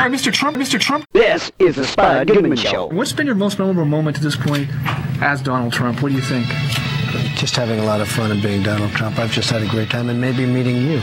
Hi, 0.07 0.12
Mr. 0.12 0.32
Trump. 0.32 0.57
Mr. 0.57 0.78
Trump. 0.78 1.04
This 1.11 1.50
is 1.59 1.74
the 1.74 1.84
Spud 1.84 2.28
Goodman 2.28 2.57
Show. 2.57 2.86
What's 2.86 3.12
been 3.12 3.26
your 3.26 3.34
most 3.34 3.59
memorable 3.59 3.86
moment 3.86 4.16
to 4.18 4.22
this 4.22 4.36
point 4.36 4.68
as 5.20 5.42
Donald 5.42 5.72
Trump? 5.72 6.00
What 6.00 6.11
do 6.11 6.14
you 6.14 6.20
think? 6.20 6.46
Just 7.34 7.57
having 7.57 7.80
a 7.80 7.84
lot 7.84 8.00
of 8.00 8.07
fun 8.07 8.30
and 8.30 8.40
being 8.40 8.62
Donald 8.62 8.92
Trump. 8.92 9.18
I've 9.18 9.32
just 9.32 9.50
had 9.50 9.62
a 9.62 9.66
great 9.66 9.90
time 9.90 10.09
and 10.09 10.20
maybe 10.20 10.46
meeting 10.46 10.76
you. 10.76 10.98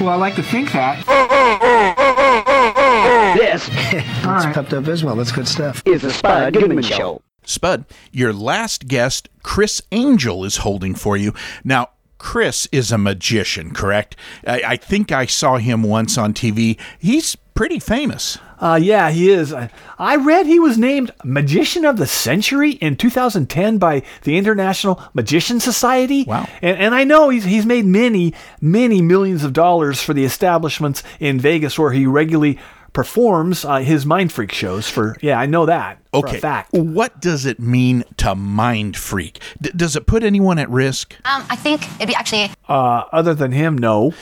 Well, 0.00 0.08
I 0.08 0.14
like 0.14 0.36
to 0.36 0.42
think 0.42 0.72
that. 0.72 1.04
This 3.36 3.68
That's 3.68 4.46
Pepto 4.56 4.82
Bismol. 4.82 5.18
That's 5.18 5.32
good 5.32 5.46
stuff. 5.46 5.82
is 5.84 6.00
the 6.00 6.10
Spud 6.10 6.54
Goodman 6.54 6.82
Show. 6.82 7.20
Spud, 7.44 7.84
your 8.10 8.32
last 8.32 8.88
guest, 8.88 9.28
Criss 9.42 9.82
Angel, 9.92 10.46
is 10.46 10.56
holding 10.56 10.94
for 10.94 11.14
you. 11.14 11.34
Now, 11.62 11.90
Criss 12.20 12.68
is 12.70 12.92
a 12.92 12.98
magician, 12.98 13.72
correct? 13.72 14.14
I, 14.46 14.62
I 14.64 14.76
think 14.76 15.10
I 15.10 15.24
saw 15.24 15.56
him 15.56 15.82
once 15.82 16.18
on 16.18 16.34
TV. 16.34 16.78
He's 16.98 17.34
pretty 17.54 17.78
famous. 17.78 18.38
Uh, 18.60 18.78
yeah, 18.80 19.10
he 19.10 19.30
is. 19.30 19.54
I, 19.54 19.70
I 19.98 20.16
read 20.16 20.44
he 20.44 20.60
was 20.60 20.76
named 20.76 21.12
Magician 21.24 21.86
of 21.86 21.96
the 21.96 22.06
Century 22.06 22.72
in 22.72 22.96
2010 22.96 23.78
by 23.78 24.02
the 24.22 24.36
International 24.36 25.02
Magician 25.14 25.60
Society. 25.60 26.24
Wow. 26.24 26.46
And, 26.60 26.76
and 26.76 26.94
I 26.94 27.04
know 27.04 27.30
he's, 27.30 27.44
he's 27.44 27.64
made 27.64 27.86
many, 27.86 28.34
many 28.60 29.00
millions 29.00 29.42
of 29.42 29.54
dollars 29.54 30.02
for 30.02 30.12
the 30.12 30.24
establishments 30.24 31.02
in 31.20 31.40
Vegas 31.40 31.78
where 31.78 31.92
he 31.92 32.04
regularly 32.04 32.58
performs 32.92 33.64
uh, 33.64 33.78
his 33.78 34.04
Mindfreak 34.04 34.52
shows 34.52 34.88
for, 34.88 35.16
yeah, 35.20 35.38
I 35.38 35.46
know 35.46 35.66
that 35.66 35.98
for 36.12 36.26
Okay. 36.26 36.38
a 36.38 36.40
fact. 36.40 36.72
What 36.72 37.20
does 37.20 37.46
it 37.46 37.60
mean 37.60 38.04
to 38.18 38.34
mind 38.34 38.96
freak? 38.96 39.40
D- 39.60 39.70
does 39.74 39.96
it 39.96 40.06
put 40.06 40.22
anyone 40.24 40.58
at 40.58 40.68
risk? 40.70 41.14
Um, 41.24 41.44
I 41.48 41.56
think 41.56 41.84
it'd 41.96 42.08
be 42.08 42.14
actually. 42.14 42.50
Uh, 42.68 43.04
other 43.12 43.34
than 43.34 43.52
him, 43.52 43.78
no. 43.78 44.12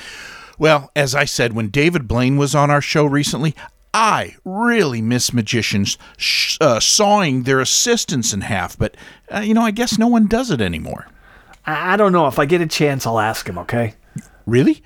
Well, 0.58 0.90
as 0.96 1.14
I 1.14 1.24
said, 1.24 1.52
when 1.54 1.68
David 1.68 2.08
Blaine 2.08 2.36
was 2.36 2.54
on 2.54 2.70
our 2.70 2.80
show 2.82 3.04
recently, 3.04 3.54
I 3.94 4.36
really 4.44 5.00
miss 5.00 5.32
magicians 5.32 5.96
sh- 6.16 6.58
uh, 6.60 6.78
sawing 6.80 7.44
their 7.44 7.60
assistants 7.60 8.32
in 8.34 8.42
half, 8.42 8.76
but, 8.78 8.96
uh, 9.32 9.40
you 9.40 9.54
know, 9.54 9.62
I 9.62 9.70
guess 9.70 9.98
no 9.98 10.08
one 10.08 10.26
does 10.26 10.50
it 10.50 10.60
anymore. 10.60 11.06
I, 11.64 11.94
I 11.94 11.96
don't 11.96 12.12
know. 12.12 12.26
If 12.26 12.38
I 12.38 12.44
get 12.44 12.60
a 12.60 12.66
chance, 12.66 13.06
I'll 13.06 13.18
ask 13.20 13.48
him, 13.48 13.56
okay? 13.58 13.94
Really? 14.46 14.82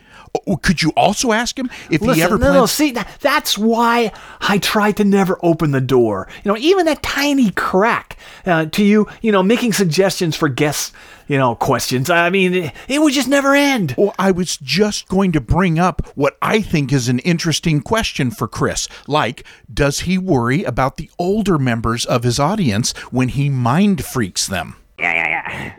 Oh, 0.46 0.56
could 0.56 0.82
you 0.82 0.90
also 0.96 1.32
ask 1.32 1.58
him 1.58 1.70
if 1.90 2.00
Listen, 2.00 2.14
he 2.14 2.22
ever 2.22 2.38
plans? 2.38 2.54
no, 2.54 2.60
no, 2.60 2.66
see, 2.66 2.90
that, 2.92 3.08
that's 3.20 3.58
why 3.58 4.12
I 4.40 4.58
try 4.58 4.90
to 4.92 5.04
never 5.04 5.38
open 5.42 5.72
the 5.72 5.80
door. 5.80 6.26
You 6.42 6.52
know, 6.52 6.58
even 6.58 6.86
that 6.86 7.02
tiny 7.02 7.50
crack 7.50 8.16
uh, 8.46 8.66
to 8.66 8.82
you, 8.82 9.08
you 9.20 9.30
know, 9.30 9.42
making 9.42 9.74
suggestions 9.74 10.34
for 10.34 10.48
guests, 10.48 10.92
you 11.28 11.36
know, 11.36 11.54
questions. 11.54 12.08
I 12.08 12.30
mean, 12.30 12.54
it, 12.54 12.72
it 12.88 13.00
would 13.00 13.12
just 13.12 13.28
never 13.28 13.54
end. 13.54 13.94
Well, 13.98 14.14
I 14.18 14.30
was 14.30 14.56
just 14.56 15.06
going 15.08 15.32
to 15.32 15.40
bring 15.40 15.78
up 15.78 16.06
what 16.14 16.38
I 16.40 16.62
think 16.62 16.92
is 16.92 17.08
an 17.08 17.18
interesting 17.20 17.82
question 17.82 18.30
for 18.30 18.48
Criss. 18.48 18.88
Like, 19.06 19.44
does 19.72 20.00
he 20.00 20.16
worry 20.16 20.64
about 20.64 20.96
the 20.96 21.10
older 21.18 21.58
members 21.58 22.06
of 22.06 22.22
his 22.24 22.40
audience 22.40 22.92
when 23.10 23.28
he 23.28 23.50
mind 23.50 24.04
freaks 24.04 24.46
them? 24.46 24.76
Yeah, 24.98 25.12
yeah, 25.12 25.28
yeah. 25.28 25.72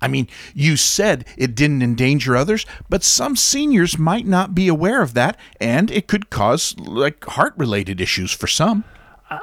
I 0.00 0.08
mean, 0.08 0.28
you 0.54 0.76
said 0.76 1.24
it 1.36 1.54
didn't 1.54 1.82
endanger 1.82 2.36
others, 2.36 2.66
but 2.88 3.02
some 3.02 3.34
seniors 3.36 3.98
might 3.98 4.26
not 4.26 4.54
be 4.54 4.68
aware 4.68 5.00
of 5.02 5.14
that, 5.14 5.38
and 5.60 5.90
it 5.90 6.06
could 6.06 6.28
cause, 6.30 6.76
like, 6.78 7.24
heart 7.24 7.54
related 7.56 8.00
issues 8.00 8.30
for 8.32 8.46
some. 8.46 8.84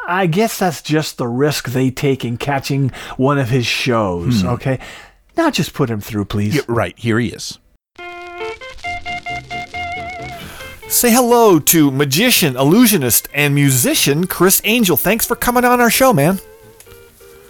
I 0.07 0.27
guess 0.27 0.59
that's 0.59 0.81
just 0.81 1.17
the 1.17 1.27
risk 1.27 1.69
they 1.69 1.89
take 1.91 2.23
in 2.23 2.37
catching 2.37 2.89
one 3.17 3.37
of 3.37 3.49
his 3.49 3.65
shows, 3.65 4.41
Hmm. 4.41 4.47
okay? 4.49 4.79
Now 5.35 5.49
just 5.49 5.73
put 5.73 5.89
him 5.89 5.99
through, 5.99 6.25
please. 6.25 6.55
Yeah, 6.55 6.61
right, 6.67 6.97
here 6.97 7.19
he 7.19 7.29
is. 7.29 7.57
Say 10.87 11.11
hello 11.11 11.57
to 11.59 11.89
magician, 11.89 12.55
illusionist, 12.55 13.27
and 13.33 13.55
musician 13.55 14.27
Criss 14.27 14.61
Angel. 14.63 14.95
Thanks 14.95 15.25
for 15.25 15.35
coming 15.35 15.65
on 15.65 15.81
our 15.81 15.89
show, 15.89 16.13
man. 16.13 16.39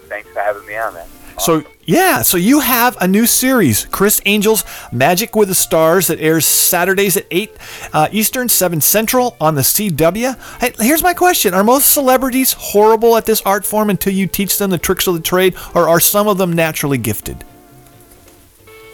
Thanks 0.08 0.30
for 0.30 0.39
having 0.39 0.66
me 0.66 0.78
on, 0.78 0.93
man. 0.93 1.08
So, 1.40 1.64
yeah, 1.86 2.22
so 2.22 2.38
you 2.38 2.60
have 2.60 2.96
a 3.02 3.08
new 3.08 3.26
series, 3.26 3.86
Criss 3.86 4.22
Angel's 4.26 4.64
Magic 4.92 5.36
with 5.36 5.50
the 5.50 5.56
Stars, 5.56 6.08
that 6.08 6.20
airs 6.20 6.46
Saturdays 6.46 7.18
at 7.18 7.26
8 7.32 7.58
uh, 7.92 8.08
Eastern, 8.12 8.48
7 8.50 8.80
Central 8.82 9.36
on 9.42 9.56
the 9.56 9.62
CW. 9.62 10.62
Hey, 10.62 10.74
here's 10.80 11.04
my 11.04 11.14
question 11.14 11.54
Are 11.54 11.64
most 11.64 11.94
celebrities 11.94 12.54
horrible 12.54 13.18
at 13.18 13.26
this 13.26 13.42
art 13.42 13.66
form 13.66 13.90
until 13.90 14.14
you 14.14 14.28
teach 14.28 14.58
them 14.58 14.70
the 14.70 14.78
tricks 14.78 15.08
of 15.08 15.16
the 15.16 15.22
trade, 15.22 15.56
or 15.74 15.90
are 15.90 16.00
some 16.00 16.28
of 16.28 16.38
them 16.38 16.54
naturally 16.54 16.98
gifted? 16.98 17.44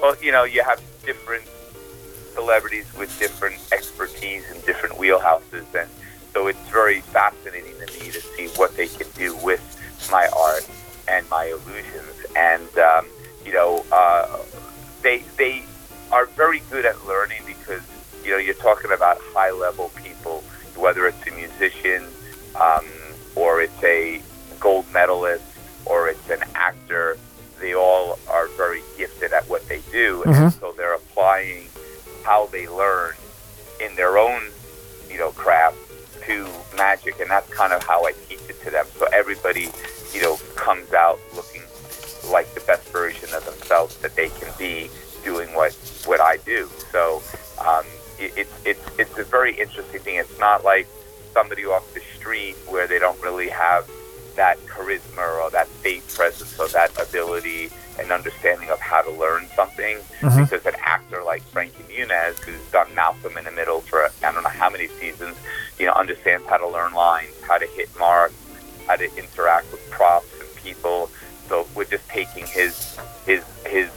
Well, 0.02 0.16
you 0.22 0.32
know, 0.32 0.46
you 0.46 0.64
have 0.64 0.82
different 1.06 1.44
celebrities 2.34 2.86
with 2.98 3.18
different 3.20 3.58
expertise 3.72 4.50
and 4.50 4.64
different 4.66 4.96
wheelhouses, 4.96 5.66
and 5.76 5.90
so 6.34 6.48
it's 6.48 6.70
very 6.70 7.02
fascinating 7.02 7.74
to 7.86 8.00
me 8.00 8.12
to 8.12 8.22
see 8.22 8.48
what 8.56 8.76
they 8.78 8.88
can 8.88 9.08
do 9.16 9.36
with 9.38 9.62
my 10.10 10.28
art 10.36 10.68
and 11.08 11.30
my 11.30 11.46
illusions. 11.46 12.19
And 12.48 12.72
um, 12.78 13.06
you 13.46 13.54
know, 13.54 13.84
uh, 13.92 14.40
they 15.02 15.18
they 15.38 15.64
are 16.12 16.26
very 16.26 16.62
good 16.72 16.86
at 16.86 16.98
learning 17.06 17.42
because 17.46 17.82
you 18.24 18.32
know 18.32 18.38
you're 18.38 18.62
talking 18.70 18.92
about 18.92 19.18
high 19.36 19.52
level 19.52 19.92
people, 20.04 20.38
whether 20.76 21.06
it's 21.08 21.24
a 21.28 21.32
musician 21.32 22.02
um, 22.56 22.86
or 23.36 23.62
it's 23.62 23.84
a 23.84 24.22
gold 24.60 24.86
medalist 24.94 25.44
or 25.86 26.08
it's 26.10 26.30
an 26.30 26.44
actor. 26.56 27.18
They 27.60 27.74
all 27.76 28.18
are 28.30 28.48
very 28.64 28.82
gifted 28.98 29.34
at 29.34 29.44
what 29.50 29.68
they 29.68 29.82
do, 29.92 30.24
and 30.24 30.34
Mhm. 30.34 30.60
so 30.62 30.72
they're 30.78 30.94
applying 30.94 31.68
how 32.24 32.46
they 32.48 32.66
learn 32.70 33.16
in 33.82 33.96
their 33.96 34.18
own, 34.18 34.42
you 35.12 35.18
know, 35.18 35.32
craft 35.34 35.76
to 36.26 36.48
magic, 36.78 37.20
and 37.20 37.30
that's 37.30 37.50
kind 37.62 37.74
of 37.74 37.84
how 37.84 38.06
I 38.06 38.14
teach 38.30 38.40
it 38.48 38.58
to 38.64 38.70
them. 38.72 38.86
So 38.98 39.08
everybody, 39.12 39.66
you 40.14 40.22
know, 40.22 40.38
comes 40.56 40.94
out 40.94 41.20
looking 41.36 41.64
like 42.30 42.54
the 42.54 42.62
best 42.62 42.88
version 42.90 43.30
of 43.34 43.46
themselves 43.46 43.98
that 43.98 44.16
they 44.16 44.30
can 44.30 44.52
be 44.58 44.90
doing 45.24 45.54
what 45.54 45.74
what 46.06 46.20
I 46.22 46.38
do. 46.38 46.70
So 46.92 47.22
um, 47.66 47.84
it, 48.20 48.34
it's 48.38 48.54
it's 48.66 48.86
it's 49.00 49.18
a 49.18 49.24
very 49.24 49.54
interesting 49.60 50.00
thing. 50.02 50.16
It's 50.16 50.40
not 50.40 50.64
like 50.64 50.88
somebody 51.34 51.66
off 51.66 51.92
the 51.94 52.02
street 52.18 52.56
where 52.68 52.88
they 52.88 53.00
don't 53.00 53.22
really 53.22 53.50
have 53.50 53.90
that 54.36 54.58
charisma 54.68 55.44
or 55.44 55.50
that 55.52 55.68
stage 55.80 56.08
presence 56.14 56.58
or 56.60 56.68
that 56.70 56.92
ability 57.02 57.70
and 58.00 58.12
understanding 58.12 58.70
of 58.70 58.80
how 58.80 59.02
to 59.02 59.12
learn 59.12 59.46
something. 59.56 59.98
Mhm. 60.22 60.44
Because 60.50 60.66
an 60.66 60.76
actor 60.82 61.22
like 61.24 61.42
Frankie 61.52 61.84
Muniz, 61.90 62.40
who's 62.40 62.62
done 62.72 62.88
Malcolm 62.96 63.38
in 63.38 63.44
the 63.44 63.52
Middle 63.52 63.82
for 63.82 64.06
I 64.24 64.32
don't 64.32 64.44
know 64.44 64.50
how 64.50 64.70
many 64.70 64.88
seasons, 64.88 65.36
you 65.78 65.86
know, 65.86 65.92
understands 65.94 66.48
how 66.48 66.58
to 66.58 66.68
learn 66.68 66.94
lines, 66.94 67.34
how 67.46 67.58
to 67.58 67.66
hit 67.68 67.90
marks, 68.00 68.34
how 68.88 68.96
to 68.96 69.06
interact 69.18 69.70
with 69.72 69.88
props 69.90 70.28
and 70.40 70.56
people. 70.56 71.10
So 71.50 71.68
we're 71.76 71.86
just 71.86 72.08
taking 72.08 72.46
his 72.46 72.98
his 73.26 73.44
his 73.66 73.90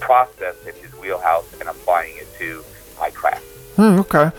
process 0.00 0.56
in 0.66 0.74
his 0.74 0.92
wheelhouse 1.00 1.50
and 1.60 1.68
applying 1.68 2.16
it 2.16 2.28
to 2.38 2.64
my 3.00 3.10
craft. 3.10 3.44
Hmm, 3.76 3.98
okay. 4.00 4.30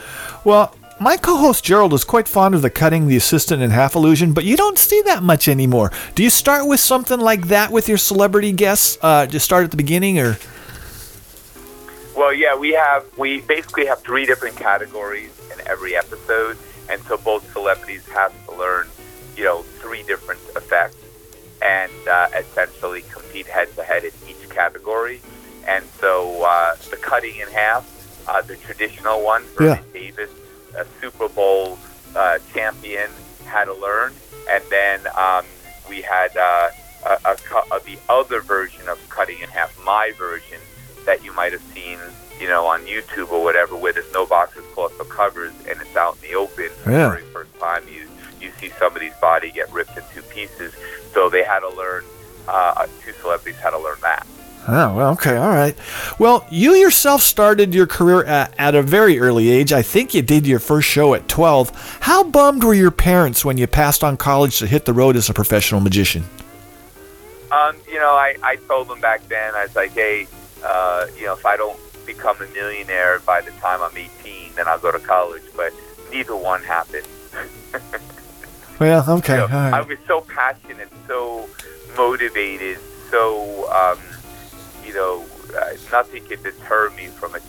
Well, 0.43 0.75
my 0.99 1.15
co-host 1.15 1.63
Gerald 1.63 1.93
is 1.93 2.03
quite 2.03 2.27
fond 2.27 2.55
of 2.55 2.61
the 2.63 2.69
cutting, 2.71 3.07
the 3.07 3.15
assistant, 3.17 3.61
and 3.61 3.71
half 3.71 3.95
illusion, 3.95 4.33
but 4.33 4.43
you 4.45 4.57
don't 4.57 4.79
see 4.79 5.01
that 5.03 5.21
much 5.21 5.47
anymore. 5.47 5.91
Do 6.15 6.23
you 6.23 6.29
start 6.31 6.67
with 6.67 6.79
something 6.79 7.19
like 7.19 7.47
that 7.47 7.71
with 7.71 7.87
your 7.87 7.99
celebrity 7.99 8.51
guests? 8.51 8.97
Uh, 9.01 9.27
just 9.27 9.45
start 9.45 9.63
at 9.63 9.71
the 9.71 9.77
beginning, 9.77 10.17
or 10.19 10.37
Well, 12.15 12.33
yeah, 12.33 12.55
we 12.55 12.71
have 12.73 13.05
we 13.15 13.41
basically 13.41 13.85
have 13.85 14.01
three 14.01 14.25
different 14.25 14.57
categories 14.57 15.31
in 15.53 15.65
every 15.67 15.95
episode, 15.95 16.57
and 16.89 16.99
so 17.03 17.17
both 17.17 17.49
celebrities 17.53 18.05
have 18.07 18.33
to 18.47 18.55
learn, 18.55 18.87
you 19.35 19.43
know, 19.43 19.61
three 19.79 20.01
different 20.03 20.41
effects, 20.55 20.96
and 21.61 21.91
uh, 22.07 22.27
essentially 22.37 23.01
compete 23.13 23.47
head 23.47 23.73
to 23.75 23.83
head 23.83 24.03
in 24.03 24.11
each 24.29 24.49
category. 24.49 25.21
And 25.67 25.83
so 25.99 26.43
uh, 26.45 26.75
the 26.89 26.97
cutting 26.97 27.35
in 27.37 27.47
half, 27.49 27.85
uh, 28.27 28.41
the 28.41 28.55
traditional 28.57 29.23
one, 29.23 29.43
Vernon 29.57 29.83
Davis, 29.93 30.29
a 30.77 30.85
Super 31.01 31.27
Bowl 31.29 31.77
uh, 32.15 32.39
champion, 32.53 33.09
had 33.45 33.65
to 33.65 33.73
learn, 33.73 34.13
and 34.49 34.63
then 34.69 34.99
um, 35.15 35.45
we 35.89 36.01
had 36.01 36.35
uh, 36.37 36.69
a, 37.05 37.31
a, 37.31 37.35
cu- 37.35 37.69
uh, 37.71 37.79
the 37.79 37.97
other 38.09 38.41
version 38.41 38.87
of 38.89 38.97
cutting 39.09 39.39
in 39.39 39.47
half, 39.49 39.77
my 39.85 40.11
version 40.17 40.57
that 41.05 41.23
you 41.23 41.33
might 41.33 41.53
have 41.53 41.61
seen, 41.73 41.97
you 42.41 42.47
know, 42.47 42.65
on 42.67 42.81
YouTube 42.85 43.31
or 43.31 43.41
whatever, 43.43 43.75
where 43.77 43.93
there's 43.93 44.11
no 44.13 44.25
boxes, 44.25 44.63
cloth, 44.73 44.93
or 44.99 45.05
covers, 45.05 45.53
and 45.69 45.79
it's 45.81 45.95
out 45.95 46.17
in 46.21 46.29
the 46.29 46.35
open 46.35 46.69
for 46.83 46.91
Yeah. 46.91 47.03
the 47.05 47.09
very 47.15 47.21
first 47.33 47.57
time. 47.59 47.83
You 47.87 48.07
you 48.41 48.51
see 48.59 48.69
somebody's 48.77 49.15
body 49.21 49.49
get 49.51 49.71
ripped 49.73 49.97
in 49.97 50.03
two 50.13 50.21
pieces. 50.23 50.71
So 51.17 51.31
they 51.31 51.41
had 51.41 51.61
to 51.61 51.69
learn. 51.69 52.03
Uh, 52.47 52.85
two 53.03 53.11
celebrities 53.13 53.59
had 53.59 53.71
to 53.71 53.79
learn 53.79 53.97
that. 54.03 54.27
Oh, 54.67 54.95
well, 54.95 55.13
okay, 55.13 55.35
all 55.35 55.49
right. 55.49 55.75
Well, 56.19 56.45
you 56.51 56.75
yourself 56.75 57.23
started 57.23 57.73
your 57.73 57.87
career 57.87 58.23
at, 58.25 58.53
at 58.59 58.75
a 58.75 58.83
very 58.83 59.19
early 59.19 59.49
age. 59.49 59.73
I 59.73 59.81
think 59.81 60.13
you 60.13 60.21
did 60.21 60.45
your 60.45 60.59
first 60.59 60.87
show 60.87 61.15
at 61.15 61.27
12. 61.27 61.97
How 62.01 62.23
bummed 62.23 62.63
were 62.63 62.75
your 62.75 62.91
parents 62.91 63.43
when 63.43 63.57
you 63.57 63.65
passed 63.65 64.03
on 64.03 64.15
college 64.15 64.59
to 64.59 64.67
hit 64.67 64.85
the 64.85 64.93
road 64.93 65.15
as 65.15 65.27
a 65.27 65.33
professional 65.33 65.81
magician? 65.81 66.23
Um, 67.51 67.77
you 67.87 67.97
know, 67.97 68.11
I, 68.11 68.35
I 68.43 68.57
told 68.67 68.87
them 68.87 69.01
back 69.01 69.27
then, 69.27 69.55
I 69.55 69.63
was 69.63 69.75
like, 69.75 69.93
hey, 69.93 70.27
uh, 70.63 71.07
you 71.17 71.25
know, 71.25 71.33
if 71.33 71.47
I 71.47 71.57
don't 71.57 71.79
become 72.05 72.39
a 72.43 72.47
millionaire 72.49 73.21
by 73.21 73.41
the 73.41 73.49
time 73.53 73.81
I'm 73.81 73.97
18, 73.97 74.53
then 74.53 74.67
I'll 74.67 74.77
go 74.77 74.91
to 74.91 74.99
college. 74.99 75.41
But 75.55 75.73
neither 76.11 76.35
one 76.35 76.61
happened. 76.61 77.07
Well, 78.79 79.09
okay, 79.09 79.39
all 79.39 79.47
I 79.47 79.71
right. 79.71 79.87
was 79.87 79.97
so 80.05 80.21
passionate, 80.21 80.89
so 81.07 81.49
motivated, 81.95 82.77
so 83.09 83.71
um, 83.71 83.99
you 84.85 84.93
know, 84.93 85.25
uh, 85.57 85.73
nothing 85.91 86.23
could 86.25 86.43
deter 86.43 86.91
me 86.91 87.07
from 87.07 87.35
it 87.35 87.43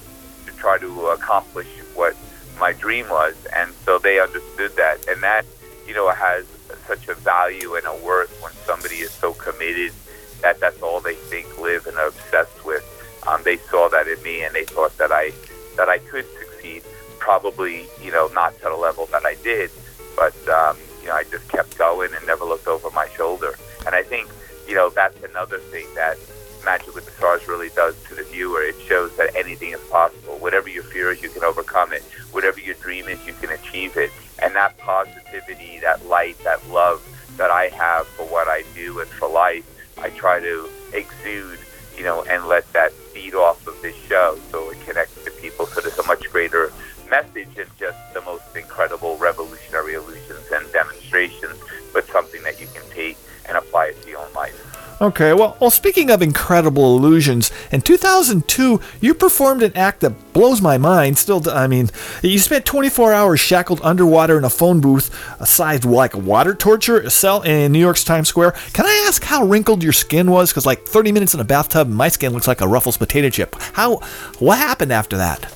to 0.47 0.53
try 0.57 0.79
to 0.79 1.07
accomplish 1.09 1.68
what 1.95 2.16
my 2.59 2.72
dream 2.72 3.09
was, 3.11 3.37
and 3.55 3.72
so 3.85 3.99
they 3.99 4.20
understood 4.20 4.74
that, 4.76 5.07
and 5.07 5.22
that 5.22 5.45
you 5.87 5.95
know 5.95 6.09
has 6.11 6.47
such 6.87 7.09
a 7.09 7.14
value 7.14 7.74
and 7.74 7.87
a 7.87 7.95
worth 8.05 8.33
when 8.43 8.53
somebody 8.64 8.97
is 8.97 9.11
so 9.11 9.35
committed 9.35 9.93
that 10.41 10.59
that's 10.61 10.81
all 10.83 11.01
they 11.01 11.14
think, 11.14 11.47
live, 11.61 11.87
and 11.87 11.97
are 11.99 12.09
obsessed 12.09 12.64
with. 12.64 12.85
Um, 13.26 13.43
they 13.45 13.59
saw 13.59 13.89
that 13.91 14.09
in 14.09 14.22
me, 14.22 14.45
and 14.45 14.55
they 14.55 14.64
thought 14.64 14.97
that 14.99 15.12
I 15.12 15.33
that 15.76 15.89
I 15.89 15.99
could 15.99 16.24
succeed. 16.39 16.83
Probably, 17.18 17.87
you 18.03 18.11
know, 18.12 18.29
not 18.29 18.55
to 18.59 18.64
the 18.64 18.76
level 18.76 19.07
that 19.07 19.26
I 19.26 19.35
did, 19.43 19.70
but 20.16 20.35
um, 20.49 20.79
you 21.09 21.15
know, 21.15 21.21
I 21.21 21.25
just 21.25 21.49
kept 21.49 21.79
going 21.79 22.13
and 22.13 22.27
never 22.27 22.45
looked 22.45 22.67
over 22.67 22.91
my 22.91 23.09
shoulder. 23.17 23.55
And 23.87 23.95
I 23.95 24.03
think, 24.03 24.29
you 24.69 24.75
know, 24.75 24.91
that's 24.91 25.17
another 25.25 25.57
thing 25.57 25.87
that 25.95 26.19
Magic 26.67 26.95
with 26.95 27.07
the 27.07 27.13
Stars 27.13 27.49
really 27.49 27.71
does 27.71 27.95
to 28.09 28.15
the 28.15 28.25
viewer. 28.25 28.61
It 28.61 28.75
shows 28.87 29.17
that 29.17 29.35
anything 29.35 29.71
is 29.73 29.81
possible. 29.89 30.37
Whatever 30.37 30.69
your 30.69 30.83
fear 30.83 31.11
is, 31.11 31.23
you 31.23 31.31
can 31.31 31.45
overcome 31.45 31.95
it. 31.95 32.03
Whatever 32.31 32.61
your 32.61 32.75
dream 32.75 33.09
is, 33.09 33.27
you 33.27 33.33
can 33.33 33.49
achieve 33.49 33.97
it. 33.97 34.11
And 34.43 34.55
that 34.55 34.77
positivity, 34.77 35.79
that 35.81 36.05
light, 36.05 36.39
that 36.45 36.69
love 36.69 37.03
that 37.39 37.51
I 37.51 37.69
have 37.69 38.07
for 38.09 38.27
what 38.27 38.47
I 38.47 38.65
do 38.75 39.01
and 39.01 39.09
for 39.09 39.31
life, 39.31 39.65
I 39.97 40.11
try 40.11 40.41
to 40.41 40.69
exude, 40.93 41.59
you 41.97 42.05
know, 42.05 42.23
and 42.25 42.45
let 42.49 42.71
that 42.75 42.93
feed 42.93 43.35
off 43.35 43.67
of 43.67 43.81
this 43.81 43.97
show 43.97 44.39
so 44.51 44.71
it 44.71 44.79
connects 44.85 45.25
to 45.25 45.31
people. 45.31 45.65
So 45.65 45.81
there's 45.81 45.99
a 45.99 46.07
much 46.07 46.31
greater 46.31 46.71
message 47.09 47.55
than 47.55 47.67
just 47.79 47.99
the 48.13 48.21
most 48.23 48.45
incredible 48.55 49.17
revolutionary 49.17 49.95
illusions 49.95 50.45
and 50.53 50.67
demonstrations, 51.09 51.59
but 51.93 52.07
something 52.07 52.43
that 52.43 52.61
you 52.61 52.67
can 52.69 52.83
take 52.91 53.17
and 53.47 53.57
apply 53.57 53.87
it 53.87 54.03
to 54.03 54.11
your 54.11 54.21
own 54.21 54.33
life. 54.35 54.65
Okay, 55.01 55.33
well, 55.33 55.57
well, 55.61 55.71
speaking 55.71 56.11
of 56.11 56.23
incredible 56.23 56.97
illusions, 56.97 57.53
in 57.71 57.83
2002, 57.83 58.81
you 59.01 59.15
performed 59.15 59.63
an 59.63 59.71
act 59.77 60.01
that 60.01 60.33
blows 60.33 60.61
my 60.61 60.77
mind. 60.77 61.17
Still, 61.17 61.49
I 61.49 61.69
mean, 61.69 61.89
you 62.21 62.37
spent 62.41 62.65
24 62.65 63.13
hours 63.13 63.39
shackled 63.39 63.81
underwater 63.85 64.37
in 64.37 64.43
a 64.43 64.51
phone 64.51 64.81
booth, 64.81 65.15
a 65.39 65.47
sized 65.47 65.85
like 65.85 66.15
a 66.15 66.19
water 66.19 66.53
torture 66.53 67.09
cell 67.11 67.43
in 67.43 67.71
New 67.71 67.79
York's 67.79 68.03
Times 68.03 68.27
Square. 68.27 68.57
Can 68.73 68.87
I 68.87 69.05
ask 69.07 69.23
how 69.23 69.45
wrinkled 69.45 69.85
your 69.85 69.93
skin 69.93 70.33
was? 70.33 70.51
Because 70.51 70.67
like 70.67 70.85
30 70.85 71.13
minutes 71.13 71.33
in 71.33 71.39
a 71.39 71.45
bathtub, 71.45 71.89
my 71.89 72.09
skin 72.09 72.33
looks 72.33 72.49
like 72.49 72.61
a 72.61 72.67
Ruffles 72.67 72.97
potato 72.97 73.31
chip. 73.31 73.55
How? 73.75 73.99
What 74.41 74.59
happened 74.59 74.93
after 74.93 75.17
that? 75.17 75.47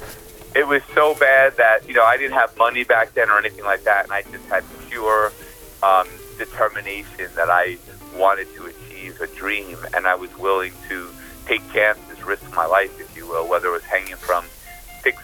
It 0.55 0.67
was 0.67 0.83
so 0.95 1.15
bad 1.15 1.57
that, 1.57 1.89
you 1.89 1.95
know, 1.95 2.05
I 2.05 2.19
didn't 2.19 2.35
have 2.35 2.57
money 2.59 2.85
back 2.85 3.15
then 3.15 3.31
or 3.31 3.39
anything 3.39 3.65
like 3.65 3.85
that, 3.85 4.05
and 4.05 4.13
I 4.13 4.23
just 4.23 4.45
had 4.47 4.65
pure 4.89 5.33
um, 5.83 6.07
determination 6.37 7.29
that 7.37 7.49
I 7.49 7.79
wanted 8.15 8.53
to 8.57 8.67
achieve 8.67 9.19
a 9.23 9.27
dream, 9.29 9.79
and 9.95 10.07
I 10.07 10.15
was 10.15 10.37
willing 10.37 10.75
to 10.89 11.09
take 11.47 11.63
chances, 11.73 12.23
risk 12.23 12.45
my 12.55 12.67
life, 12.67 13.01
if 13.01 13.17
you 13.17 13.27
will, 13.27 13.49
whether 13.49 13.69
it 13.69 13.73
was 13.73 13.85
hanging 13.85 14.17
from 14.17 14.45
six 15.03 15.23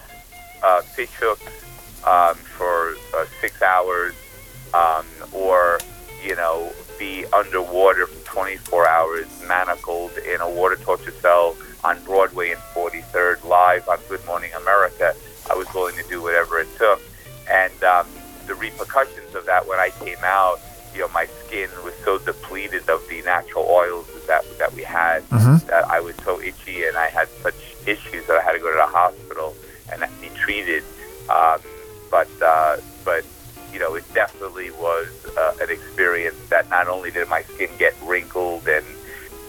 uh, 0.62 0.80
fish 0.80 1.12
hooks 1.20 1.42
um, 2.06 2.34
for 2.34 2.94
uh, 3.14 3.26
six 3.40 3.60
hours, 3.60 4.14
um, 4.72 5.04
or 5.32 5.78
you 6.24 6.34
know, 6.36 6.72
be 6.98 7.24
underwater 7.32 8.06
for 8.06 8.26
24 8.26 8.88
hours, 8.88 9.26
manacled 9.46 10.16
in 10.18 10.40
a 10.40 10.50
water 10.50 10.76
torture 10.76 11.12
cell 11.12 11.56
on 11.84 12.02
Broadway 12.04 12.50
and 12.50 12.60
43rd, 12.74 13.44
live 13.44 13.88
on 13.88 13.98
Good 14.08 14.24
Morning 14.26 14.50
America. 14.54 15.14
I 15.50 15.54
was 15.54 15.72
willing 15.74 15.96
to 15.96 16.02
do 16.08 16.22
whatever 16.22 16.58
it 16.60 16.68
took, 16.76 17.00
and 17.50 17.72
um, 17.84 18.06
the 18.46 18.54
repercussions 18.54 19.34
of 19.34 19.46
that 19.46 19.66
when 19.66 19.78
I 19.78 19.90
came 20.04 20.18
out, 20.22 20.60
you 20.94 21.00
know, 21.00 21.08
my 21.08 21.26
skin 21.46 21.68
was 21.84 21.94
so 22.04 22.18
depleted 22.18 22.88
of 22.88 23.02
the 23.08 23.22
natural 23.22 23.64
oils 23.68 24.06
that 24.26 24.44
that 24.58 24.72
we 24.72 24.82
had 24.82 25.22
Mhm. 25.30 25.66
that 25.66 25.84
I 25.88 26.00
was 26.00 26.14
so 26.24 26.40
itchy 26.40 26.84
and 26.84 26.96
I 26.96 27.08
had 27.08 27.28
such 27.42 27.54
issues 27.86 28.26
that 28.26 28.36
I 28.38 28.42
had 28.42 28.52
to 28.52 28.58
go 28.58 28.70
to 28.70 28.76
the 28.76 28.86
hospital 28.86 29.54
and 29.92 30.04
be 30.20 30.30
treated. 30.30 30.82
Um, 31.28 31.60
but 32.10 32.28
uh, 32.42 32.78
but 33.04 33.24
you 33.72 33.78
know, 33.78 33.94
it 33.94 34.04
definitely 34.14 34.70
was 34.72 35.08
uh, 35.36 35.52
an 35.60 35.70
experience 35.70 36.36
that 36.48 36.68
not 36.70 36.88
only 36.88 37.10
did 37.10 37.28
my 37.28 37.42
skin 37.54 37.68
get 37.78 37.94
wrinkled 38.02 38.66
and 38.66 38.84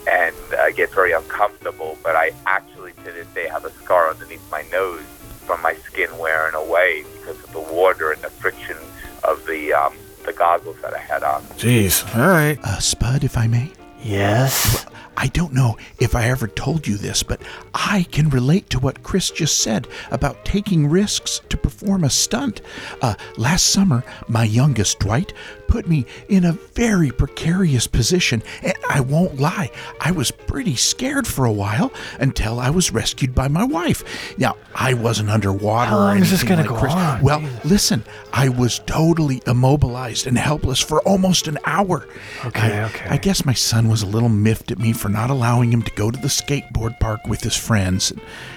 and 0.09 0.35
uh, 0.57 0.71
get 0.71 0.91
very 0.91 1.11
uncomfortable, 1.11 1.97
but 2.03 2.15
I 2.15 2.31
actually 2.45 2.93
to 3.03 3.11
this 3.11 3.27
day 3.27 3.47
have 3.47 3.65
a 3.65 3.71
scar 3.71 4.09
underneath 4.09 4.43
my 4.51 4.63
nose 4.71 5.03
from 5.45 5.61
my 5.61 5.75
skin 5.75 6.09
wearing 6.17 6.55
away 6.55 7.03
because 7.17 7.41
of 7.43 7.51
the 7.53 7.59
water 7.59 8.11
and 8.11 8.21
the 8.21 8.29
friction 8.29 8.77
of 9.23 9.45
the 9.45 9.73
um, 9.73 9.95
the 10.25 10.33
goggles 10.33 10.77
that 10.81 10.93
I 10.93 10.99
had 10.99 11.23
on. 11.23 11.41
Jeez, 11.57 12.03
all 12.15 12.27
right. 12.27 12.57
Uh, 12.63 12.79
Spud, 12.79 13.23
if 13.23 13.37
I 13.37 13.47
may. 13.47 13.71
Yes. 14.01 14.85
I 15.21 15.27
don't 15.27 15.51
know 15.51 15.77
if 15.99 16.15
I 16.15 16.29
ever 16.29 16.47
told 16.47 16.87
you 16.87 16.95
this, 16.95 17.23
but 17.23 17.41
I 17.73 18.03
can 18.09 18.29
relate 18.29 18.69
to 18.69 18.79
what 18.79 19.03
Criss 19.03 19.31
just 19.31 19.57
said 19.57 19.85
about 20.11 20.45
taking 20.45 20.87
risks 20.87 21.41
to 21.49 21.57
perform 21.57 22.05
a 22.05 22.09
stunt. 22.09 22.61
Uh, 23.01 23.15
last 23.35 23.65
summer, 23.65 24.05
my 24.29 24.45
youngest, 24.45 24.99
Dwight, 24.99 25.33
put 25.67 25.87
me 25.89 26.05
in 26.29 26.45
a 26.45 26.53
very 26.53 27.11
precarious 27.11 27.85
position, 27.85 28.41
and 28.63 28.73
I 28.89 29.01
won't 29.01 29.39
lie, 29.41 29.71
I 29.99 30.11
was 30.11 30.31
pretty 30.31 30.75
scared 30.77 31.27
for 31.27 31.45
a 31.45 31.51
while 31.51 31.91
until 32.19 32.57
I 32.59 32.69
was 32.69 32.93
rescued 32.93 33.35
by 33.35 33.49
my 33.49 33.65
wife. 33.65 34.37
Now, 34.37 34.55
I 34.73 34.93
wasn't 34.93 35.29
underwater 35.29 35.89
How 35.91 35.97
long 35.97 36.19
is 36.19 36.31
this 36.31 36.43
anything 36.43 36.65
gonna 36.65 36.69
go 36.69 36.79
Criss. 36.79 36.93
on? 36.93 37.21
Well, 37.21 37.43
listen, 37.65 38.05
I 38.31 38.47
was 38.47 38.79
totally 38.85 39.41
immobilized 39.45 40.27
and 40.27 40.37
helpless 40.37 40.79
for 40.79 41.01
almost 41.01 41.47
an 41.47 41.57
hour. 41.65 42.07
Okay, 42.45 42.79
I, 42.79 42.83
okay. 42.85 43.09
I 43.09 43.17
guess 43.17 43.45
my 43.45 43.53
son 43.53 43.89
was 43.89 44.01
a 44.01 44.07
little 44.07 44.29
miffed 44.29 44.71
at 44.71 44.79
me 44.79 44.93
for 44.93 45.08
not 45.11 45.29
allowing 45.29 45.71
him 45.73 45.81
to 45.83 45.91
go 45.95 46.09
to 46.11 46.19
the 46.19 46.27
skateboard 46.27 46.99
park 46.99 47.21
with 47.27 47.41
his 47.41 47.55
friends. 47.55 48.13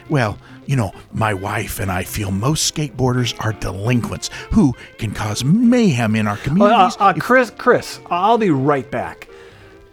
Well, 0.09 0.38
you 0.66 0.76
know, 0.76 0.92
my 1.12 1.34
wife 1.34 1.80
and 1.80 1.90
I 1.90 2.05
feel 2.05 2.30
most 2.30 2.72
skateboarders 2.72 3.34
are 3.44 3.53
delinquents 3.55 4.30
who 4.53 4.74
can 4.98 5.11
cause 5.12 5.42
mayhem 5.44 6.14
in 6.14 6.26
our 6.26 6.34
Uh, 6.34 6.44
communities. 6.44 6.96
uh, 7.00 7.12
Criss, 7.14 7.50
Criss, 7.59 7.98
I'll 8.11 8.38
be 8.38 8.50
right 8.50 8.88
back. 8.90 9.28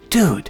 Dude, 0.09 0.49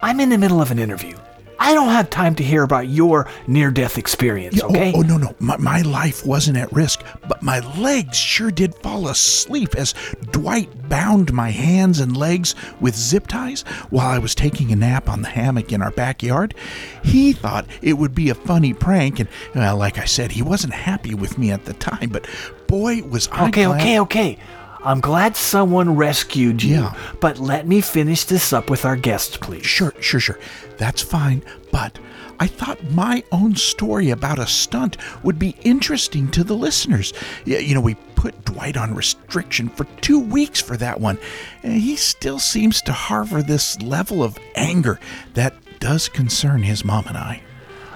I'm 0.00 0.20
in 0.20 0.28
the 0.28 0.38
middle 0.38 0.60
of 0.60 0.70
an 0.70 0.78
interview. 0.78 1.16
I 1.58 1.74
don't 1.74 1.88
have 1.88 2.10
time 2.10 2.34
to 2.36 2.42
hear 2.44 2.62
about 2.62 2.88
your 2.88 3.28
near 3.46 3.70
death 3.70 3.96
experience, 3.98 4.56
Yeah, 4.56 4.64
oh, 4.64 4.70
okay? 4.70 4.92
Oh, 4.94 5.00
no, 5.00 5.16
no. 5.16 5.34
My, 5.38 5.56
my 5.56 5.80
life 5.82 6.24
wasn't 6.26 6.58
at 6.58 6.72
risk, 6.72 7.02
but 7.28 7.42
my 7.42 7.60
legs 7.78 8.16
sure 8.16 8.50
did 8.50 8.74
fall 8.76 9.08
asleep 9.08 9.74
as 9.74 9.94
Dwight 10.32 10.88
bound 10.88 11.32
my 11.32 11.50
hands 11.50 11.98
and 12.00 12.16
legs 12.16 12.54
with 12.80 12.94
zip 12.94 13.26
ties 13.26 13.62
while 13.90 14.08
I 14.08 14.18
was 14.18 14.34
taking 14.34 14.70
a 14.70 14.76
nap 14.76 15.08
on 15.08 15.22
the 15.22 15.28
hammock 15.28 15.72
in 15.72 15.82
our 15.82 15.90
backyard. 15.90 16.54
He 17.02 17.32
thought 17.32 17.66
it 17.82 17.94
would 17.94 18.14
be 18.14 18.28
a 18.30 18.34
funny 18.34 18.74
prank, 18.74 19.18
and, 19.20 19.28
well, 19.54 19.76
like 19.76 19.98
I 19.98 20.04
said, 20.04 20.32
he 20.32 20.42
wasn't 20.42 20.74
happy 20.74 21.14
with 21.14 21.38
me 21.38 21.50
at 21.50 21.64
the 21.64 21.72
time, 21.74 22.10
but 22.10 22.26
boy, 22.66 23.02
was 23.02 23.28
I 23.32 23.48
Okay, 23.48 23.64
glad- 23.64 23.80
okay, 23.80 24.00
okay. 24.00 24.38
I'm 24.86 25.00
glad 25.00 25.36
someone 25.36 25.96
rescued 25.96 26.62
you. 26.62 26.76
Yeah. 26.76 26.94
But 27.20 27.38
let 27.38 27.66
me 27.66 27.80
finish 27.80 28.24
this 28.24 28.52
up 28.52 28.70
with 28.70 28.84
our 28.84 28.96
guests, 28.96 29.36
please. 29.36 29.66
Sure, 29.66 29.92
sure, 30.00 30.20
sure. 30.20 30.38
That's 30.78 31.02
fine. 31.02 31.42
But 31.72 31.98
I 32.38 32.46
thought 32.46 32.82
my 32.92 33.24
own 33.32 33.56
story 33.56 34.10
about 34.10 34.38
a 34.38 34.46
stunt 34.46 34.96
would 35.24 35.38
be 35.38 35.56
interesting 35.62 36.30
to 36.30 36.44
the 36.44 36.54
listeners. 36.54 37.12
Y- 37.46 37.56
You 37.58 37.74
know, 37.74 37.80
we 37.80 37.94
put 38.14 38.44
Dwight 38.44 38.76
on 38.76 38.94
restriction 38.94 39.68
for 39.68 39.84
two 40.00 40.20
weeks 40.20 40.60
for 40.60 40.76
that 40.76 41.00
one, 41.00 41.18
and 41.62 41.72
he 41.80 41.96
still 41.96 42.38
seems 42.38 42.80
to 42.82 42.92
harbor 42.92 43.42
this 43.42 43.80
level 43.82 44.22
of 44.22 44.38
anger 44.54 45.00
that 45.34 45.54
does 45.80 46.08
concern 46.08 46.62
his 46.62 46.84
mom 46.84 47.06
and 47.08 47.16
I. 47.18 47.42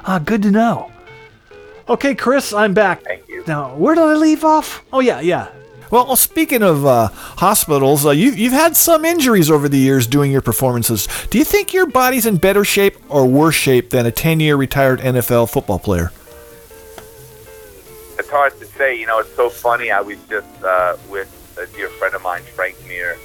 Ah, 0.04 0.18
good 0.18 0.42
to 0.42 0.50
know. 0.50 0.90
Okay, 1.88 2.14
Criss, 2.14 2.52
I'm 2.52 2.74
back. 2.74 3.02
Thank 3.04 3.28
you. 3.28 3.44
Now, 3.46 3.74
where 3.76 3.94
did 3.94 4.04
I 4.04 4.14
leave 4.14 4.44
off? 4.44 4.82
Oh, 4.92 5.00
yeah, 5.00 5.20
yeah. 5.20 5.48
Well, 5.90 6.14
speaking 6.14 6.62
of 6.62 6.86
uh, 6.86 7.08
hospitals, 7.12 8.06
uh, 8.06 8.10
you, 8.10 8.30
you've 8.30 8.52
had 8.52 8.76
some 8.76 9.04
injuries 9.04 9.50
over 9.50 9.68
the 9.68 9.78
years 9.78 10.06
doing 10.06 10.30
your 10.30 10.40
performances. 10.40 11.08
Do 11.30 11.38
you 11.38 11.44
think 11.44 11.72
your 11.72 11.86
body's 11.86 12.26
in 12.26 12.36
better 12.36 12.64
shape 12.64 12.96
or 13.08 13.26
worse 13.26 13.56
shape 13.56 13.90
than 13.90 14.06
a 14.06 14.12
10 14.12 14.38
year 14.38 14.54
retired 14.54 15.00
NFL 15.00 15.50
football 15.50 15.80
player? 15.80 16.12
It's 18.18 18.30
hard 18.30 18.56
to 18.60 18.66
say. 18.66 19.00
You 19.00 19.06
know, 19.08 19.18
it's 19.18 19.34
so 19.34 19.50
funny. 19.50 19.90
I 19.90 20.00
was 20.00 20.16
just 20.28 20.62
uh, 20.62 20.96
with 21.08 21.28
a 21.58 21.66
dear 21.76 21.88
friend 21.88 22.14
of 22.14 22.22
mine, 22.22 22.42
Frank 22.54 22.76
Mir, 22.86 23.16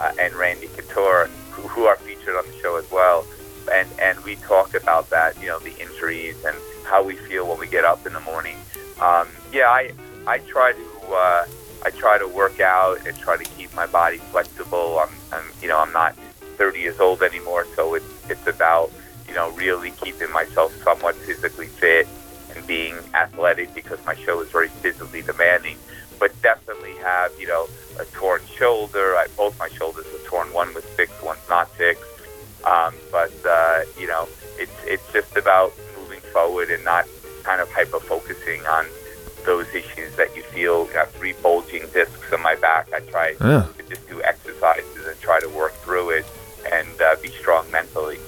uh, 0.00 0.12
and 0.18 0.34
Randy 0.34 0.66
Couture, 0.68 1.28
who, 1.50 1.68
who 1.68 1.84
are 1.84 1.96
featured 1.96 2.34
on 2.34 2.44
the 2.46 2.58
show 2.58 2.76
as 2.76 2.90
well. 2.90 3.24
And 3.72 3.88
and 4.00 4.18
we 4.24 4.36
talk 4.36 4.74
about 4.74 5.08
that. 5.10 5.40
You 5.40 5.48
know, 5.48 5.60
the 5.60 5.78
injuries 5.78 6.42
and 6.44 6.56
how 6.84 7.04
we 7.04 7.14
feel 7.14 7.46
when 7.46 7.60
we 7.60 7.68
get 7.68 7.84
up 7.84 8.06
in 8.06 8.12
the 8.12 8.20
morning. 8.20 8.56
Um, 9.00 9.28
yeah, 9.52 9.68
I 9.68 9.92
I 10.26 10.38
try 10.38 10.72
to 10.72 11.14
uh, 11.14 11.46
I 11.88 11.90
try 11.90 12.18
to 12.18 12.28
work 12.28 12.60
out 12.60 13.06
and 13.06 13.16
try 13.16 13.38
to 13.38 13.44
keep 13.56 13.72
my 13.74 13.86
body 13.86 14.18
flexible. 14.18 14.98
I'm, 14.98 15.08
I'm 15.32 15.44
you 15.62 15.68
know 15.68 15.78
I'm 15.78 15.92
not 15.94 16.14
30 16.58 16.80
years 16.80 17.00
old 17.00 17.22
anymore, 17.22 17.66
so 17.74 17.94
it's 17.94 18.04
it's 18.28 18.46
about 18.46 18.92
you 19.26 19.32
know 19.32 19.50
really 19.52 19.92
keeping 19.92 20.30
myself 20.30 20.70
somewhat 20.84 21.14
physically 21.14 21.68
fit 21.68 22.06
and 22.54 22.66
being 22.66 22.94
athletic 23.14 23.72
because 23.74 24.04
my 24.04 24.14
show 24.16 24.38
is 24.42 24.50
very 24.50 24.68
physically 24.68 25.22
demanding. 25.22 25.78
But 26.20 26.30
definitely 26.42 26.92
have 26.96 27.32
you 27.40 27.46
know 27.46 27.68
a 27.98 28.04
torn 28.04 28.42
shoulder. 28.58 29.16
I, 29.16 29.28
both 29.34 29.58
my 29.58 29.70
shoulders 29.70 30.04
are 30.08 30.28
torn. 30.28 30.52
One 30.52 30.74
was 30.74 30.84
fixed, 30.84 31.24
one's 31.24 31.48
not 31.48 31.70
fixed. 31.70 32.04
Um, 32.66 32.92
but 33.10 33.32
uh, 33.46 33.84
you 33.98 34.08
know, 34.08 34.28
it's 34.58 34.76
it's 34.84 35.10
just 35.10 35.38
about 35.38 35.72
moving 35.98 36.20
forward 36.20 36.70
and 36.70 36.84
not 36.84 37.06
kind 37.44 37.62
of 37.62 37.72
hyper 37.72 38.00
focusing 38.00 38.60
on 38.66 38.84
those 39.48 39.68
issues 39.74 40.14
that 40.16 40.36
you 40.36 40.42
feel. 40.54 40.86
You 40.88 40.92
have 40.98 41.10
three 41.12 41.32
bulging 41.42 41.84
discs 41.94 42.30
in 42.36 42.40
my 42.42 42.54
back. 42.56 42.84
I 42.94 43.00
try 43.00 43.28
Yeah. 43.40 43.64
to 43.78 43.82
just 43.88 44.06
do 44.06 44.22
exercises 44.22 45.06
and 45.08 45.18
try 45.20 45.40
to 45.40 45.48
work 45.48 45.72
through 45.84 46.10
it 46.10 46.26
and 46.70 46.88
uh, 47.00 47.16
be 47.22 47.30
strong 47.30 47.64
mentally. 47.70 48.18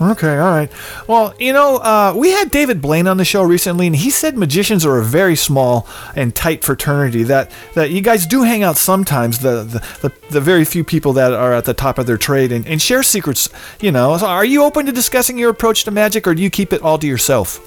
Okay, 0.00 0.38
all 0.38 0.52
right. 0.52 0.70
Well, 1.08 1.34
you 1.40 1.52
know, 1.52 1.78
uh, 1.78 2.14
we 2.16 2.30
had 2.30 2.52
David 2.52 2.80
Blaine 2.80 3.08
on 3.08 3.16
the 3.16 3.24
show 3.24 3.42
recently, 3.42 3.88
and 3.88 3.96
he 3.96 4.10
said 4.10 4.38
magicians 4.38 4.86
are 4.86 4.96
a 5.00 5.04
very 5.04 5.34
small 5.34 5.88
and 6.14 6.32
tight 6.32 6.62
fraternity. 6.62 7.24
That 7.24 7.50
that 7.74 7.90
you 7.90 8.00
guys 8.00 8.24
do 8.24 8.44
hang 8.44 8.62
out 8.62 8.76
sometimes. 8.76 9.40
The 9.40 9.64
the, 9.64 9.80
the, 10.08 10.12
the 10.30 10.40
very 10.40 10.64
few 10.64 10.84
people 10.84 11.12
that 11.14 11.32
are 11.32 11.52
at 11.52 11.64
the 11.64 11.74
top 11.74 11.98
of 11.98 12.06
their 12.06 12.16
trade 12.16 12.52
and, 12.52 12.64
and 12.68 12.80
share 12.80 13.02
secrets. 13.02 13.48
You 13.80 13.90
know, 13.90 14.16
so 14.18 14.26
are 14.26 14.44
you 14.44 14.62
open 14.62 14.86
to 14.86 14.92
discussing 14.92 15.36
your 15.36 15.50
approach 15.50 15.82
to 15.86 15.90
magic, 15.90 16.28
or 16.28 16.34
do 16.36 16.42
you 16.42 16.50
keep 16.50 16.72
it 16.72 16.80
all 16.82 16.98
to 16.98 17.06
yourself? 17.08 17.58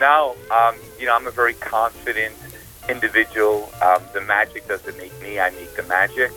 No, 0.00 0.34
um, 0.50 0.74
you 1.02 1.08
know, 1.08 1.16
I'm 1.16 1.26
a 1.26 1.32
very 1.32 1.54
confident 1.54 2.32
individual. 2.88 3.68
Um, 3.82 4.02
the 4.14 4.20
magic 4.20 4.68
doesn't 4.68 4.96
make 4.96 5.12
me; 5.20 5.40
I 5.40 5.50
make 5.50 5.74
the 5.74 5.82
magic. 5.82 6.30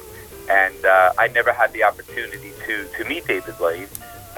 And 0.50 0.86
uh, 0.86 1.14
I 1.20 1.28
never 1.28 1.54
had 1.54 1.72
the 1.72 1.84
opportunity 1.84 2.52
to 2.66 2.88
to 2.98 3.06
meet 3.06 3.28
David 3.28 3.56
Blaine, 3.60 3.88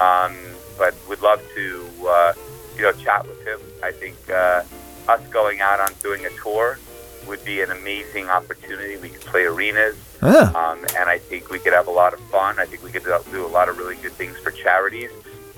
um, 0.00 0.36
but 0.76 0.94
would 1.08 1.22
love 1.22 1.40
to, 1.54 1.86
uh, 2.06 2.32
you 2.76 2.82
know, 2.82 2.92
chat 2.92 3.26
with 3.26 3.40
him. 3.46 3.58
I 3.82 3.90
think 3.92 4.16
uh, 4.28 4.64
us 5.08 5.26
going 5.30 5.60
out 5.62 5.80
on 5.80 5.88
doing 6.02 6.26
a 6.26 6.30
tour 6.42 6.78
would 7.26 7.42
be 7.44 7.62
an 7.62 7.70
amazing 7.70 8.28
opportunity. 8.28 8.96
We 8.98 9.08
could 9.10 9.22
play 9.22 9.44
arenas, 9.44 9.96
Yeah. 10.22 10.52
um, 10.54 10.84
and 10.98 11.08
I 11.08 11.18
think 11.18 11.50
we 11.50 11.58
could 11.58 11.72
have 11.74 11.88
a 11.88 11.90
lot 12.02 12.12
of 12.14 12.20
fun. 12.30 12.58
I 12.58 12.66
think 12.66 12.82
we 12.82 12.90
could 12.90 13.04
do 13.04 13.46
a 13.46 13.52
lot 13.58 13.68
of 13.70 13.78
really 13.78 13.96
good 13.96 14.12
things 14.12 14.36
for 14.38 14.50
charities. 14.50 15.10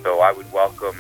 So 0.03 0.21
I 0.21 0.33
would 0.33 0.51
welcome, 0.53 0.97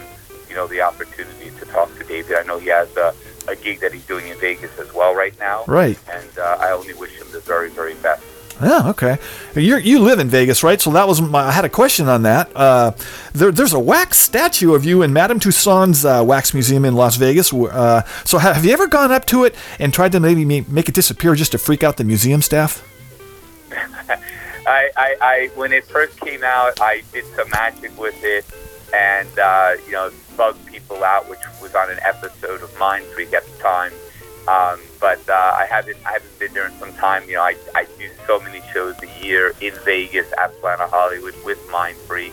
you 0.48 0.54
know, 0.54 0.66
the 0.68 0.80
opportunity 0.82 1.50
to 1.58 1.64
talk 1.66 1.88
to 1.98 2.04
David. 2.04 2.36
I 2.36 2.42
know 2.44 2.58
he 2.58 2.68
has 2.68 2.88
a, 2.96 3.12
a 3.50 3.56
gig 3.56 3.80
that 3.80 3.92
he's 3.92 4.06
doing 4.06 4.28
in 4.28 4.38
Vegas 4.38 4.78
as 4.78 4.92
well 4.94 5.14
right 5.14 5.38
now. 5.38 5.64
Right. 5.66 5.98
And 6.12 6.38
uh, 6.38 6.56
I 6.60 6.70
only 6.72 6.94
wish 6.94 7.12
him 7.12 7.26
the 7.32 7.40
very, 7.40 7.70
very 7.70 7.94
best. 7.94 8.22
Yeah, 8.62 8.90
okay. 8.90 9.16
You 9.54 9.78
you 9.78 10.00
live 10.00 10.18
in 10.18 10.28
Vegas, 10.28 10.62
right? 10.62 10.78
So 10.78 10.90
that 10.90 11.08
was 11.08 11.20
my. 11.22 11.44
I 11.46 11.50
had 11.50 11.64
a 11.64 11.70
question 11.70 12.08
on 12.08 12.24
that. 12.24 12.54
Uh, 12.54 12.92
there, 13.32 13.50
there's 13.50 13.72
a 13.72 13.78
wax 13.78 14.18
statue 14.18 14.74
of 14.74 14.84
you 14.84 15.00
in 15.00 15.14
Madame 15.14 15.40
Tussauds 15.40 16.04
uh, 16.04 16.22
Wax 16.22 16.52
Museum 16.52 16.84
in 16.84 16.94
Las 16.94 17.16
Vegas. 17.16 17.54
Uh, 17.54 18.02
so 18.24 18.38
ha- 18.38 18.52
have 18.52 18.64
you 18.64 18.72
ever 18.72 18.86
gone 18.86 19.12
up 19.12 19.24
to 19.26 19.44
it 19.44 19.54
and 19.78 19.94
tried 19.94 20.12
to 20.12 20.20
maybe 20.20 20.44
make 20.44 20.88
it 20.90 20.94
disappear 20.94 21.34
just 21.34 21.52
to 21.52 21.58
freak 21.58 21.82
out 21.82 21.96
the 21.96 22.04
museum 22.04 22.42
staff? 22.42 22.86
I, 24.66 24.90
I, 24.96 25.16
I, 25.22 25.50
when 25.54 25.72
it 25.72 25.86
first 25.86 26.20
came 26.20 26.44
out, 26.44 26.80
I 26.82 27.02
did 27.12 27.24
some 27.34 27.48
magic 27.50 27.98
with 27.98 28.22
it, 28.22 28.44
and 28.94 29.38
uh, 29.38 29.76
you 29.86 29.92
know, 29.92 30.10
bugged 30.36 30.69
people 30.90 31.04
out, 31.04 31.28
which 31.28 31.40
was 31.62 31.74
on 31.74 31.90
an 31.90 31.98
episode 32.02 32.62
of 32.62 32.70
Mindfreak 32.74 33.32
at 33.32 33.44
the 33.46 33.58
time. 33.58 33.92
Um, 34.48 34.80
but 34.98 35.20
uh, 35.28 35.32
I 35.32 35.66
haven't, 35.70 35.98
I 36.06 36.12
haven't 36.12 36.38
been 36.38 36.52
there 36.52 36.66
in 36.66 36.72
some 36.78 36.92
time. 36.94 37.28
You 37.28 37.34
know, 37.34 37.42
I, 37.42 37.56
I 37.74 37.86
do 37.98 38.08
so 38.26 38.40
many 38.40 38.60
shows 38.72 38.96
a 39.02 39.24
year 39.24 39.52
in 39.60 39.72
Vegas 39.84 40.32
Atlanta, 40.38 40.86
Hollywood 40.88 41.34
with 41.44 41.58
Mindfreak, 41.68 42.32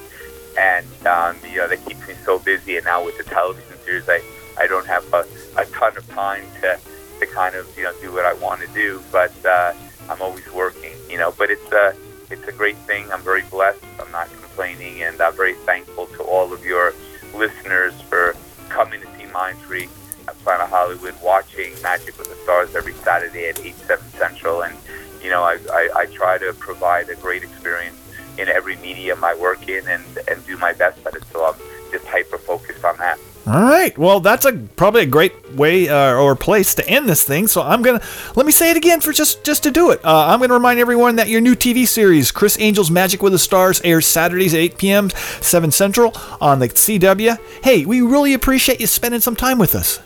and 0.58 0.88
um, 1.05 1.38
you 1.51 1.58
know, 1.58 1.68
that 1.68 1.86
keeps 1.86 2.08
me 2.08 2.16
so 2.24 2.39
busy. 2.39 2.78
And 2.78 2.86
now 2.86 3.05
with 3.05 3.18
the 3.18 3.24
television 3.24 3.78
series, 3.86 4.08
I, 4.08 4.22
I 4.58 4.68
don't 4.68 4.88
have 4.88 5.05
a, 5.14 5.26
a 5.58 5.66
ton 5.66 5.97
of 5.97 6.08
time 6.10 6.43
to, 6.62 6.80
to 7.20 7.26
kind 7.28 7.55
of 7.55 7.68
you 7.78 7.84
know 7.84 7.93
do 8.01 8.12
what 8.12 8.26
I 8.26 8.34
want 8.34 8.62
to 8.62 8.68
do. 8.68 9.01
But 9.12 9.34
uh, 9.45 9.74
I'm 10.10 10.22
always 10.22 10.49
working, 10.51 10.93
you 11.10 11.18
know. 11.18 11.34
But 11.38 11.51
it's 11.51 11.72
a, 11.72 11.93
it's 12.32 12.47
a 12.47 12.53
great 12.53 12.78
thing. 12.78 13.12
I'm 13.12 13.22
very 13.22 13.43
blessed. 13.43 13.84
I'm 13.99 14.12
not 14.12 14.30
complaining, 14.30 15.03
and 15.03 15.22
I'm 15.22 15.36
very 15.36 15.53
thankful 15.53 16.08
to 16.08 16.24
all 16.24 16.53
of 16.53 16.66
your 16.66 16.93
listeners 17.36 17.93
for 18.01 18.36
coming 18.78 19.02
to 19.02 19.08
see 19.18 19.24
Mindfreak 19.34 19.90
at 20.28 20.38
Planet 20.44 20.70
Hollywood, 20.70 21.16
watching 21.24 21.74
Magic 21.82 22.16
with 22.20 22.30
the 22.30 22.36
Stars 22.44 22.76
every 22.76 22.94
Saturday 22.94 23.50
at 23.50 23.60
8, 23.60 23.74
7 23.74 24.10
Central. 24.12 24.62
And, 24.62 24.78
you 25.24 25.32
know, 25.32 25.42
I, 25.42 25.58
I, 25.72 25.90
I 25.96 26.06
try 26.06 26.38
to 26.38 26.54
provide 26.54 27.10
a 27.10 27.16
great 27.16 27.42
experience 27.42 27.98
in 28.38 28.48
every 28.50 28.76
medium 28.76 29.24
I 29.24 29.34
work 29.34 29.68
in 29.68 29.88
and, 29.88 30.06
and 30.28 30.46
do 30.46 30.58
my 30.58 30.74
best 30.74 31.04
at 31.08 31.16
it. 31.16 31.24
So 31.34 31.44
I'm 31.44 31.56
um, 31.56 31.60
just 31.92 32.06
hyper 32.06 32.38
focused 32.38 32.86
on 32.86 32.96
that. 32.98 33.18
All 33.48 33.62
right. 33.62 33.98
Well, 33.98 34.20
that's 34.20 34.43
a 34.43 34.52
probably 34.52 35.04
a 35.04 35.06
great 35.06 35.54
way 35.54 35.88
uh, 35.88 36.16
or 36.16 36.36
place 36.36 36.76
to 36.76 36.89
end 36.89 37.08
this 37.08 37.24
thing. 37.24 37.48
So 37.48 37.62
I'm 37.62 37.82
gonna 37.82 38.02
let 38.36 38.45
me 38.45 38.52
say 38.52 38.72
it 38.72 38.76
again 38.76 39.00
for 39.00 39.14
just 39.14 39.45
just 39.45 39.64
to 39.64 39.72
do 39.72 39.91
it. 39.91 40.04
Uh, 40.04 40.28
I'm 40.28 40.41
gonna 40.41 40.54
remind 40.54 40.82
everyone 40.82 41.16
that 41.16 41.30
your 41.30 41.39
new 41.39 41.56
TV 41.56 41.88
series, 41.88 42.30
Criss 42.30 42.58
Angel's 42.60 42.91
Magic 42.91 43.24
with 43.24 43.32
the 43.32 43.39
Stars, 43.39 43.80
airs 43.86 44.06
Saturdays 44.06 44.54
at 44.54 44.60
8 44.60 44.78
p.m. 44.78 45.10
7 45.10 45.72
Central 45.72 46.12
on 46.41 46.60
the 46.60 46.68
CW. 46.68 47.38
Hey, 47.64 47.86
we 47.86 48.02
really 48.02 48.34
appreciate 48.34 48.82
you 48.82 48.88
spending 48.88 49.22
some 49.22 49.38
time 49.38 49.60
with 49.60 49.76
us. 49.76 50.02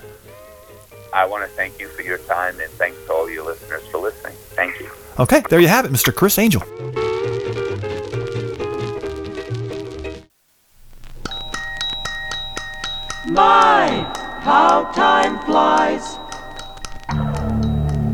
I 1.12 1.26
want 1.26 1.44
to 1.44 1.50
thank 1.56 1.80
you 1.80 1.88
for 1.88 2.04
your 2.04 2.20
time 2.20 2.60
and 2.60 2.70
thanks 2.74 2.98
to 3.08 3.12
all 3.12 3.28
your 3.28 3.44
listeners 3.44 3.82
for 3.88 3.98
listening. 3.98 4.34
Thank 4.52 4.80
you. 4.80 4.92
Okay, 5.18 5.42
there 5.50 5.60
you 5.60 5.68
have 5.68 5.86
it, 5.86 5.92
Mr. 5.92 6.14
Criss 6.14 6.38
Angel. 6.38 6.62
My, 13.42 13.88
how 14.42 14.84
time 14.92 15.40
flies. 15.48 16.20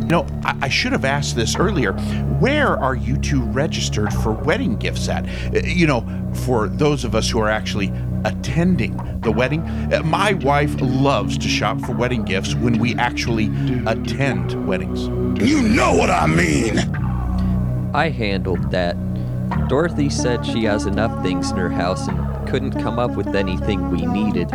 You 0.04 0.08
know, 0.08 0.26
I, 0.46 0.58
I 0.62 0.70
should 0.70 0.94
have 0.94 1.04
asked 1.04 1.36
this 1.36 1.58
earlier. 1.58 1.92
Where 2.40 2.82
are 2.82 2.96
you 2.96 3.18
two 3.18 3.42
registered 3.44 4.14
for 4.14 4.32
wedding 4.32 4.78
gifts 4.78 5.10
at? 5.10 5.26
Uh, 5.54 5.60
You 5.66 5.86
know, 5.86 6.32
for 6.46 6.70
those 6.70 7.04
of 7.04 7.14
us 7.14 7.30
who 7.30 7.40
are 7.40 7.50
actually 7.50 7.92
attending 8.24 8.96
the 9.20 9.34
wedding. 9.34 9.64
Uh, 9.64 10.02
My 10.06 10.32
wife 10.32 10.74
loves 10.80 11.38
to 11.40 11.50
shop 11.50 11.82
for 11.82 11.92
wedding 11.92 12.24
gifts 12.24 12.56
when 12.56 12.80
we 12.80 12.96
actually 12.96 13.48
attend 13.86 14.66
weddings. 14.66 15.08
You 15.46 15.62
know 15.62 15.94
what 15.94 16.10
I 16.10 16.26
mean. 16.26 16.80
I 17.94 18.08
handled 18.12 18.72
that. 18.72 18.96
Dorothy 19.68 20.10
said 20.10 20.46
she 20.46 20.64
has 20.64 20.86
enough 20.86 21.22
things 21.22 21.52
in 21.52 21.58
her 21.58 21.70
house 21.70 22.08
and 22.08 22.48
couldn't 22.48 22.82
come 22.82 22.98
up 22.98 23.12
with 23.12 23.36
anything 23.36 23.90
we 23.92 24.06
needed. 24.06 24.50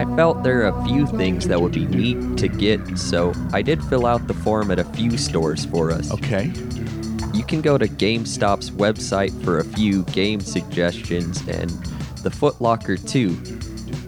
I 0.00 0.06
felt 0.16 0.42
there 0.42 0.62
are 0.62 0.68
a 0.68 0.84
few 0.86 1.06
things 1.06 1.46
that 1.48 1.60
would 1.60 1.72
be 1.72 1.84
neat 1.84 2.38
to 2.38 2.48
get, 2.48 2.98
so 2.98 3.34
I 3.52 3.60
did 3.60 3.84
fill 3.84 4.06
out 4.06 4.26
the 4.28 4.32
form 4.32 4.70
at 4.70 4.78
a 4.78 4.84
few 4.84 5.18
stores 5.18 5.66
for 5.66 5.90
us. 5.90 6.10
Okay. 6.10 6.50
You 7.34 7.44
can 7.44 7.60
go 7.60 7.76
to 7.76 7.86
GameStop's 7.86 8.70
website 8.70 9.30
for 9.44 9.58
a 9.58 9.64
few 9.64 10.04
game 10.04 10.40
suggestions 10.40 11.46
and 11.46 11.68
the 12.22 12.30
Foot 12.30 12.62
Locker 12.62 12.96
too. 12.96 13.34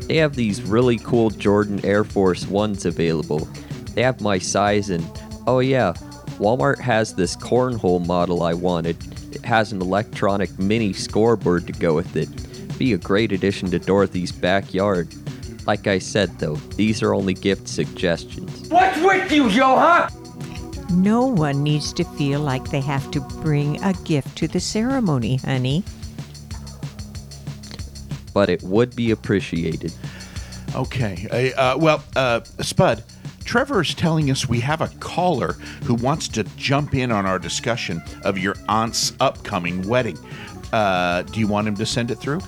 They 0.09 0.17
have 0.17 0.35
these 0.35 0.63
really 0.63 0.97
cool 0.97 1.29
Jordan 1.29 1.85
Air 1.85 2.05
Force 2.05 2.47
Ones 2.47 2.87
available. 2.87 3.47
They 3.95 4.03
have 4.03 4.23
my 4.23 4.39
size 4.39 4.89
and 4.89 5.05
oh 5.47 5.59
yeah, 5.59 5.93
Walmart 6.39 6.81
has 6.81 7.15
this 7.15 7.37
cornhole 7.37 8.07
model 8.07 8.43
I 8.43 8.55
wanted. 8.55 8.97
It 9.35 9.45
has 9.45 9.73
an 9.73 9.83
electronic 9.83 10.59
mini 10.59 10.95
scoreboard 10.95 11.67
to 11.67 11.75
go 11.75 11.93
with 11.93 12.17
it. 12.17 12.79
Be 12.79 12.95
a 12.95 12.99
great 12.99 13.31
addition 13.31 13.71
to 13.73 13.79
Dorothy's 13.79 14.33
backyard. 14.33 15.15
Like 15.67 15.87
I 15.87 15.99
said 15.99 16.39
though, 16.39 16.57
these 16.77 17.03
are 17.03 17.15
only 17.15 17.35
gift 17.35 17.69
suggestions. 17.69 18.69
What's 18.69 19.01
with 19.01 19.31
you, 19.31 19.51
Joe, 19.51 19.77
huh? 19.79 20.09
No 20.91 21.27
one 21.27 21.63
needs 21.63 21.93
to 21.95 22.05
feel 22.05 22.41
like 22.41 22.71
they 22.71 22.81
have 22.81 23.11
to 23.13 23.21
bring 23.21 23.83
a 23.83 23.95
gift 24.05 24.37
to 24.39 24.49
the 24.49 24.61
ceremony, 24.61 25.37
honey. 25.37 25.85
But 28.35 28.51
it 28.51 28.63
would 28.63 28.95
be 28.95 29.11
appreciated. 29.11 29.93
Okay. 30.75 31.53
Uh, 31.57 31.75
uh, 31.75 31.79
well, 31.79 32.05
uh, 32.17 32.41
Spud, 32.61 33.05
Trevor 33.45 33.83
is 33.83 33.95
telling 33.95 34.31
us 34.31 34.49
we 34.49 34.61
have 34.61 34.81
a 34.81 34.89
caller 35.01 35.53
who 35.85 35.95
wants 35.95 36.29
to 36.29 36.45
jump 36.57 36.95
in 36.95 37.13
on 37.13 37.27
our 37.27 37.39
discussion 37.39 38.03
of 38.25 38.39
your 38.39 38.55
aunt's 38.69 39.13
upcoming 39.21 39.87
wedding. 39.89 40.19
Uh, 40.73 41.23
do 41.23 41.41
you 41.41 41.47
want 41.47 41.69
him 41.69 41.75
to 41.77 41.87
send 41.87 42.11
it 42.11 42.17
through? 42.17 42.41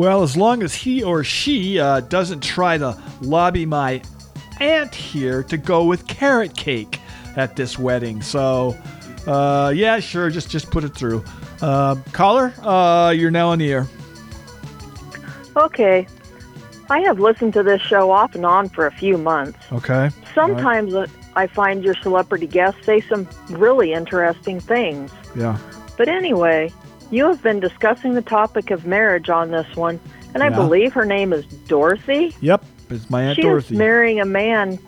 Well, 0.00 0.22
as 0.22 0.34
long 0.34 0.62
as 0.62 0.72
he 0.72 1.02
or 1.02 1.22
she 1.22 1.78
uh, 1.78 2.00
doesn't 2.00 2.42
try 2.42 2.78
to 2.78 2.96
lobby 3.20 3.66
my 3.66 4.00
aunt 4.58 4.94
here 4.94 5.42
to 5.42 5.58
go 5.58 5.84
with 5.84 6.06
carrot 6.06 6.56
cake 6.56 6.98
at 7.36 7.54
this 7.54 7.78
wedding. 7.78 8.22
So, 8.22 8.78
uh, 9.26 9.74
yeah, 9.76 10.00
sure, 10.00 10.30
just 10.30 10.48
just 10.48 10.70
put 10.70 10.84
it 10.84 10.94
through. 10.94 11.22
Uh, 11.60 11.96
caller, 12.12 12.54
uh, 12.62 13.10
you're 13.10 13.30
now 13.30 13.50
on 13.50 13.58
the 13.58 13.70
air. 13.70 13.86
Okay. 15.54 16.06
I 16.88 17.00
have 17.00 17.20
listened 17.20 17.52
to 17.52 17.62
this 17.62 17.82
show 17.82 18.10
off 18.10 18.34
and 18.34 18.46
on 18.46 18.70
for 18.70 18.86
a 18.86 18.92
few 18.92 19.18
months. 19.18 19.58
Okay. 19.70 20.08
Sometimes 20.34 20.94
uh 20.94 21.08
I 21.36 21.46
find 21.46 21.84
your 21.84 21.94
celebrity 21.96 22.46
guests 22.46 22.86
say 22.86 23.02
some 23.02 23.28
really 23.50 23.92
interesting 23.92 24.60
things. 24.60 25.12
Yeah. 25.36 25.58
But 25.98 26.08
anyway, 26.08 26.72
you 27.10 27.26
have 27.26 27.42
been 27.42 27.60
discussing 27.60 28.14
the 28.14 28.22
topic 28.22 28.70
of 28.70 28.86
marriage 28.86 29.28
on 29.28 29.50
this 29.50 29.66
one, 29.76 29.98
and 30.34 30.42
I 30.42 30.48
Yeah. 30.48 30.56
believe 30.56 30.92
her 30.94 31.04
name 31.04 31.32
is 31.32 31.44
Dorothy. 31.68 32.34
Yep, 32.40 32.64
it's 32.90 33.10
my 33.10 33.22
aunt 33.22 33.36
she 33.36 33.42
Dorothy. 33.42 33.74
is 33.74 33.78
marrying 33.78 34.20
a 34.20 34.24
man. 34.24 34.78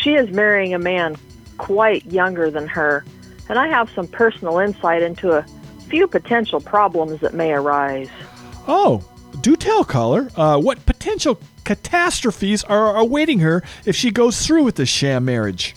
She 0.00 0.14
is 0.14 0.30
marrying 0.30 0.74
a 0.74 0.78
man 0.78 1.16
quite 1.58 2.04
younger 2.06 2.50
than 2.50 2.66
her, 2.68 3.04
and 3.48 3.58
I 3.58 3.68
have 3.68 3.90
some 3.94 4.06
personal 4.06 4.58
insight 4.58 5.02
into 5.02 5.32
a 5.32 5.44
few 5.88 6.06
potential 6.06 6.60
problems 6.60 7.20
that 7.20 7.34
may 7.34 7.52
arise. 7.52 8.08
oh, 8.68 9.02
do 9.42 9.54
tell, 9.54 9.84
caller. 9.84 10.28
Uh, 10.36 10.58
what 10.58 10.84
potential 10.86 11.38
catastrophes 11.64 12.64
are 12.64 12.96
awaiting 12.96 13.38
her 13.40 13.62
if 13.84 13.94
she 13.94 14.10
goes 14.10 14.44
through 14.44 14.64
with 14.64 14.74
this 14.74 14.88
sham 14.88 15.24
marriage? 15.24 15.74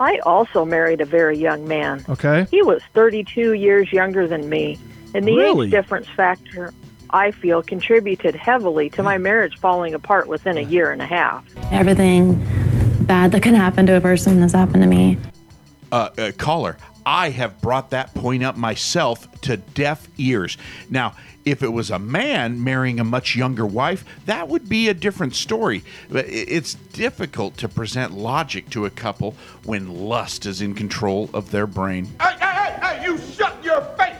I 0.00 0.18
also 0.24 0.64
married 0.64 1.02
a 1.02 1.04
very 1.04 1.36
young 1.38 1.68
man. 1.68 2.02
Okay. 2.08 2.46
He 2.50 2.62
was 2.62 2.82
32 2.94 3.52
years 3.52 3.92
younger 3.92 4.26
than 4.26 4.48
me, 4.48 4.78
and 5.14 5.26
the 5.26 5.36
Really? 5.36 5.66
age 5.66 5.70
difference 5.70 6.08
factor, 6.08 6.72
I 7.10 7.30
feel, 7.32 7.62
contributed 7.62 8.34
heavily 8.34 8.88
to 8.90 9.02
my 9.02 9.18
marriage 9.18 9.58
falling 9.58 9.92
apart 9.92 10.26
within 10.26 10.56
a 10.56 10.62
year 10.62 10.90
and 10.90 11.02
a 11.02 11.06
half. 11.06 11.44
Everything 11.70 12.34
bad 13.02 13.32
that 13.32 13.42
can 13.42 13.54
happen 13.54 13.84
to 13.86 13.96
a 13.96 14.00
person 14.00 14.40
has 14.40 14.52
happened 14.52 14.82
to 14.82 14.88
me. 14.88 15.18
Uh, 15.92 16.08
uh, 16.16 16.32
caller, 16.38 16.78
I 17.04 17.30
have 17.30 17.60
brought 17.60 17.90
that 17.90 18.14
point 18.14 18.42
up 18.42 18.56
myself 18.56 19.40
to 19.42 19.56
deaf 19.56 20.08
ears. 20.18 20.56
Now, 20.88 21.14
if 21.44 21.62
it 21.62 21.72
was 21.72 21.90
a 21.90 21.98
man 21.98 22.62
marrying 22.62 23.00
a 23.00 23.04
much 23.04 23.34
younger 23.34 23.66
wife, 23.66 24.04
that 24.26 24.48
would 24.48 24.68
be 24.68 24.88
a 24.88 24.94
different 24.94 25.34
story. 25.34 25.82
But 26.10 26.26
it's 26.28 26.74
difficult 26.74 27.56
to 27.58 27.68
present 27.68 28.12
logic 28.12 28.70
to 28.70 28.84
a 28.84 28.90
couple 28.90 29.34
when 29.64 29.88
lust 29.88 30.46
is 30.46 30.60
in 30.60 30.74
control 30.74 31.30
of 31.32 31.50
their 31.50 31.66
brain. 31.66 32.06
Hey, 32.20 32.36
hey, 32.38 32.54
hey, 32.54 32.78
hey, 32.80 33.04
you 33.04 33.18
shut 33.18 33.62
your 33.64 33.80
face! 33.96 34.16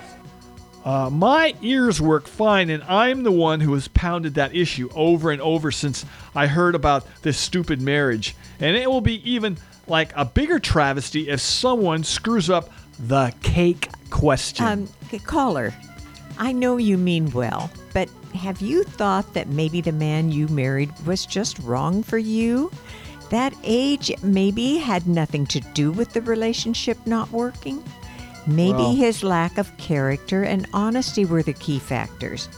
Uh, 0.82 1.10
my 1.10 1.54
ears 1.60 2.00
work 2.00 2.26
fine, 2.26 2.70
and 2.70 2.82
I'm 2.84 3.22
the 3.22 3.30
one 3.32 3.60
who 3.60 3.74
has 3.74 3.88
pounded 3.88 4.34
that 4.34 4.56
issue 4.56 4.88
over 4.94 5.30
and 5.30 5.42
over 5.42 5.70
since 5.70 6.06
I 6.34 6.46
heard 6.46 6.74
about 6.74 7.06
this 7.20 7.38
stupid 7.38 7.82
marriage. 7.82 8.34
And 8.58 8.76
it 8.76 8.90
will 8.90 9.02
be 9.02 9.30
even 9.30 9.58
like 9.90 10.12
a 10.16 10.24
bigger 10.24 10.58
travesty 10.58 11.28
if 11.28 11.40
someone 11.40 12.04
screws 12.04 12.48
up 12.48 12.70
the 12.98 13.32
cake 13.42 13.88
question. 14.10 14.64
Um, 14.66 14.88
caller, 15.24 15.74
I 16.38 16.52
know 16.52 16.76
you 16.76 16.96
mean 16.96 17.30
well, 17.32 17.70
but 17.92 18.08
have 18.34 18.60
you 18.60 18.84
thought 18.84 19.34
that 19.34 19.48
maybe 19.48 19.80
the 19.80 19.92
man 19.92 20.30
you 20.30 20.48
married 20.48 20.90
was 21.04 21.26
just 21.26 21.58
wrong 21.58 22.02
for 22.02 22.18
you? 22.18 22.70
That 23.30 23.54
age 23.62 24.12
maybe 24.22 24.76
had 24.78 25.06
nothing 25.06 25.46
to 25.46 25.60
do 25.60 25.92
with 25.92 26.12
the 26.12 26.22
relationship 26.22 26.98
not 27.06 27.30
working? 27.30 27.82
Maybe 28.46 28.72
Well- 28.72 28.94
his 28.94 29.22
lack 29.22 29.58
of 29.58 29.76
character 29.76 30.44
and 30.44 30.66
honesty 30.72 31.24
were 31.24 31.42
the 31.42 31.52
key 31.52 31.78
factors. 31.78 32.48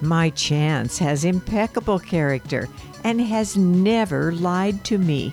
My 0.00 0.30
chance 0.30 0.98
has 0.98 1.24
impeccable 1.24 1.98
character 1.98 2.68
and 3.04 3.20
has 3.20 3.56
never 3.56 4.32
lied 4.32 4.84
to 4.84 4.98
me. 4.98 5.32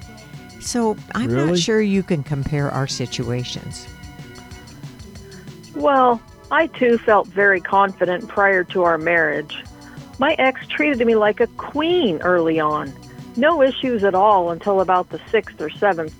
So 0.65 0.97
I'm 1.13 1.29
Really? 1.29 1.51
not 1.51 1.59
sure 1.59 1.79
you 1.79 2.01
can 2.01 2.23
compare 2.23 2.71
our 2.71 2.87
situations. 2.87 3.87
Well, 5.75 6.19
I 6.51 6.67
too 6.67 6.97
felt 6.97 7.27
very 7.27 7.61
confident 7.61 8.27
prior 8.27 8.63
to 8.65 8.83
our 8.83 8.97
marriage. 8.97 9.63
My 10.17 10.35
ex 10.39 10.65
treated 10.67 11.05
me 11.05 11.15
like 11.15 11.39
a 11.39 11.47
queen 11.47 12.19
early 12.21 12.59
on. 12.59 12.91
No 13.35 13.61
issues 13.61 14.03
at 14.03 14.15
all 14.15 14.49
until 14.51 14.81
about 14.81 15.09
the 15.09 15.19
sixth 15.29 15.61
or 15.61 15.69
seventh 15.69 16.15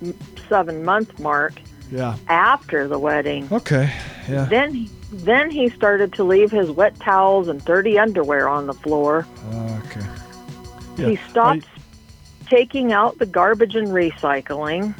seven 0.48 0.84
month 0.84 1.18
mark 1.18 1.54
yeah. 1.90 2.16
after 2.28 2.86
the 2.86 2.98
wedding. 2.98 3.48
Okay. 3.50 3.92
Yeah. 4.28 4.44
Then 4.44 4.88
then 5.10 5.50
he 5.50 5.70
started 5.70 6.12
to 6.14 6.24
leave 6.24 6.50
his 6.50 6.70
wet 6.70 6.98
towels 7.00 7.48
and 7.48 7.64
dirty 7.64 7.98
underwear 7.98 8.48
on 8.48 8.66
the 8.66 8.74
floor. 8.74 9.26
Okay. 9.54 10.06
He 10.96 11.16
stopped 11.30 11.66
taking 12.46 12.92
out 12.92 13.18
the 13.18 13.26
garbage 13.26 13.74
and 13.74 13.88
recycling. 13.88 14.94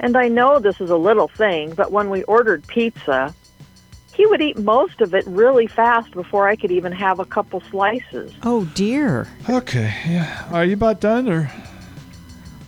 And 0.00 0.16
I 0.16 0.28
know 0.28 0.58
this 0.58 0.80
is 0.80 0.90
a 0.90 0.96
little 0.96 1.28
thing, 1.28 1.74
but 1.74 1.90
when 1.90 2.10
we 2.10 2.24
ordered 2.24 2.66
pizza, 2.66 3.34
he 4.14 4.26
would 4.26 4.40
eat 4.40 4.58
most 4.58 5.00
of 5.00 5.14
it 5.14 5.26
really 5.26 5.66
fast 5.66 6.12
before 6.12 6.48
I 6.48 6.56
could 6.56 6.70
even 6.70 6.92
have 6.92 7.18
a 7.18 7.24
couple 7.24 7.60
slices. 7.60 8.32
Oh 8.42 8.64
dear. 8.74 9.28
Okay. 9.48 9.94
Yeah. 10.06 10.48
Are 10.52 10.64
you 10.64 10.74
about 10.74 11.00
done 11.00 11.28
or? 11.28 11.50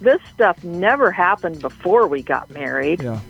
This 0.01 0.20
stuff 0.35 0.62
never 0.64 1.11
happened 1.11 1.61
before 1.61 2.07
we 2.07 2.22
got 2.22 2.51
married. 2.51 3.03
Yeah. 3.03 3.20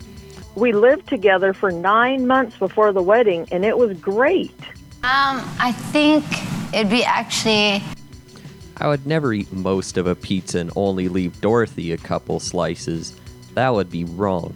We 0.54 0.72
lived 0.72 1.08
together 1.08 1.52
for 1.52 1.70
nine 1.70 2.26
months 2.26 2.56
before 2.56 2.92
the 2.92 3.02
wedding, 3.02 3.46
and 3.52 3.64
it 3.64 3.76
was 3.76 3.96
great. 3.98 4.58
Um, 5.02 5.42
I 5.60 5.72
think 5.72 6.24
it'd 6.74 6.90
be 6.90 7.04
actually 7.04 7.82
I 8.78 8.88
would 8.88 9.06
never 9.06 9.32
eat 9.32 9.52
most 9.52 9.96
of 9.96 10.06
a 10.06 10.14
pizza 10.14 10.58
and 10.58 10.70
only 10.76 11.08
leave 11.08 11.40
Dorothy 11.40 11.92
a 11.92 11.96
couple 11.96 12.40
slices. 12.40 13.18
That 13.54 13.72
would 13.72 13.90
be 13.90 14.04
wrong. 14.04 14.54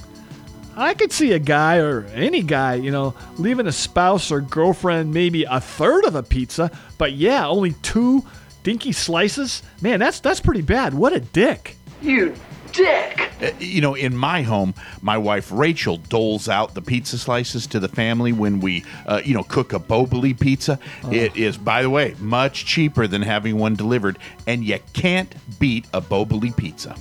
I 0.77 0.95
could 0.95 1.12
see 1.12 1.33
a 1.33 1.39
guy 1.39 1.79
or 1.79 2.05
any 2.14 2.43
guy, 2.43 2.75
you 2.75 2.91
know, 2.91 3.14
leaving 3.39 3.66
a 3.66 3.73
spouse 3.73 4.31
or 4.31 4.41
girlfriend 4.41 5.12
maybe 5.12 5.45
a 5.45 5.61
third 5.61 6.05
of 6.05 6.14
a 6.14 6.23
pizza, 6.23 6.71
but 6.97 7.12
yeah, 7.12 7.47
only 7.47 7.73
two 7.83 8.25
dinky 8.62 8.93
slices. 8.93 9.62
Man, 9.83 10.01
that's 10.01 10.21
that's 10.21 10.41
pretty 10.41 10.62
bad. 10.62 10.95
What 10.95 11.12
a 11.12 11.21
dick. 11.21 11.77
You 12.01 12.35
dick! 12.73 13.31
Uh, 13.43 13.51
you 13.59 13.81
know, 13.81 13.95
in 13.95 14.16
my 14.16 14.43
home, 14.43 14.75
my 15.03 15.16
wife 15.16 15.51
Rachel 15.51 15.97
doles 15.97 16.49
out 16.49 16.75
the 16.75 16.83
pizza 16.83 17.18
slices 17.18 17.66
to 17.68 17.81
the 17.81 17.89
family 17.89 18.33
when 18.33 18.61
we, 18.61 18.85
uh, 19.07 19.21
you 19.25 19.35
know, 19.35 19.43
cook 19.43 19.73
a 19.73 19.79
Boboli 19.79 20.39
pizza. 20.39 20.79
It 21.11 21.37
is, 21.37 21.57
by 21.57 21.83
the 21.83 21.91
way, 21.91 22.14
much 22.18 22.66
cheaper 22.66 23.07
than 23.07 23.23
having 23.23 23.59
one 23.59 23.75
delivered, 23.75 24.18
and 24.47 24.64
you 24.64 24.79
can't 24.93 25.35
beat 25.59 25.87
a 25.93 26.01
Boboli 26.01 26.57
pizza. 26.57 26.95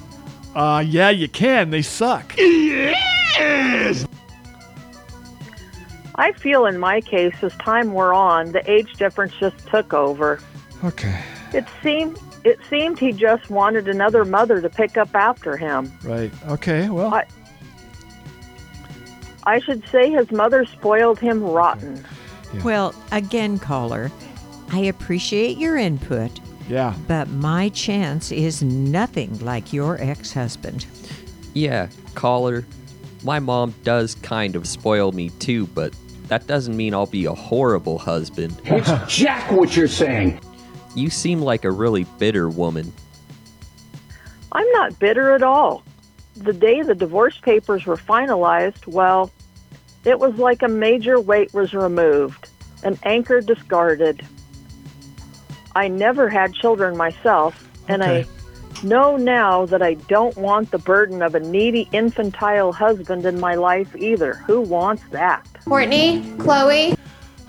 Uh 0.56 0.84
yeah, 0.86 1.10
you 1.10 1.28
can. 1.28 1.70
They 1.70 1.84
suck. 1.84 2.34
Yes! 2.38 4.08
I 6.16 6.32
feel 6.34 6.66
in 6.66 6.80
my 6.80 7.02
case, 7.02 7.36
as 7.44 7.54
time 7.58 7.94
wore 7.94 8.14
on, 8.14 8.52
the 8.52 8.70
age 8.70 8.94
difference 8.94 9.34
just 9.40 9.58
took 9.68 9.94
over. 9.94 10.40
Okay. 10.84 11.24
It 11.54 11.66
seemed 11.82 12.20
it 12.50 12.60
seemed 12.70 13.00
he 13.00 13.12
just 13.12 13.50
wanted 13.50 13.88
another 13.88 14.26
mother 14.26 14.60
to 14.62 14.70
pick 14.70 14.98
up 14.98 15.14
after 15.16 15.56
him. 15.56 15.92
Right. 16.04 16.32
Okay. 16.48 16.90
Well, 16.90 17.14
I, 17.14 17.26
I 19.44 19.60
should 19.60 19.88
say 19.88 20.10
his 20.10 20.32
mother 20.32 20.66
spoiled 20.66 21.20
him 21.20 21.44
rotten. 21.44 22.04
Well, 22.64 22.96
again, 23.12 23.60
caller, 23.60 24.12
I 24.72 24.80
appreciate 24.80 25.58
your 25.58 25.78
input, 25.78 26.32
yeah. 26.68 26.96
but 27.08 27.30
my 27.30 27.70
chance 27.70 28.32
is 28.32 28.64
nothing 28.64 29.38
like 29.40 29.72
your 29.72 30.02
ex 30.02 30.34
husband. 30.34 30.88
Yeah, 31.54 31.90
caller. 32.16 32.66
My 33.24 33.40
mom 33.40 33.76
does 33.84 34.16
kind 34.16 34.56
of 34.56 34.68
spoil 34.68 35.12
me 35.12 35.30
too, 35.40 35.68
but 35.68 35.94
that 36.28 36.48
doesn't 36.48 36.76
mean 36.76 36.94
I'll 36.94 37.06
be 37.06 37.26
a 37.26 37.34
horrible 37.34 38.00
husband. 38.00 38.60
It's 38.66 39.16
Jack 39.16 39.52
what 39.52 39.76
you're 39.76 39.88
saying. 39.88 40.40
You 40.96 41.10
seem 41.10 41.42
like 41.42 41.66
a 41.66 41.72
really 41.72 42.06
bitter 42.18 42.50
woman. 42.50 42.92
I'm 44.52 44.70
not 44.72 44.98
bitter 45.00 45.34
at 45.34 45.44
all. 45.44 45.84
The 46.36 46.54
day 46.54 46.82
the 46.82 46.96
divorce 46.96 47.38
papers 47.38 47.86
were 47.86 47.98
finalized, 47.98 48.88
well, 48.88 49.32
it 50.06 50.20
was 50.20 50.36
like 50.36 50.62
a 50.64 50.68
major 50.68 51.20
weight 51.20 51.54
was 51.54 51.74
removed, 51.74 52.50
an 52.84 52.98
anchor 53.04 53.42
discarded. 53.42 54.26
I 55.76 55.88
never 55.88 56.30
had 56.30 56.54
children 56.54 56.98
myself, 56.98 57.68
and 57.88 58.04
I 58.04 58.26
know 58.84 59.18
now 59.18 59.66
that 59.68 59.82
I 59.82 59.96
don't 59.96 60.36
want 60.38 60.72
the 60.72 60.80
burden 60.80 61.22
of 61.22 61.36
a 61.36 61.40
needy 61.40 61.88
infantile 61.92 62.72
husband 62.72 63.26
in 63.26 63.40
my 63.40 63.56
life 63.56 63.96
either. 63.96 64.34
Who 64.34 64.62
wants 64.62 65.04
that? 65.12 65.46
Courtney, 65.66 66.24
Chloe. 66.40 66.96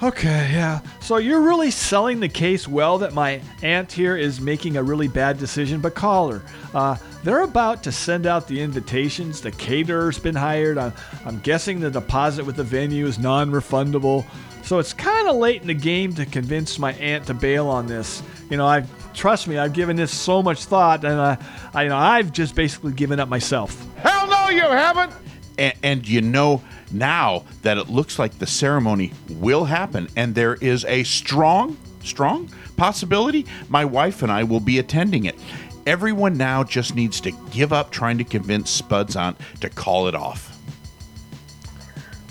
Okay, 0.02 0.48
yeah. 0.52 0.80
So 1.00 1.18
you're 1.18 1.42
really 1.42 1.70
selling 1.70 2.20
the 2.20 2.28
case 2.28 2.66
well 2.66 2.96
that 2.98 3.12
my 3.12 3.42
aunt 3.62 3.92
here 3.92 4.16
is 4.16 4.40
making 4.40 4.78
a 4.78 4.82
really 4.82 5.08
bad 5.08 5.36
decision, 5.36 5.82
but 5.82 5.94
call 5.94 6.32
her. 6.32 6.42
Uh, 6.72 6.96
they're 7.22 7.42
about 7.42 7.82
to 7.82 7.92
send 7.92 8.24
out 8.24 8.48
the 8.48 8.62
invitations. 8.62 9.42
The 9.42 9.50
caterer's 9.50 10.18
been 10.18 10.34
hired. 10.34 10.78
I'm, 10.78 10.94
I'm 11.26 11.38
guessing 11.40 11.80
the 11.80 11.90
deposit 11.90 12.46
with 12.46 12.56
the 12.56 12.64
venue 12.64 13.06
is 13.06 13.18
non 13.18 13.50
refundable. 13.50 14.24
So 14.62 14.78
it's 14.78 14.94
kind 14.94 15.28
of 15.28 15.36
late 15.36 15.60
in 15.60 15.66
the 15.66 15.74
game 15.74 16.14
to 16.14 16.24
convince 16.24 16.78
my 16.78 16.94
aunt 16.94 17.26
to 17.26 17.34
bail 17.34 17.68
on 17.68 17.86
this. 17.86 18.22
You 18.48 18.56
know, 18.56 18.66
I 18.66 18.84
trust 19.12 19.48
me, 19.48 19.58
I've 19.58 19.74
given 19.74 19.96
this 19.96 20.16
so 20.16 20.42
much 20.42 20.64
thought, 20.64 21.04
and 21.04 21.20
uh, 21.20 21.36
I, 21.74 21.82
you 21.82 21.88
know, 21.90 21.98
I've 21.98 22.32
just 22.32 22.54
basically 22.54 22.92
given 22.92 23.20
up 23.20 23.28
myself. 23.28 23.86
Hell 23.96 24.26
no, 24.28 24.48
you 24.48 24.62
haven't! 24.62 25.12
And, 25.58 25.74
and 25.82 26.08
you 26.08 26.22
know 26.22 26.62
now 26.92 27.44
that 27.62 27.78
it 27.78 27.88
looks 27.88 28.18
like 28.18 28.38
the 28.38 28.46
ceremony 28.46 29.12
will 29.28 29.64
happen, 29.64 30.08
and 30.16 30.34
there 30.34 30.54
is 30.54 30.84
a 30.86 31.02
strong, 31.04 31.76
strong 32.02 32.48
possibility 32.76 33.44
my 33.68 33.84
wife 33.84 34.22
and 34.22 34.32
I 34.32 34.42
will 34.44 34.60
be 34.60 34.78
attending 34.78 35.26
it. 35.26 35.38
Everyone 35.86 36.36
now 36.36 36.64
just 36.64 36.94
needs 36.94 37.20
to 37.22 37.30
give 37.50 37.72
up 37.72 37.90
trying 37.90 38.18
to 38.18 38.24
convince 38.24 38.70
Spud's 38.70 39.16
aunt 39.16 39.36
to 39.60 39.68
call 39.68 40.08
it 40.08 40.14
off. 40.14 40.58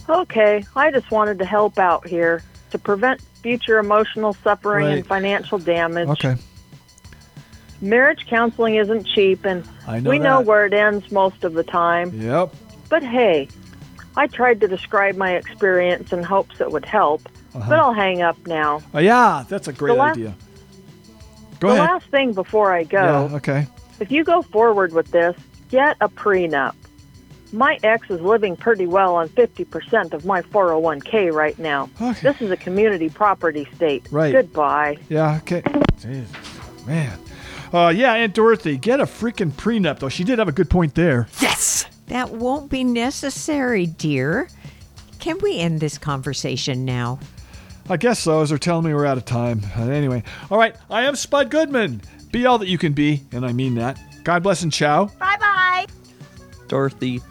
Okay, 0.08 0.66
I 0.76 0.92
just 0.92 1.12
wanted 1.12 1.38
to 1.40 1.46
help 1.46 1.78
out 1.78 2.08
here 2.08 2.42
to 2.72 2.80
prevent 2.80 3.22
future 3.44 3.78
emotional 3.78 4.34
suffering 4.44 4.86
Right. 4.88 4.98
and 4.98 5.06
financial 5.08 5.60
damage. 5.60 6.10
Okay. 6.10 6.36
Marriage 7.82 8.26
counseling 8.28 8.76
isn't 8.76 9.06
cheap, 9.06 9.46
and 9.46 9.64
know 9.88 10.10
we 10.10 10.20
know 10.20 10.42
where 10.42 10.66
it 10.66 10.74
ends 10.74 11.12
most 11.12 11.44
of 11.44 11.54
the 11.54 11.64
time. 11.64 12.12
Yep. 12.20 12.54
But 12.90 13.04
hey, 13.04 13.48
I 14.18 14.28
tried 14.28 14.60
to 14.62 14.68
describe 14.68 15.16
my 15.16 15.36
experience 15.36 16.12
in 16.12 16.24
hopes 16.24 16.60
it 16.62 16.72
would 16.72 16.86
help, 16.86 17.22
Uh-huh. 17.54 17.70
but 17.70 17.80
I'll 17.80 17.94
hang 17.94 18.22
up 18.22 18.38
now. 18.48 18.82
Oh, 18.94 19.00
yeah, 19.00 19.44
that's 19.48 19.68
a 19.68 19.74
great 19.74 19.94
The 19.94 19.98
la- 20.00 20.06
idea. 20.06 20.36
Go 21.60 21.70
the 21.70 21.74
ahead. 21.76 21.90
last 21.90 22.06
thing 22.08 22.34
before 22.34 22.74
I 22.74 22.84
go, 22.84 23.28
Yeah, 23.30 23.36
okay. 23.38 23.68
if 24.00 24.12
you 24.12 24.24
go 24.24 24.42
forward 24.42 24.94
with 24.94 25.12
this, 25.12 25.36
get 25.70 25.98
a 26.02 26.10
prenup. 26.10 26.74
My 27.52 27.80
ex 27.84 28.10
is 28.12 28.22
living 28.22 28.56
pretty 28.56 28.86
well 28.86 29.16
on 29.16 29.28
50% 29.30 30.14
of 30.14 30.24
my 30.24 30.42
401k 30.44 31.34
right 31.34 31.58
now. 31.58 31.90
Okay. 32.00 32.20
This 32.22 32.42
is 32.42 32.52
a 32.52 32.58
community 32.58 33.10
property 33.10 33.68
state. 33.76 34.08
Right. 34.12 34.32
Goodbye. 34.32 34.98
Yeah, 35.10 35.38
okay. 35.38 35.64
Jesus, 36.00 36.30
man. 36.86 37.18
Uh, 37.74 37.92
yeah, 37.96 38.14
Aunt 38.14 38.34
Dorothy, 38.36 38.78
get 38.78 39.00
a 39.00 39.06
freaking 39.06 39.52
prenup, 39.52 40.00
though. 40.00 40.10
She 40.10 40.24
did 40.24 40.38
have 40.40 40.48
a 40.48 40.52
good 40.52 40.70
point 40.70 40.94
there. 40.96 41.28
Yes! 41.42 41.86
That 42.10 42.32
won't 42.32 42.70
be 42.70 42.84
necessary, 42.84 43.86
dear. 43.86 44.50
Can 45.20 45.38
we 45.40 45.60
end 45.60 45.80
this 45.80 45.98
conversation 45.98 46.84
now? 46.86 47.20
I 47.90 47.98
guess 47.98 48.20
so, 48.20 48.42
as 48.42 48.50
they're 48.50 48.58
telling 48.58 48.86
me 48.86 48.94
we're 48.94 49.06
out 49.06 49.18
of 49.18 49.26
time. 49.26 49.62
Uh, 49.78 49.84
anyway, 49.84 50.24
all 50.52 50.58
right, 50.58 50.76
I 50.90 51.04
am 51.04 51.16
Spud 51.16 51.50
Goodman. 51.50 52.02
Be 52.32 52.46
all 52.46 52.58
that 52.60 52.68
you 52.68 52.78
can 52.78 52.94
be, 52.94 53.24
and 53.32 53.46
I 53.46 53.52
mean 53.54 53.76
that. 53.76 54.00
God 54.24 54.44
bless 54.44 54.62
and 54.64 54.72
ciao. 54.72 55.06
Bye 55.20 55.38
bye. 55.40 55.86
Dorothy, 56.68 57.22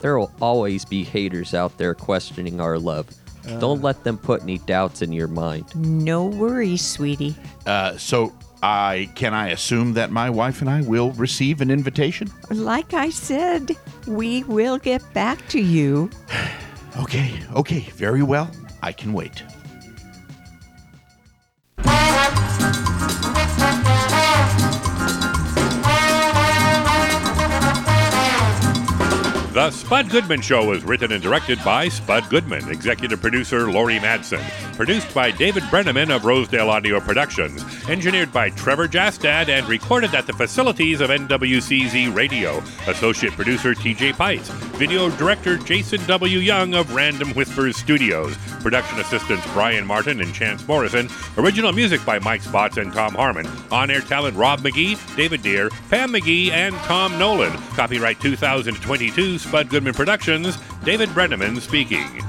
there 0.00 0.18
will 0.18 0.32
always 0.40 0.84
be 0.84 1.02
haters 1.02 1.54
out 1.54 1.76
there 1.78 1.94
questioning 1.94 2.60
our 2.60 2.78
love. 2.78 3.08
Uh. 3.48 3.58
Don't 3.58 3.82
let 3.82 4.04
them 4.04 4.18
put 4.18 4.42
any 4.42 4.58
doubts 4.58 5.02
in 5.02 5.12
your 5.12 5.28
mind. 5.28 5.74
No 5.76 6.26
worries, 6.26 6.84
sweetie. 6.84 7.36
Uh, 7.66 7.96
so, 7.96 8.32
I 8.64 9.10
can 9.14 9.34
I 9.34 9.48
assume 9.48 9.92
that 9.92 10.10
my 10.10 10.30
wife 10.30 10.62
and 10.62 10.70
I 10.70 10.80
will 10.80 11.12
receive 11.12 11.60
an 11.60 11.70
invitation? 11.70 12.32
Like 12.48 12.94
I 12.94 13.10
said, 13.10 13.76
we 14.06 14.42
will 14.44 14.78
get 14.78 15.02
back 15.12 15.46
to 15.48 15.60
you. 15.60 16.10
Okay, 16.96 17.40
okay, 17.56 17.80
very 17.96 18.22
well. 18.22 18.48
I 18.80 18.92
can 18.92 19.12
wait. 19.12 19.42
The 29.54 29.70
Spud 29.70 30.10
Goodman 30.10 30.40
Show 30.40 30.72
is 30.72 30.82
written 30.82 31.12
and 31.12 31.22
directed 31.22 31.62
by 31.62 31.88
Spud 31.88 32.28
Goodman, 32.28 32.68
executive 32.70 33.20
producer 33.20 33.70
Lori 33.70 34.00
Madsen, 34.00 34.42
produced 34.74 35.14
by 35.14 35.30
David 35.30 35.62
Brenneman 35.64 36.10
of 36.10 36.24
Rosedale 36.24 36.70
Audio 36.70 36.98
Productions, 36.98 37.64
engineered 37.88 38.32
by 38.32 38.50
Trevor 38.50 38.88
Jastad, 38.88 39.48
and 39.48 39.68
recorded 39.68 40.12
at 40.12 40.26
the 40.26 40.32
facilities 40.32 41.00
of 41.00 41.10
NWCZ 41.10 42.12
Radio. 42.12 42.64
Associate 42.88 43.32
producer 43.32 43.74
TJ 43.74 44.14
Pites, 44.14 44.50
video 44.76 45.08
director 45.10 45.56
Jason 45.56 46.04
W. 46.08 46.40
Young 46.40 46.74
of 46.74 46.92
Random 46.92 47.28
Whispers 47.34 47.76
Studios, 47.76 48.36
production 48.60 48.98
assistants 48.98 49.46
Brian 49.52 49.86
Martin 49.86 50.20
and 50.20 50.34
Chance 50.34 50.66
Morrison, 50.66 51.08
original 51.38 51.70
music 51.70 52.04
by 52.04 52.18
Mike 52.18 52.42
Spots 52.42 52.76
and 52.76 52.92
Tom 52.92 53.14
Harmon, 53.14 53.46
on 53.70 53.88
air 53.88 54.00
talent 54.00 54.36
Rob 54.36 54.62
McGee, 54.62 54.98
David 55.14 55.42
Deere, 55.42 55.70
Pam 55.90 56.12
McGee, 56.12 56.50
and 56.50 56.74
Tom 56.78 57.16
Nolan. 57.20 57.52
Copyright 57.76 58.18
2022 58.18 59.43
Spud 59.44 59.68
Goodman 59.68 59.92
Productions, 59.92 60.56
David 60.84 61.10
Brenneman 61.10 61.60
speaking. 61.60 62.22